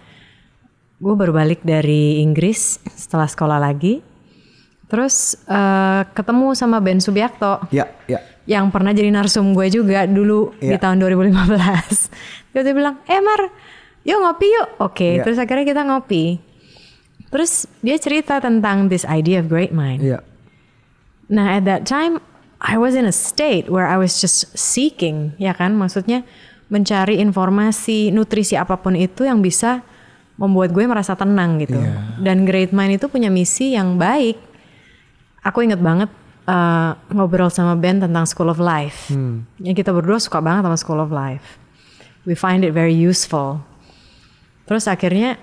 gue 0.98 1.14
baru 1.14 1.36
balik 1.36 1.60
dari 1.62 2.24
Inggris 2.24 2.80
setelah 2.96 3.28
sekolah 3.28 3.60
lagi. 3.60 4.00
Terus 4.88 5.36
eh, 5.48 6.02
ketemu 6.12 6.52
sama 6.52 6.80
Ben 6.80 7.00
Subiakto 7.00 7.64
Ya, 7.72 7.92
ya. 8.08 8.20
yang 8.44 8.72
pernah 8.72 8.92
jadi 8.92 9.12
narsum 9.12 9.52
gue 9.52 9.68
juga 9.68 10.08
dulu 10.08 10.56
di 10.60 10.72
Iya. 10.72 10.80
tahun 10.80 11.00
2015. 11.00 12.08
Dia 12.52 12.62
tuh 12.64 12.76
bilang, 12.76 13.00
eh 13.08 13.20
Mar, 13.20 13.52
yuk 14.04 14.20
ngopi 14.20 14.48
yuk. 14.48 14.68
Oke, 14.80 15.20
Iya. 15.20 15.24
terus 15.24 15.40
akhirnya 15.40 15.64
kita 15.64 15.84
ngopi. 15.84 16.40
Terus 17.32 17.64
dia 17.80 17.96
cerita 17.96 18.44
tentang 18.44 18.92
this 18.92 19.08
idea 19.08 19.40
of 19.40 19.48
great 19.48 19.72
mind. 19.72 20.04
Iya. 20.04 20.20
Nah, 21.32 21.56
at 21.56 21.64
that 21.64 21.88
time 21.88 22.20
I 22.62 22.78
was 22.78 22.94
in 22.94 23.10
a 23.10 23.16
state 23.16 23.74
where 23.74 23.90
I 23.90 23.98
was 23.98 24.22
just 24.22 24.54
seeking, 24.54 25.34
ya 25.42 25.58
kan? 25.58 25.74
Maksudnya 25.74 26.22
mencari 26.70 27.18
informasi, 27.18 28.14
nutrisi 28.14 28.54
apa 28.54 28.78
pun 28.78 28.94
itu 28.94 29.26
yang 29.26 29.42
bisa 29.42 29.82
membuat 30.38 30.70
gue 30.70 30.86
merasa 30.86 31.18
tenang 31.18 31.58
gitu. 31.58 31.78
Iya. 31.78 32.22
Dan 32.22 32.46
Great 32.46 32.70
Mind 32.70 33.02
itu 33.02 33.10
punya 33.10 33.34
misi 33.34 33.74
yang 33.74 33.98
baik. 33.98 34.38
Aku 35.42 35.66
inget 35.66 35.82
banget 35.82 36.14
uh, 36.46 36.94
ngobrol 37.10 37.50
sama 37.50 37.74
Ben 37.74 37.98
tentang 37.98 38.30
School 38.30 38.54
of 38.54 38.62
Life. 38.62 39.10
Yang 39.58 39.82
kita 39.82 39.92
berdua 39.92 40.22
suka 40.22 40.38
banget 40.38 40.70
sama 40.70 40.78
School 40.78 41.02
of 41.02 41.10
Life. 41.10 41.58
We 42.30 42.38
find 42.38 42.62
it 42.62 42.78
very 42.78 42.94
useful. 42.94 43.66
Terus 44.70 44.86
akhirnya 44.86 45.42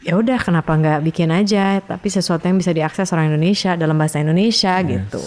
ya 0.00 0.16
udah 0.16 0.40
kenapa 0.40 0.72
nggak 0.72 1.00
bikin 1.04 1.32
aja 1.32 1.80
tapi 1.84 2.08
sesuatu 2.08 2.44
yang 2.48 2.60
bisa 2.60 2.72
diakses 2.72 3.12
orang 3.12 3.32
Indonesia 3.32 3.76
dalam 3.76 3.96
bahasa 3.96 4.20
Indonesia 4.20 4.72
gitu. 4.84 5.22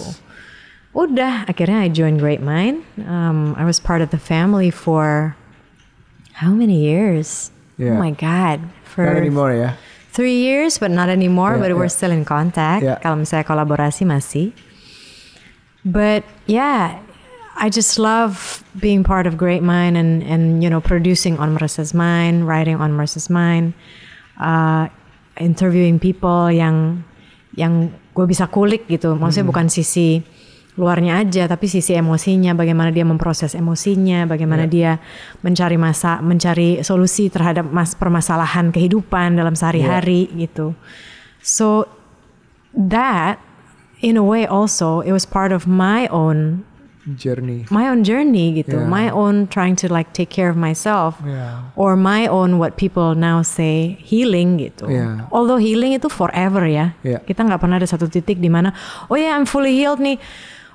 Udah 0.90 1.46
akhirnya 1.46 1.86
I 1.86 1.88
joined 1.88 2.18
Great 2.18 2.42
Mind. 2.42 2.82
Um, 3.06 3.54
I 3.54 3.62
was 3.62 3.78
part 3.78 4.02
of 4.02 4.10
the 4.10 4.18
family 4.18 4.74
for 4.74 5.38
how 6.34 6.50
many 6.50 6.82
years? 6.82 7.54
Yeah. 7.78 7.94
Oh 7.94 8.02
my 8.02 8.10
god, 8.10 8.60
for 8.82 9.06
Not 9.06 9.22
anymore 9.22 9.54
ya. 9.54 9.78
three 10.10 10.42
years 10.42 10.82
but 10.82 10.90
not 10.90 11.08
anymore. 11.08 11.54
Yeah, 11.54 11.62
but 11.62 11.78
we're 11.78 11.86
yeah. 11.86 11.98
still 11.98 12.10
in 12.10 12.26
contact. 12.26 12.82
Yeah. 12.82 12.98
Kalau 12.98 13.22
misalnya 13.22 13.46
kolaborasi 13.46 14.02
masih. 14.02 14.50
But 15.86 16.26
yeah, 16.50 16.98
I 17.56 17.70
just 17.70 17.96
love 17.96 18.64
being 18.76 19.06
part 19.06 19.30
of 19.30 19.38
Great 19.38 19.62
Mind 19.62 19.96
and 19.96 20.26
and 20.26 20.58
you 20.58 20.68
know 20.68 20.82
producing 20.82 21.38
on 21.38 21.54
Marissa's 21.54 21.94
Mind, 21.94 22.50
writing 22.50 22.76
on 22.82 22.98
Marissa's 22.98 23.30
Mind, 23.30 23.72
uh, 24.42 24.90
interviewing 25.38 26.02
people 26.02 26.50
yang 26.50 27.06
yang 27.54 27.94
gue 28.12 28.26
bisa 28.26 28.50
kulik 28.50 28.90
gitu. 28.90 29.14
Maksudnya 29.16 29.46
bukan 29.48 29.66
sisi 29.70 30.20
luarnya 30.78 31.18
aja, 31.20 31.50
tapi 31.50 31.66
sisi 31.66 31.92
emosinya, 31.92 32.54
bagaimana 32.54 32.94
dia 32.94 33.02
memproses 33.02 33.58
emosinya, 33.58 34.24
bagaimana 34.24 34.70
dia 34.70 35.02
mencari 35.42 35.74
masa, 35.74 36.22
mencari 36.22 36.80
solusi 36.86 37.26
terhadap 37.26 37.66
mas 37.68 37.98
permasalahan 37.98 38.70
kehidupan 38.70 39.34
dalam 39.34 39.58
sehari-hari 39.58 40.30
gitu. 40.38 40.72
So 41.42 41.90
that 42.72 43.42
in 44.00 44.16
a 44.16 44.24
way 44.24 44.46
also 44.46 45.00
it 45.02 45.12
was 45.12 45.26
part 45.26 45.50
of 45.52 45.66
my 45.66 46.06
own 46.08 46.64
Journey. 47.16 47.64
my 47.72 47.88
own 47.88 48.04
journey 48.04 48.52
gitu 48.60 48.76
Yeah. 48.76 48.86
my 48.86 49.08
own 49.08 49.48
trying 49.48 49.72
to 49.82 49.88
like 49.88 50.12
take 50.12 50.28
care 50.28 50.52
of 50.52 50.54
myself 50.54 51.16
Yeah. 51.24 51.72
or 51.74 51.96
my 51.96 52.28
own 52.28 52.60
what 52.60 52.76
people 52.76 53.16
now 53.16 53.40
say 53.40 53.96
healing 54.04 54.60
gitu 54.60 54.86
Yeah. 54.86 55.24
although 55.32 55.56
healing 55.58 55.96
itu 55.96 56.06
forever 56.12 56.68
ya 56.68 56.92
Yeah. 57.02 57.24
kita 57.24 57.40
nggak 57.42 57.56
pernah 57.58 57.80
ada 57.80 57.88
satu 57.88 58.04
titik 58.06 58.38
di 58.38 58.52
mana 58.52 58.76
oh 59.08 59.16
ya 59.16 59.32
I'm 59.34 59.48
fully 59.48 59.74
healed 59.74 59.98
nih 59.98 60.20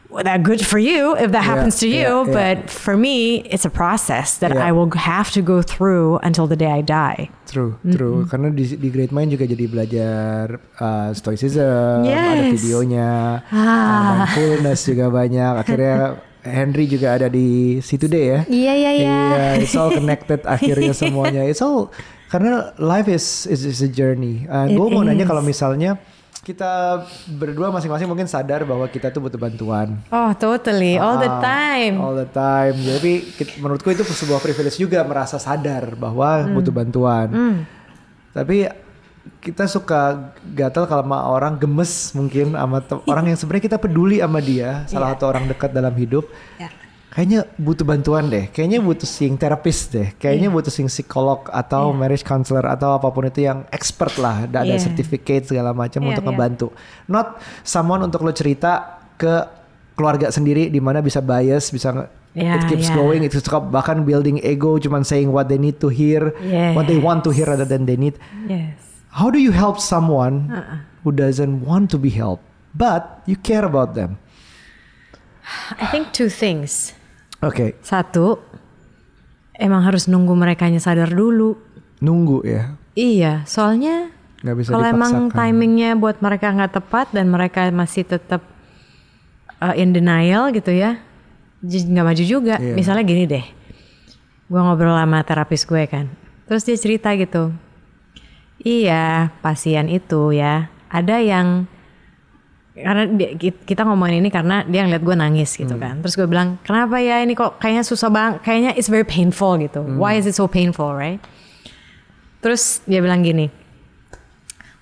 well, 0.09 0.23
that 0.23 0.43
good 0.43 0.61
for 0.61 0.77
you 0.77 1.13
if 1.15 1.31
that 1.31 1.43
Yeah, 1.43 1.51
happens 1.55 1.79
to 1.81 1.87
you 1.87 2.07
yeah, 2.07 2.25
yeah. 2.25 2.33
but 2.55 2.69
for 2.69 2.95
me 2.95 3.41
it's 3.49 3.65
a 3.65 3.73
process 3.73 4.37
that 4.39 4.51
Yeah. 4.53 4.67
I 4.67 4.71
will 4.71 4.89
have 4.95 5.31
to 5.35 5.41
go 5.41 5.61
through 5.61 6.19
until 6.23 6.45
the 6.45 6.55
day 6.55 6.71
I 6.71 6.81
die 6.81 7.29
True, 7.45 7.77
true. 7.85 8.25
Karena 8.25 8.49
di, 8.51 8.65
di 8.75 8.89
Great 8.89 9.13
Mind 9.13 9.29
juga 9.29 9.45
jadi 9.45 9.69
belajar 9.69 10.57
uh, 10.81 11.13
stoicism, 11.13 12.03
ada 12.03 12.41
Yes. 12.41 12.57
videonya, 12.59 13.39
uh, 13.47 13.55
Ah. 13.55 14.25
mindfulness 14.27 14.81
juga 14.83 15.07
banyak. 15.07 15.53
Akhirnya 15.61 16.19
Henry 16.41 16.85
juga 16.85 17.15
ada 17.15 17.29
di 17.29 17.79
situ 17.79 18.05
deh 18.05 18.25
ya. 18.27 18.39
iya 18.49 18.73
iya 18.75 18.91
iya 18.91 19.17
Iya, 19.29 19.45
it's 19.61 19.73
all 19.73 19.89
connected 19.89 20.41
akhirnya 20.43 20.91
semuanya. 20.91 21.45
It's 21.45 21.61
all 21.61 21.93
karena 22.27 22.73
life 22.75 23.05
is 23.07 23.45
is, 23.47 23.63
is 23.63 23.79
a 23.79 23.87
journey. 23.87 24.45
Uh, 24.45 24.65
gue 24.67 24.87
mau 24.89 25.05
nanya 25.05 25.23
kalau 25.23 25.39
misalnya 25.39 25.95
kita 26.45 27.01
berdua 27.27 27.73
masing-masing 27.73 28.05
mungkin 28.05 28.29
sadar 28.29 28.61
bahwa 28.61 28.85
kita 28.85 29.09
tuh 29.09 29.17
butuh 29.17 29.35
bantuan. 29.35 29.97
oh 30.07 30.29
totally 30.37 30.93
all 30.93 31.17
the 31.17 31.25
Ah, 31.25 31.41
time 31.41 31.97
All 31.97 32.13
the 32.13 32.29
time. 32.29 32.77
Jadi 32.77 33.25
menurutku 33.57 33.89
itu 33.89 34.05
sebuah 34.05 34.37
privilege 34.37 34.77
juga 34.77 35.01
merasa 35.01 35.35
sadar 35.35 35.97
bahwa 35.97 36.45
butuh 36.53 36.69
bantuan. 36.69 37.27
Tapi 38.29 38.69
kita 39.41 39.65
suka 39.65 40.29
gatal 40.45 40.85
kalau 40.85 41.01
sama 41.01 41.25
orang 41.25 41.57
gemes 41.57 42.13
mungkin 42.13 42.53
sama 42.53 42.77
orang 43.09 43.33
yang 43.33 43.37
sebenarnya 43.37 43.65
kita 43.65 43.77
peduli 43.81 44.21
sama 44.21 44.37
dia, 44.37 44.85
salah 44.85 45.17
satu 45.17 45.25
orang 45.25 45.49
dekat 45.49 45.73
dalam 45.73 45.97
hidup. 45.97 46.29
Ya. 46.61 46.69
Kayaknya 47.15 47.47
butuh 47.55 47.87
bantuan 47.87 48.27
deh. 48.27 48.51
Kayaknya 48.51 48.83
butuh 48.83 49.07
sing 49.07 49.39
terapis 49.39 49.87
deh. 49.87 50.11
Kayaknya 50.19 50.51
butuh 50.51 50.67
sing 50.67 50.91
psikolog 50.91 51.47
atau 51.47 51.95
marriage 51.95 52.27
counselor 52.27 52.67
atau 52.67 52.99
apa 52.99 53.07
pun 53.07 53.23
itu 53.23 53.47
yang 53.47 53.63
expert 53.71 54.19
lah, 54.19 54.43
ada 54.43 54.67
ada 54.67 54.75
Iya. 54.75 54.83
certificate 54.83 55.47
segala 55.47 55.71
macam 55.71 56.03
Iya, 56.03 56.09
untuk 56.11 56.23
iya. 56.23 56.29
ngebantu. 56.29 56.67
Not 57.07 57.39
someone 57.63 58.03
untuk 58.03 58.19
lo 58.19 58.35
cerita 58.35 58.99
ke 59.15 59.47
keluarga 59.95 60.27
sendiri 60.27 60.67
di 60.67 60.83
mana 60.83 60.99
bisa 60.99 61.23
bias, 61.23 61.71
bisa 61.71 62.11
Iya, 62.35 62.59
it 62.59 62.67
keeps 62.67 62.91
iya. 62.91 62.99
going, 62.99 63.23
itu 63.23 63.39
suka 63.39 63.63
bahkan 63.63 64.03
building 64.03 64.43
ego, 64.43 64.75
cuman 64.75 65.07
saying 65.07 65.31
what 65.31 65.47
they 65.47 65.55
need 65.55 65.79
to 65.79 65.87
hear, 65.87 66.35
what 66.75 66.83
they 66.83 66.99
want 66.99 67.23
to 67.23 67.31
hear 67.31 67.47
rather 67.47 67.63
than 67.63 67.87
they 67.87 67.95
need. 67.95 68.19
yes 68.51 68.75
How 69.15 69.31
do 69.31 69.39
you 69.39 69.55
help 69.55 69.79
someone 69.79 70.51
Uh-uh. 70.51 70.83
who 71.07 71.15
doesn't 71.15 71.63
want 71.63 71.87
to 71.87 71.97
be 71.97 72.11
helped, 72.11 72.43
but 72.75 73.23
you 73.23 73.39
care 73.39 73.63
about 73.63 73.95
them? 73.95 74.19
I 75.79 75.87
think 75.87 76.11
two 76.11 76.27
things 76.27 76.91
Oke, 77.45 77.77
Satu, 77.85 78.41
emang 79.53 79.85
harus 79.85 80.09
nunggu 80.09 80.33
mereka 80.33 80.65
sadar 80.81 81.13
dulu. 81.13 81.53
nunggu 82.01 82.43
ya, 82.43 82.75
Iya, 82.97 83.47
soalnya 83.47 84.11
kalau 84.43 84.83
emang 84.83 85.31
timingnya 85.31 85.95
buat 85.95 86.19
mereka 86.19 86.51
nggak 86.51 86.73
tepat 86.81 87.07
dan 87.15 87.31
mereka 87.31 87.69
masih 87.71 88.03
tetap 88.03 88.43
uh, 89.63 89.73
in 89.77 89.95
denial 89.95 90.51
gitu 90.51 90.75
ya, 90.75 90.99
nggak 91.63 92.05
maju 92.05 92.23
juga. 92.25 92.55
Iya. 92.59 92.75
Misalnya 92.75 93.03
gini 93.07 93.23
deh, 93.29 93.45
gue 94.51 94.59
ngobrol 94.59 94.97
sama 94.97 95.23
terapis 95.23 95.63
gue 95.63 95.83
kan, 95.87 96.11
terus 96.49 96.67
dia 96.67 96.75
cerita 96.75 97.15
gitu, 97.15 97.55
iya 98.59 99.31
pasien 99.39 99.87
itu 99.87 100.35
ya 100.35 100.67
ada 100.91 101.19
yang 101.21 101.69
karena 102.77 103.03
dia- 103.07 103.33
ki- 103.33 103.63
kita 103.63 103.81
ngomongin 103.81 104.19
ini 104.19 104.27
karena 104.27 104.61
dia 104.61 104.83
ngeliat 104.83 104.99
gue 105.01 105.15
nangis 105.15 105.55
gitu 105.55 105.75
kan. 105.77 105.95
Terus 105.99 106.13
gue 106.13 106.25
bilang, 106.25 106.59
kenapa 106.61 106.99
ya 106.99 107.19
ini 107.19 107.31
kok 107.31 107.55
kayaknya 107.55 107.81
susah 107.81 108.09
banget, 108.09 108.41
kayaknya 108.41 108.71
it's 108.73 108.87
very 108.87 109.03
painful 109.03 109.55
gitu. 109.57 109.79
Why 109.95 110.15
is 110.15 110.25
it 110.25 110.33
so 110.33 110.45
painful, 110.45 110.91
right? 110.91 111.23
Terus 112.39 112.83
dia 112.83 112.99
bilang 112.99 113.21
gini, 113.21 113.47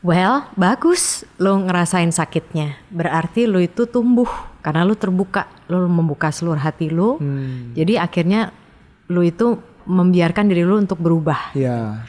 well 0.01 0.49
bagus 0.55 1.23
lo 1.37 1.55
ngerasain 1.59 2.09
sakitnya. 2.09 2.81
Berarti 2.89 3.45
lo 3.45 3.57
itu 3.57 3.85
tumbuh 3.85 4.27
karena 4.59 4.83
lo 4.83 4.95
terbuka, 4.95 5.47
lo 5.67 5.85
membuka 5.85 6.27
seluruh 6.27 6.59
hati 6.59 6.89
lo. 6.89 7.19
Jadi 7.73 7.95
akhirnya 7.95 8.51
lo 9.07 9.21
itu 9.21 9.55
membiarkan 9.83 10.47
diri 10.47 10.63
lo 10.63 10.75
untuk 10.75 10.97
berubah. 10.97 11.51
Ya, 11.53 12.03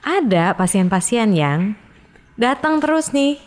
Ada 0.00 0.52
pasien-pasien 0.52 1.30
yang 1.30 1.74
datang 2.34 2.78
terus 2.78 3.10
nih. 3.10 3.38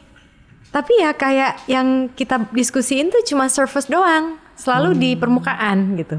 Tapi 0.73 0.93
ya 0.97 1.13
kayak 1.13 1.69
yang 1.69 2.09
kita 2.17 2.49
diskusiin 2.49 3.13
tuh 3.13 3.21
cuma 3.29 3.45
surface 3.45 3.85
doang, 3.85 4.41
selalu 4.57 4.97
di 4.97 5.09
permukaan 5.13 5.93
gitu. 6.01 6.17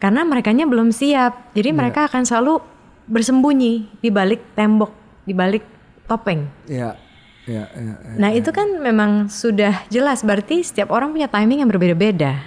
Karena 0.00 0.24
merekanya 0.24 0.64
belum 0.64 0.88
siap. 0.88 1.52
Jadi 1.52 1.76
mereka 1.76 2.08
akan 2.08 2.24
selalu 2.24 2.64
bersembunyi 3.04 4.00
di 4.00 4.08
balik 4.08 4.56
tembok, 4.56 4.88
di 5.28 5.36
balik 5.36 5.60
topeng. 6.08 6.48
ya, 6.64 6.96
ya, 7.44 7.68
ya. 7.76 7.94
ya. 8.00 8.16
Nah, 8.16 8.32
itu 8.32 8.48
kan 8.56 8.80
memang 8.80 9.28
sudah 9.28 9.84
jelas 9.92 10.24
berarti 10.24 10.64
setiap 10.64 10.88
orang 10.88 11.12
punya 11.12 11.28
timing 11.28 11.60
yang 11.60 11.68
berbeda-beda. 11.68 12.40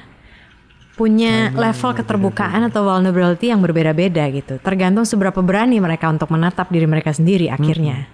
punya 0.94 1.50
level 1.58 1.98
keterbukaan 1.98 2.70
atau 2.70 2.86
vulnerability 2.86 3.50
yang 3.50 3.66
berbeda-beda 3.66 4.30
gitu. 4.30 4.62
Tergantung 4.62 5.10
seberapa 5.10 5.42
berani 5.42 5.82
mereka 5.82 6.06
untuk 6.06 6.30
menatap 6.30 6.70
diri 6.70 6.86
mereka 6.86 7.10
sendiri 7.10 7.50
akhirnya. 7.50 8.06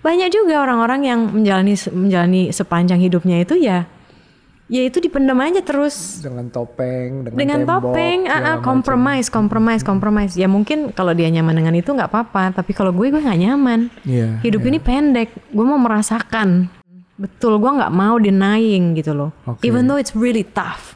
Banyak 0.00 0.28
juga 0.32 0.62
orang-orang 0.62 1.00
yang 1.04 1.20
menjalani 1.30 1.74
menjalani 1.92 2.42
sepanjang 2.50 3.00
hidupnya 3.00 3.42
itu 3.42 3.56
ya 3.60 3.88
ya 4.70 4.86
itu 4.86 5.02
dipendam 5.02 5.34
aja 5.42 5.58
terus 5.66 6.22
dengan 6.22 6.46
topeng, 6.46 7.26
dengan, 7.26 7.36
dengan 7.36 7.58
tembok, 7.66 7.90
topeng, 7.90 8.18
ah, 8.22 8.30
segala 8.30 8.38
ah, 8.38 8.54
macam. 8.54 8.62
compromise, 8.62 9.26
compromise, 9.28 9.82
compromise. 9.82 10.34
Ya 10.38 10.46
mungkin 10.46 10.94
kalau 10.94 11.10
dia 11.10 11.26
nyaman 11.26 11.58
dengan 11.58 11.74
itu 11.74 11.90
nggak 11.90 12.06
apa-apa, 12.06 12.62
tapi 12.62 12.70
kalau 12.70 12.94
gue 12.94 13.10
gue 13.10 13.18
nggak 13.18 13.40
nyaman. 13.50 13.90
Iya, 14.06 14.38
Hidup 14.46 14.62
ini 14.70 14.78
pendek, 14.78 15.34
gue 15.50 15.66
mau 15.66 15.76
merasakan. 15.76 16.70
Betul, 17.18 17.58
gue 17.58 17.70
nggak 17.82 17.92
mau 17.92 18.16
denying 18.16 18.94
gitu 18.94 19.12
loh. 19.12 19.30
Oke. 19.44 19.66
Even 19.66 19.90
though 19.90 19.98
it's 19.98 20.14
really 20.14 20.46
tough. 20.46 20.94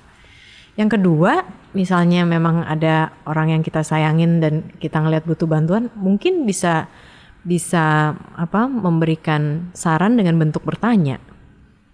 Yang 0.78 0.96
kedua, 0.98 1.42
misalnya 1.74 2.22
memang 2.22 2.62
ada 2.62 3.10
orang 3.26 3.58
yang 3.58 3.62
kita 3.66 3.82
sayangin 3.82 4.38
dan 4.38 4.70
kita 4.78 5.02
ngelihat 5.02 5.26
butuh 5.26 5.50
bantuan, 5.50 5.90
mungkin 5.98 6.46
bisa 6.46 6.86
bisa 7.44 8.16
apa 8.34 8.64
memberikan 8.66 9.68
saran 9.76 10.16
dengan 10.16 10.40
bentuk 10.40 10.64
bertanya. 10.64 11.20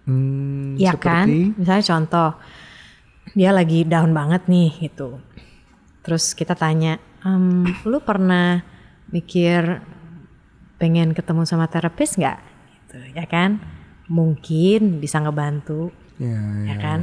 Hmm, 0.07 0.79
Iya 0.79 0.95
kan? 0.97 1.27
seperti- 1.27 1.53
Misalnya 1.59 1.85
contoh, 1.85 2.29
dia 3.31 3.51
lagi 3.51 3.83
down 3.83 4.15
banget 4.15 4.47
nih 4.47 4.71
gitu. 4.81 5.19
Terus 6.01 6.33
kita 6.33 6.55
tanya, 6.55 6.97
"Em, 7.21 7.67
lu 7.85 8.01
pernah 8.01 8.63
mikir 9.11 9.83
pengen 10.79 11.13
ketemu 11.13 11.45
sama 11.45 11.69
terapis 11.69 12.17
nggak? 12.17 12.39
Gitu, 12.89 12.97
ya 13.13 13.27
kan? 13.29 13.61
Mungkin 14.09 14.97
bisa 14.97 15.21
ngebantu, 15.21 15.93
Iya, 16.17 16.41
ya 16.65 16.65
iya. 16.65 16.75
kan? 16.81 16.99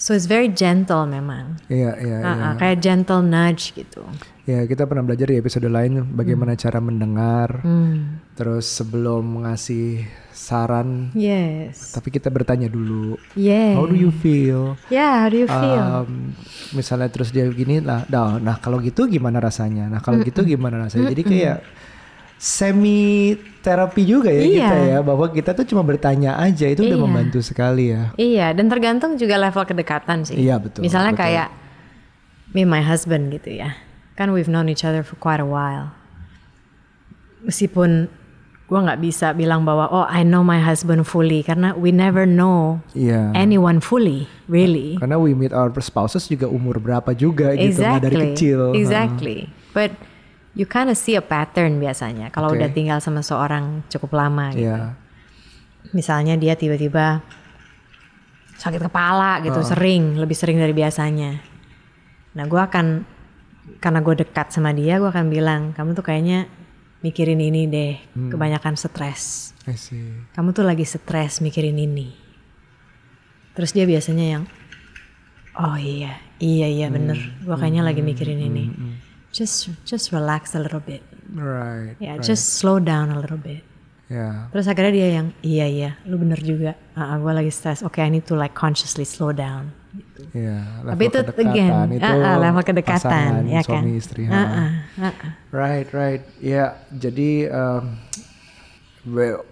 So 0.00 0.16
it's 0.16 0.24
very 0.24 0.48
gentle 0.48 1.04
memang. 1.04 1.60
Iya, 1.68 1.92
iya, 2.00 2.16
Ah, 2.24 2.32
iya. 2.32 2.44
ah, 2.48 2.54
kayak 2.56 2.80
gentle 2.80 3.20
nudge 3.20 3.76
gitu. 3.76 4.00
Ya, 4.48 4.64
kita 4.64 4.88
pernah 4.88 5.04
belajar 5.04 5.28
di 5.28 5.36
episode 5.36 5.68
lain 5.68 6.16
bagaimana 6.16 6.56
cara 6.56 6.80
mendengar. 6.80 7.60
Hmm. 7.60 8.24
Terus 8.32 8.64
sebelum 8.64 9.44
ngasih 9.44 10.08
saran, 10.32 11.12
Yes. 11.12 11.92
tapi 11.92 12.08
kita 12.08 12.32
bertanya 12.32 12.72
dulu, 12.72 13.20
Yeah. 13.36 13.76
how 13.76 13.84
do 13.84 13.92
you 13.92 14.08
feel? 14.08 14.80
Yeah, 14.88 15.20
how 15.20 15.28
do 15.28 15.36
you 15.44 15.48
feel? 15.52 15.84
Um, 16.08 16.32
misalnya 16.72 17.12
terus 17.12 17.28
dia 17.28 17.44
gini, 17.52 17.84
nah, 17.84 18.08
nah, 18.08 18.40
nah 18.40 18.56
kalau 18.56 18.80
gitu 18.80 19.04
gimana 19.04 19.36
rasanya? 19.36 19.84
Nah 19.92 20.00
kalau 20.00 20.24
gitu 20.24 20.48
gimana 20.48 20.80
rasanya? 20.80 21.12
Jadi 21.12 21.22
kayak 21.28 21.58
semi 22.40 23.36
terapi 23.60 24.00
juga 24.08 24.32
ya 24.32 24.40
Iya. 24.40 24.48
kita 24.64 24.76
ya, 24.88 24.98
bahwa 25.04 25.28
kita 25.28 25.52
tuh 25.52 25.68
cuma 25.68 25.84
bertanya 25.84 26.40
aja 26.40 26.64
itu 26.64 26.80
udah 26.80 26.96
Iya. 26.96 27.04
membantu 27.04 27.44
sekali 27.44 27.92
ya. 27.92 28.16
Iya, 28.16 28.56
dan 28.56 28.72
tergantung 28.72 29.20
juga 29.20 29.36
level 29.36 29.60
kedekatan 29.62 30.24
sih. 30.24 30.40
Iya, 30.40 30.56
betul, 30.56 30.80
Misalnya 30.80 31.12
betul. 31.12 31.24
kayak 31.28 31.48
me 32.56 32.64
and 32.64 32.72
my 32.72 32.80
husband 32.80 33.28
gitu 33.28 33.60
ya. 33.60 33.76
Kan 34.16 34.32
we've 34.32 34.48
known 34.48 34.72
each 34.72 34.88
other 34.88 35.04
for 35.04 35.20
quite 35.20 35.36
a 35.36 35.44
while. 35.44 35.92
Meskipun 37.44 38.08
gua 38.64 38.88
nggak 38.88 39.00
bisa 39.04 39.36
bilang 39.36 39.68
bahwa 39.68 39.92
oh 39.92 40.08
I 40.08 40.24
know 40.24 40.40
my 40.40 40.64
husband 40.64 41.04
fully 41.04 41.44
karena 41.44 41.76
we 41.76 41.92
never 41.92 42.24
know 42.24 42.80
Iya. 42.96 43.36
anyone 43.36 43.84
fully, 43.84 44.24
really. 44.48 44.96
Karena 44.96 45.20
we 45.20 45.36
meet 45.36 45.52
our 45.52 45.68
spouses 45.80 46.24
juga 46.24 46.48
umur 46.48 46.80
berapa 46.80 47.12
juga 47.12 47.52
gitu, 47.52 47.84
nggak 47.84 48.00
dari 48.00 48.16
kecil. 48.32 48.72
Exactly. 48.72 49.52
But 49.76 49.92
you 50.54 50.66
kind 50.66 50.90
of 50.90 50.98
see 50.98 51.14
a 51.14 51.22
pattern 51.22 51.78
biasanya 51.78 52.34
kalau 52.34 52.50
Oke. 52.50 52.58
udah 52.58 52.68
tinggal 52.74 52.98
sama 52.98 53.22
seorang 53.22 53.86
cukup 53.86 54.18
lama 54.18 54.50
gitu. 54.54 54.70
Iya. 54.70 54.98
Misalnya 55.94 56.34
dia 56.36 56.54
tiba-tiba 56.58 57.24
sakit 58.60 58.82
kepala 58.84 59.40
gitu, 59.40 59.64
sering, 59.64 60.20
lebih 60.20 60.36
sering 60.36 60.60
dari 60.60 60.76
biasanya. 60.76 61.40
Nah, 62.36 62.44
gue 62.44 62.60
akan 62.60 62.86
karena 63.80 64.04
gue 64.04 64.20
dekat 64.20 64.52
sama 64.52 64.76
dia, 64.76 65.00
gue 65.00 65.08
akan 65.08 65.32
bilang, 65.32 65.72
kamu 65.72 65.96
tuh 65.96 66.04
kayaknya 66.04 66.44
mikirin 67.00 67.40
ini 67.40 67.64
deh, 67.64 67.96
kebanyakan 68.12 68.76
stres. 68.76 69.56
I 69.64 69.80
see. 69.80 70.28
Kamu 70.36 70.52
tuh 70.52 70.68
lagi 70.68 70.84
stres 70.84 71.40
mikirin 71.40 71.80
ini. 71.80 72.12
Terus 73.56 73.72
dia 73.72 73.88
biasanya 73.88 74.26
yang, 74.36 74.44
oh 75.56 75.80
iya, 75.80 76.20
iya 76.36 76.68
iya 76.68 76.92
bener, 76.92 77.16
gue 77.40 77.56
kayaknya 77.56 77.80
lagi 77.80 78.04
mikirin 78.04 78.44
ini. 78.44 78.64
Just 79.30 79.70
just 79.86 80.10
relax 80.10 80.58
a 80.58 80.60
little 80.60 80.82
bit, 80.82 81.06
Right. 81.30 81.94
ya 82.02 82.18
right. 82.18 82.22
just 82.26 82.58
slow 82.58 82.82
down 82.82 83.14
a 83.14 83.18
little 83.22 83.38
bit. 83.38 83.62
Ya. 84.10 84.50
Terus 84.50 84.66
akhirnya 84.66 84.90
dia 84.90 85.08
yang 85.22 85.26
iya 85.38 85.66
iya, 85.70 85.90
lu 86.02 86.18
bener 86.18 86.42
juga. 86.42 86.74
Ah, 86.98 87.14
gue 87.14 87.30
lagi 87.30 87.54
stres. 87.54 87.86
Oke, 87.86 88.02
I 88.02 88.10
need 88.10 88.26
to 88.26 88.34
like 88.34 88.58
consciously 88.58 89.06
slow 89.06 89.30
down. 89.30 89.70
Iya, 90.34 90.82
Tapi 90.82 91.04
level 91.06 91.10
itu 91.10 91.20
kedekatan 91.30 91.46
again, 91.50 91.72
itu 91.94 92.10
ah, 92.10 92.14
ah, 92.14 92.36
level 92.38 92.62
kedekatan, 92.62 93.02
pasangan, 93.06 93.42
ya 93.46 93.62
kan? 93.62 93.82
suami 93.82 93.92
istri. 93.94 94.22
Ah, 94.26 94.34
ha. 94.34 94.42
ah, 94.42 94.70
ah, 94.98 95.14
ah. 95.14 95.32
Right, 95.54 95.88
right. 95.94 96.22
Ya, 96.42 96.78
jadi 96.90 97.50
um, 97.54 97.98
well, 99.06 99.46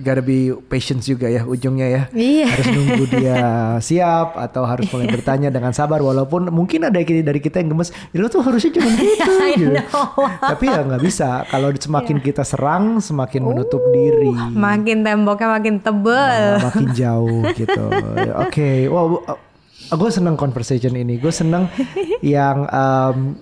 gotta 0.00 0.22
be 0.22 0.50
patience 0.66 1.06
juga 1.06 1.30
ya 1.30 1.46
ujungnya 1.46 1.86
ya. 1.86 2.02
Iya. 2.10 2.46
Harus 2.50 2.66
nunggu 2.74 3.04
dia 3.10 3.42
siap 3.88 4.34
atau 4.34 4.66
harus 4.66 4.90
mulai 4.90 5.06
bertanya 5.06 5.48
dengan 5.54 5.70
sabar 5.70 6.02
walaupun 6.02 6.50
mungkin 6.50 6.90
ada 6.90 6.98
dari 6.98 7.40
kita 7.40 7.62
yang 7.62 7.78
gemes, 7.78 7.94
"Ya, 8.10 8.18
lu 8.18 8.26
tuh 8.26 8.42
harusnya 8.42 8.74
cuma 8.74 8.90
gitu 8.98 9.32
gitu. 9.54 10.00
Tapi 10.52 10.64
ya 10.66 10.80
nggak 10.82 11.02
bisa. 11.02 11.46
Kalau 11.48 11.70
semakin 11.70 12.18
kita 12.18 12.42
serang, 12.42 12.98
semakin 12.98 13.42
menutup 13.44 13.82
diri. 13.94 14.32
Makin 14.54 15.06
temboknya 15.06 15.48
makin 15.50 15.74
tebel. 15.78 16.14
Nah, 16.58 16.70
makin 16.70 16.86
jauh 16.94 17.42
gitu. 17.54 17.84
Oke, 18.40 18.90
wow, 18.90 19.20
gue 19.94 20.10
seneng 20.10 20.34
conversation 20.34 20.94
ini. 20.98 21.20
Gue 21.20 21.30
seneng 21.30 21.70
yang 22.20 22.66
um, 22.70 23.38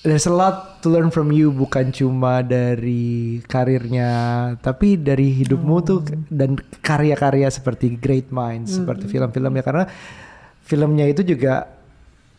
there's 0.00 0.24
a 0.24 0.32
lot 0.32 0.80
to 0.80 0.88
learn 0.88 1.12
from 1.12 1.28
you 1.28 1.50
bukan 1.50 1.92
cuma 1.92 2.40
dari 2.40 3.40
karirnya, 3.44 4.10
tapi 4.58 4.96
dari 4.96 5.28
hidupmu 5.34 5.76
tuh 5.80 6.00
dan 6.26 6.56
karya-karya 6.80 7.48
seperti 7.48 7.94
Great 7.94 8.32
Minds, 8.32 8.80
seperti 8.80 9.04
film-filmnya 9.06 9.60
karena 9.60 9.84
filmnya 10.60 11.04
itu 11.04 11.20
juga 11.22 11.68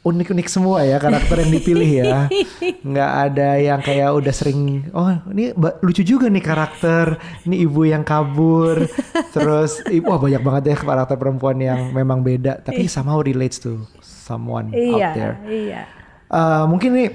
unik-unik 0.02 0.48
semua 0.50 0.82
ya 0.82 0.98
karakter 0.98 1.46
yang 1.46 1.52
dipilih 1.54 1.92
ya. 2.02 2.26
Nggak 2.90 3.12
ada 3.30 3.50
yang 3.62 3.78
kayak 3.80 4.10
udah 4.10 4.34
sering 4.34 4.90
oh 4.98 5.14
ini 5.30 5.54
lucu 5.86 6.02
juga 6.02 6.26
nih 6.26 6.42
karakter 6.42 7.22
ini 7.46 7.62
ibu 7.62 7.86
yang 7.86 8.02
kabur. 8.02 8.90
Terus 9.30 9.86
i- 9.94 10.02
wah 10.02 10.18
banyak 10.18 10.42
banget 10.42 10.64
ya 10.74 10.76
karakter 10.82 11.22
perempuan 11.22 11.62
yang 11.62 11.94
memang 11.94 12.26
beda 12.26 12.58
tapi 12.58 12.90
somehow 12.90 13.22
relates 13.22 13.62
to 13.62 13.86
someone 14.02 14.74
out 14.74 15.14
there. 15.14 15.38
iya. 15.46 15.86
Uh, 16.26 16.66
mungkin 16.66 16.98
nih 16.98 17.10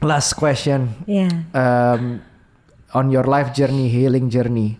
last 0.00 0.34
question 0.34 0.94
Iya. 1.04 1.28
um, 1.52 2.22
on 2.94 3.10
your 3.10 3.26
life 3.26 3.50
journey 3.52 3.90
healing 3.90 4.28
journey 4.28 4.78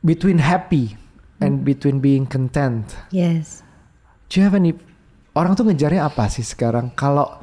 between 0.00 0.38
happy 0.38 0.94
and 1.38 1.62
between 1.62 1.98
being 1.98 2.24
content 2.24 2.86
Yes. 3.10 3.62
Do 4.28 4.40
you 4.40 4.44
have 4.44 4.54
any 4.54 4.76
orang 5.32 5.56
tuh 5.56 5.64
ngejarnya 5.64 6.04
apa 6.04 6.28
sih 6.28 6.44
sekarang? 6.44 6.92
Kalau 6.92 7.40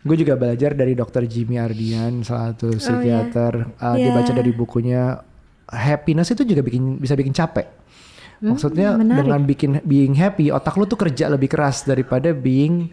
gue 0.00 0.16
juga 0.16 0.40
belajar 0.40 0.72
dari 0.72 0.96
dokter 0.96 1.28
Jimmy 1.28 1.60
Ardian, 1.60 2.24
salah 2.24 2.56
satu 2.56 2.72
psikiater. 2.80 3.76
Uh, 3.76 3.92
Dia 3.98 4.08
Yeah. 4.08 4.14
baca 4.16 4.32
dari 4.32 4.52
bukunya 4.56 5.02
happiness 5.68 6.32
itu 6.32 6.48
juga 6.48 6.64
bikin 6.64 6.96
bisa 6.96 7.12
bikin 7.12 7.36
capek. 7.36 7.68
Maksudnya 8.40 8.96
dengan 8.96 9.42
bikin 9.44 9.82
being 9.84 10.14
happy, 10.14 10.48
otak 10.48 10.78
lu 10.78 10.86
tuh 10.86 10.96
kerja 10.96 11.28
lebih 11.28 11.50
keras 11.50 11.82
daripada 11.84 12.30
being 12.32 12.88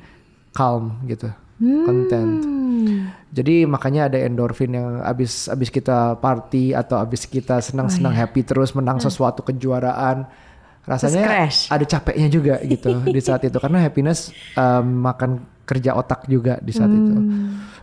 calm 0.52 1.00
gitu, 1.06 1.30
content. 1.60 2.32
Jadi 3.36 3.68
makanya 3.68 4.08
ada 4.08 4.18
endorfin 4.24 4.72
yang 4.72 5.04
abis 5.04 5.52
abis 5.52 5.68
kita 5.68 6.16
party 6.20 6.72
atau 6.72 6.96
abis 7.00 7.28
kita 7.28 7.60
senang-senang 7.60 8.16
happy 8.16 8.48
terus 8.48 8.72
menang 8.72 9.04
sesuatu 9.04 9.44
kejuaraan, 9.44 10.24
rasanya 10.88 11.50
ada 11.50 11.86
capeknya 11.86 12.28
juga 12.32 12.56
gitu 12.64 12.96
di 13.16 13.20
saat 13.20 13.44
itu 13.44 13.60
karena 13.60 13.84
happiness 13.84 14.32
um, 14.56 15.04
makan 15.04 15.44
kerja 15.66 15.98
otak 15.98 16.30
juga 16.32 16.62
di 16.64 16.72
saat 16.72 16.88
itu. 16.94 17.12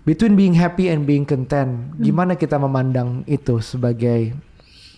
Between 0.02 0.34
being 0.34 0.56
happy 0.56 0.88
and 0.88 1.04
being 1.04 1.22
content, 1.22 1.94
gimana 2.00 2.34
kita 2.34 2.56
memandang 2.56 3.22
itu 3.28 3.60
sebagai 3.60 4.34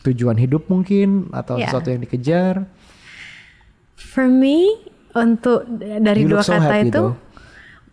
tujuan 0.05 0.37
hidup 0.37 0.69
mungkin 0.69 1.33
atau 1.33 1.57
Ya. 1.57 1.67
sesuatu 1.69 1.89
yang 1.91 2.05
dikejar? 2.05 2.69
For 3.97 4.29
me 4.29 4.85
untuk 5.17 5.65
dari 5.79 6.25
You 6.25 6.37
dua 6.37 6.43
so 6.45 6.55
kata 6.55 6.75
itu, 6.85 6.93
though. 6.93 7.13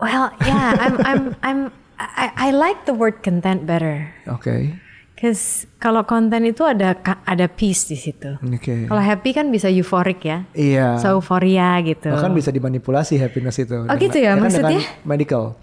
Well, 0.02 0.34
yeah, 0.42 0.74
I'm 0.82 0.96
I'm 1.00 1.22
I'm 1.40 1.60
I, 2.02 2.28
I 2.36 2.50
like 2.50 2.90
the 2.90 2.98
word 2.98 3.22
content 3.22 3.70
better. 3.70 4.10
Oke, 4.26 4.74
Cause 5.14 5.70
kalau 5.78 6.02
konten 6.02 6.50
itu 6.50 6.66
ada 6.66 6.98
ada 7.30 7.46
peace 7.46 7.86
di 7.86 7.94
situ. 7.94 8.42
oke. 8.42 8.90
Kalau 8.90 8.98
happy 9.06 9.38
kan 9.38 9.54
bisa 9.54 9.70
euphoric 9.70 10.26
ya. 10.26 10.50
Iya. 10.58 10.98
So 10.98 11.22
euforia 11.22 11.78
gitu. 11.86 12.10
Bahkan 12.10 12.34
bisa 12.34 12.50
dimanipulasi 12.50 13.22
happiness 13.22 13.62
itu. 13.62 13.86
Oh, 13.86 13.96
gitu 14.02 14.18
ya, 14.18 14.34
kan 14.34 14.42
maksudnya? 14.42 14.82
medical. 15.06 15.62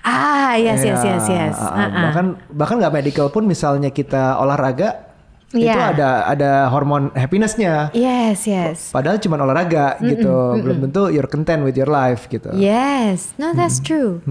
Ah, 0.00 0.54
yes, 0.56 0.80
yes, 0.80 1.02
Ya, 1.02 1.18
yes, 1.18 1.26
yes. 1.28 1.56
uh, 1.58 1.66
Ah, 1.66 1.82
ah. 1.84 2.02
Bahkan 2.08 2.26
bahkan 2.54 2.78
nggak 2.78 2.94
medical 2.94 3.26
pun 3.34 3.50
misalnya 3.50 3.90
kita 3.90 4.38
olahraga 4.38 5.09
itu 5.50 5.66
Iya. 5.66 5.98
ada 5.98 6.10
ada 6.30 6.50
hormon 6.70 7.10
happinessnya. 7.10 7.90
Yes, 7.90 8.46
yes. 8.46 8.94
Padahal 8.94 9.18
cuma 9.18 9.34
olahraga 9.34 9.98
gitu, 9.98 10.62
belum 10.62 10.86
tentu 10.86 11.10
you're 11.10 11.26
content 11.26 11.66
with 11.66 11.74
your 11.74 11.90
life 11.90 12.30
gitu. 12.30 12.54
Yes. 12.54 13.34
No, 13.34 13.50
that's 13.50 13.82
true. 13.82 14.22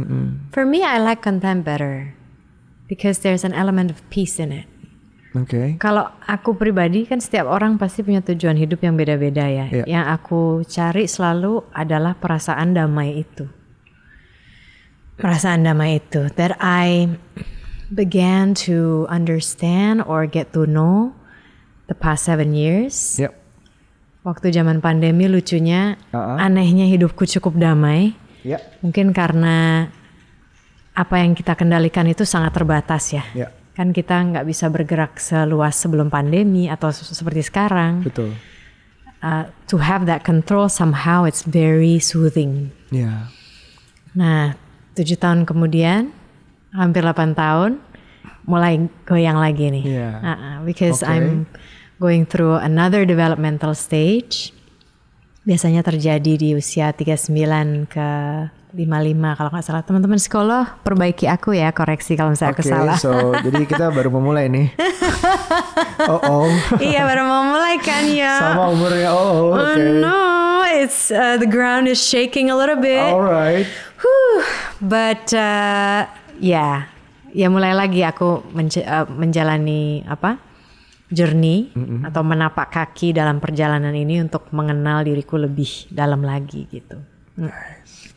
For 0.56 0.64
me, 0.64 0.80
I 0.88 0.96
like 1.04 1.20
content 1.20 1.68
better 1.68 2.16
because 2.88 3.20
there's 3.20 3.44
an 3.44 3.52
element 3.52 3.92
of 3.92 4.00
peace 4.08 4.40
in 4.40 4.56
it. 4.56 4.68
Oke. 5.38 5.78
Kalau 5.78 6.10
aku 6.26 6.58
pribadi 6.58 7.06
kan 7.06 7.22
setiap 7.22 7.46
orang 7.46 7.78
pasti 7.78 8.02
punya 8.02 8.24
tujuan 8.26 8.58
hidup 8.58 8.82
yang 8.82 8.98
beda-beda 8.98 9.46
ya. 9.46 9.66
Iya. 9.70 9.86
Yang 9.86 10.06
aku 10.18 10.42
cari 10.66 11.06
selalu 11.06 11.70
adalah 11.70 12.18
perasaan 12.18 12.74
damai 12.74 13.28
itu. 13.28 13.46
Perasaan 15.20 15.68
damai 15.68 16.00
itu 16.00 16.32
that 16.40 16.56
I 16.64 17.12
began 17.90 18.54
to 18.54 19.10
understand 19.10 20.06
or 20.06 20.30
get 20.30 20.54
to 20.54 20.66
know 20.70 21.14
the 21.90 21.98
past 21.98 22.26
seven 22.26 22.54
years. 22.54 23.18
Yep. 23.18 23.34
Waktu 24.22 24.52
zaman 24.54 24.84
pandemi 24.84 25.26
lucunya, 25.26 25.98
Uh-uh. 26.14 26.38
anehnya 26.38 26.86
hidupku 26.86 27.26
cukup 27.26 27.58
damai. 27.58 28.14
Ya. 28.46 28.62
Mungkin 28.84 29.12
karena 29.16 29.90
apa 30.94 31.16
yang 31.24 31.32
kita 31.34 31.56
kendalikan 31.56 32.06
itu 32.06 32.28
sangat 32.28 32.54
terbatas 32.54 33.16
ya. 33.16 33.24
Ya. 33.32 33.48
Kan 33.74 33.96
kita 33.96 34.20
nggak 34.20 34.44
bisa 34.44 34.68
bergerak 34.68 35.16
seluas 35.24 35.80
sebelum 35.80 36.12
pandemi 36.12 36.68
atau 36.68 36.92
se- 36.92 37.16
seperti 37.16 37.48
sekarang. 37.48 38.04
Betul. 38.04 38.36
Uh, 39.20 39.48
to 39.68 39.80
have 39.80 40.08
that 40.08 40.24
control 40.24 40.68
somehow 40.68 41.24
it's 41.24 41.44
very 41.48 42.00
soothing. 42.00 42.72
Ya. 42.92 43.32
Nah, 44.16 44.56
tujuh 44.96 45.16
tahun 45.20 45.48
kemudian, 45.48 46.12
hampir 46.74 47.02
8 47.02 47.34
tahun, 47.34 47.82
mulai 48.46 48.90
goyang 49.06 49.38
lagi 49.38 49.70
nih. 49.70 49.84
Iya. 49.86 50.10
Uh-uh, 50.22 50.56
because 50.66 51.06
Oke. 51.06 51.10
I'm 51.10 51.46
going 52.02 52.26
through 52.26 52.58
another 52.62 53.06
developmental 53.06 53.78
stage. 53.78 54.54
Biasanya 55.46 55.82
terjadi 55.82 56.38
di 56.38 56.50
usia 56.54 56.94
39 56.94 57.90
ke 57.90 58.10
55 58.70 59.38
kalau 59.38 59.50
nggak 59.50 59.66
salah. 59.66 59.82
Teman-teman 59.82 60.22
psikolog 60.22 60.66
perbaiki 60.86 61.26
aku 61.26 61.58
ya, 61.58 61.74
koreksi 61.74 62.14
kalau 62.14 62.38
misalnya 62.38 62.54
Oke, 62.54 62.62
aku 62.62 62.70
salah. 62.70 62.98
so 63.02 63.34
jadi 63.42 63.66
kita 63.66 63.90
baru 63.90 64.14
memulai 64.14 64.46
nih. 64.46 64.68
oh 66.12 66.22
oh. 66.22 66.50
iya, 66.78 67.02
baru 67.02 67.26
mau 67.26 67.50
mulai 67.50 67.82
kan 67.82 68.06
ya. 68.06 68.38
Sama 68.38 68.70
umurnya. 68.70 69.10
Oh, 69.10 69.26
oh, 69.26 69.58
oke. 69.58 69.74
Oh 69.74 69.78
no, 70.06 70.22
it's 70.70 71.10
uh, 71.10 71.42
the 71.42 71.50
ground 71.50 71.90
is 71.90 71.98
shaking 71.98 72.54
a 72.54 72.56
little 72.58 72.78
bit. 72.78 73.10
Alright. 73.10 73.66
Whew. 74.06 74.46
But 74.86 75.34
uh, 75.34 76.06
ya, 76.40 76.88
ya 77.36 77.48
mulai 77.52 77.76
lagi 77.76 78.02
aku 78.02 78.50
menj- 78.56 78.88
uh, 78.88 79.06
menjalani 79.12 80.04
apa 80.08 80.40
journey 81.10 81.74
atau 82.06 82.22
menapak 82.22 82.70
kaki 82.70 83.18
dalam 83.18 83.42
perjalanan 83.42 83.94
ini 83.98 84.22
untuk 84.22 84.54
mengenal 84.54 85.02
diriku 85.02 85.42
lebih 85.42 85.90
dalam 85.90 86.22
lagi 86.22 86.70
gitu. 86.70 87.02
Mm. 87.34 87.50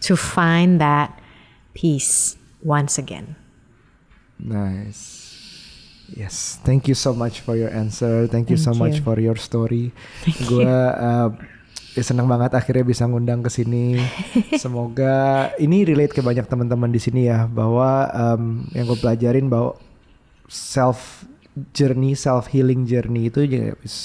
To 0.05 0.13
find 0.13 0.77
that 0.77 1.17
peace 1.73 2.37
once 2.61 3.01
again. 3.01 3.35
Nice. 4.37 5.33
Yes, 6.13 6.61
thank 6.61 6.85
you 6.85 6.95
so 6.95 7.17
much 7.17 7.41
for 7.41 7.57
your 7.57 7.73
answer. 7.73 8.29
Thank 8.29 8.53
you 8.53 8.61
so 8.61 8.77
Thank 8.77 8.85
much 8.85 8.97
you. 9.01 9.05
for 9.09 9.17
your 9.17 9.41
story. 9.41 9.97
Gue 10.45 10.69
uh, 10.69 11.33
ya 11.93 12.03
senang 12.03 12.25
banget 12.25 12.53
akhirnya 12.53 12.83
bisa 12.83 13.05
ngundang 13.05 13.41
ke 13.41 13.49
sini. 13.49 14.01
Semoga 14.63 15.15
ini 15.57 15.83
relate 15.83 16.13
ke 16.13 16.21
banyak 16.21 16.45
teman-teman 16.45 16.89
di 16.89 16.99
sini 16.99 17.27
ya 17.27 17.45
bahwa 17.45 18.09
um, 18.11 18.65
yang 18.73 18.85
gue 18.85 18.97
pelajarin 18.97 19.47
bahwa 19.47 19.77
self 20.49 21.25
journey, 21.71 22.13
self 22.13 22.49
healing 22.49 22.85
journey 22.85 23.29
itu 23.29 23.45
juga 23.45 23.77
is, 23.81 23.97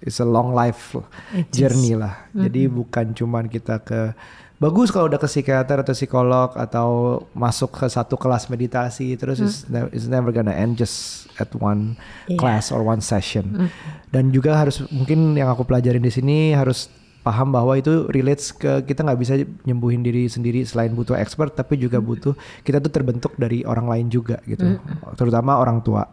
is 0.00 0.16
a 0.18 0.26
long 0.26 0.52
life 0.52 0.96
It 1.30 1.48
is. 1.48 1.54
journey 1.54 1.94
lah. 1.94 2.28
Jadi 2.32 2.64
bukan 2.66 3.12
cuman 3.12 3.44
kita 3.46 3.80
ke 3.80 4.16
bagus 4.54 4.88
kalau 4.88 5.10
udah 5.10 5.18
ke 5.18 5.26
psikiater 5.26 5.82
atau 5.82 5.92
psikolog 5.92 6.56
atau 6.56 6.88
masuk 7.32 7.74
ke 7.74 7.84
satu 7.84 8.16
kelas 8.16 8.48
meditasi 8.48 9.12
terus 9.14 9.36
it's, 9.36 9.68
ne- 9.68 9.90
it's 9.92 10.08
never 10.08 10.32
gonna 10.32 10.54
end 10.54 10.78
just 10.78 11.26
at 11.36 11.50
one 11.52 11.98
Iya. 12.24 12.38
class 12.40 12.72
or 12.72 12.80
one 12.80 13.04
session. 13.04 13.68
Dan 14.08 14.30
juga 14.30 14.56
harus 14.56 14.80
mungkin 14.88 15.36
yang 15.36 15.50
aku 15.50 15.66
pelajarin 15.66 16.00
di 16.00 16.08
sini 16.08 16.36
harus 16.54 16.88
paham 17.24 17.56
bahwa 17.56 17.72
itu 17.80 18.04
relates 18.12 18.52
ke 18.52 18.84
kita 18.84 19.00
nggak 19.00 19.20
bisa 19.20 19.34
nyembuhin 19.64 20.04
diri 20.04 20.28
sendiri 20.28 20.60
selain 20.68 20.92
butuh 20.92 21.16
expert 21.16 21.56
tapi 21.56 21.80
juga 21.80 21.96
butuh 21.98 22.36
kita 22.60 22.84
tuh 22.84 22.92
terbentuk 22.92 23.32
dari 23.40 23.64
orang 23.64 23.88
lain 23.88 24.06
juga 24.12 24.44
gitu. 24.44 24.76
Terutama 25.16 25.56
orang 25.56 25.80
tua. 25.80 26.04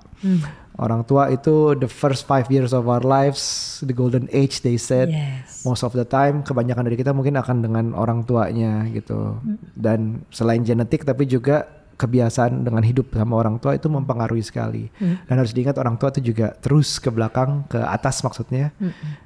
Orang 0.80 1.04
tua 1.04 1.28
itu 1.28 1.76
the 1.76 1.92
first 1.92 2.24
five 2.24 2.48
years 2.48 2.72
of 2.72 2.88
our 2.88 3.04
lives 3.04 3.78
the 3.84 3.92
golden 3.92 4.32
age 4.32 4.64
they 4.64 4.80
said. 4.80 5.12
Yes. 5.12 5.52
most 5.68 5.86
of 5.86 5.94
the 5.94 6.06
time 6.08 6.42
kebanyakan 6.42 6.90
dari 6.90 6.98
kita 6.98 7.14
mungkin 7.14 7.38
akan 7.38 7.62
dengan 7.62 7.86
orang 7.94 8.26
tuanya 8.26 8.88
gitu. 8.90 9.38
Dan 9.76 10.26
selain 10.34 10.66
genetik 10.66 11.06
tapi 11.06 11.30
juga 11.30 11.81
kebiasaan 12.02 12.66
dengan 12.66 12.82
hidup 12.82 13.14
sama 13.14 13.38
orang 13.38 13.62
tua 13.62 13.78
itu 13.78 13.86
mempengaruhi 13.86 14.42
sekali. 14.42 14.90
Dan 14.98 15.38
harus 15.38 15.54
diingat 15.54 15.78
orang 15.78 16.02
tua 16.02 16.10
itu 16.10 16.34
juga 16.34 16.58
terus 16.58 16.98
ke 16.98 17.14
belakang 17.14 17.70
ke 17.70 17.78
atas 17.78 18.26
maksudnya. 18.26 18.74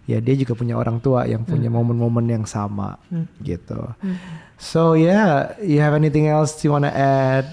Ya 0.04 0.20
dia 0.20 0.36
juga 0.36 0.60
punya 0.60 0.76
orang 0.76 1.00
tua 1.00 1.24
yang 1.24 1.48
punya 1.48 1.72
momen-momen 1.72 2.28
yang 2.28 2.44
sama 2.44 3.00
gitu. 3.40 3.96
So 4.60 5.00
yeah 5.00 5.56
you 5.64 5.80
have 5.80 5.96
anything 5.96 6.28
else 6.28 6.60
you 6.68 6.76
wanna 6.76 6.92
add? 6.92 7.48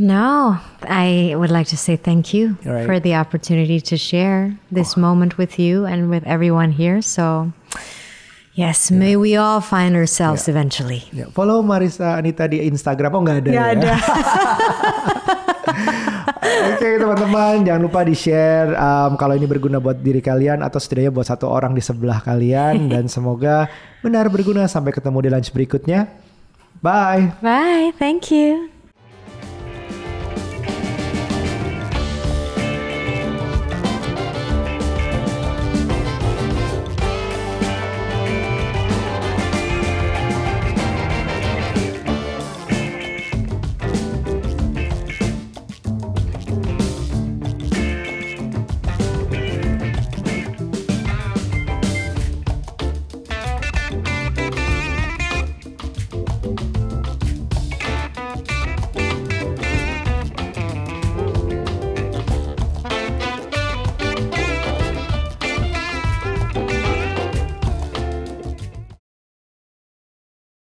No, 0.00 0.56
I 0.88 1.36
would 1.36 1.50
like 1.50 1.68
to 1.68 1.76
say 1.76 2.00
thank 2.00 2.32
you 2.32 2.56
right. 2.64 2.88
for 2.88 2.96
the 2.96 3.20
opportunity 3.20 3.84
to 3.84 4.00
share 4.00 4.56
this 4.72 4.96
moment 4.96 5.36
with 5.36 5.60
you 5.60 5.84
and 5.84 6.08
with 6.08 6.24
everyone 6.24 6.72
here. 6.72 7.04
So, 7.04 7.52
yes, 8.54 8.90
may 8.90 9.16
we 9.16 9.36
all 9.36 9.60
find 9.60 9.94
ourselves 9.94 10.48
eventually. 10.48 11.04
Ya, 11.10 11.26
follow 11.30 11.62
Marisa 11.62 12.16
Anita 12.16 12.46
di 12.46 12.64
Instagram. 12.64 13.10
Oh 13.14 13.20
nggak 13.22 13.38
ada 13.44 13.50
Nggak 13.50 13.68
ya? 13.68 13.74
ada. 13.76 13.92
Oke 16.74 16.96
teman-teman, 16.98 17.62
jangan 17.62 17.82
lupa 17.84 18.00
di 18.02 18.16
share 18.16 18.72
um, 18.74 19.14
kalau 19.14 19.36
ini 19.36 19.44
berguna 19.44 19.76
buat 19.78 20.00
diri 20.00 20.18
kalian 20.18 20.64
atau 20.64 20.80
setidaknya 20.80 21.12
buat 21.12 21.28
satu 21.28 21.46
orang 21.46 21.76
di 21.76 21.82
sebelah 21.84 22.18
kalian 22.24 22.84
dan 22.92 23.06
semoga 23.06 23.68
benar 24.00 24.26
berguna. 24.32 24.64
Sampai 24.66 24.90
ketemu 24.90 25.18
di 25.20 25.28
lunch 25.30 25.50
berikutnya. 25.52 26.08
Bye. 26.80 27.36
Bye. 27.44 27.92
Thank 28.00 28.32
you. 28.32 28.79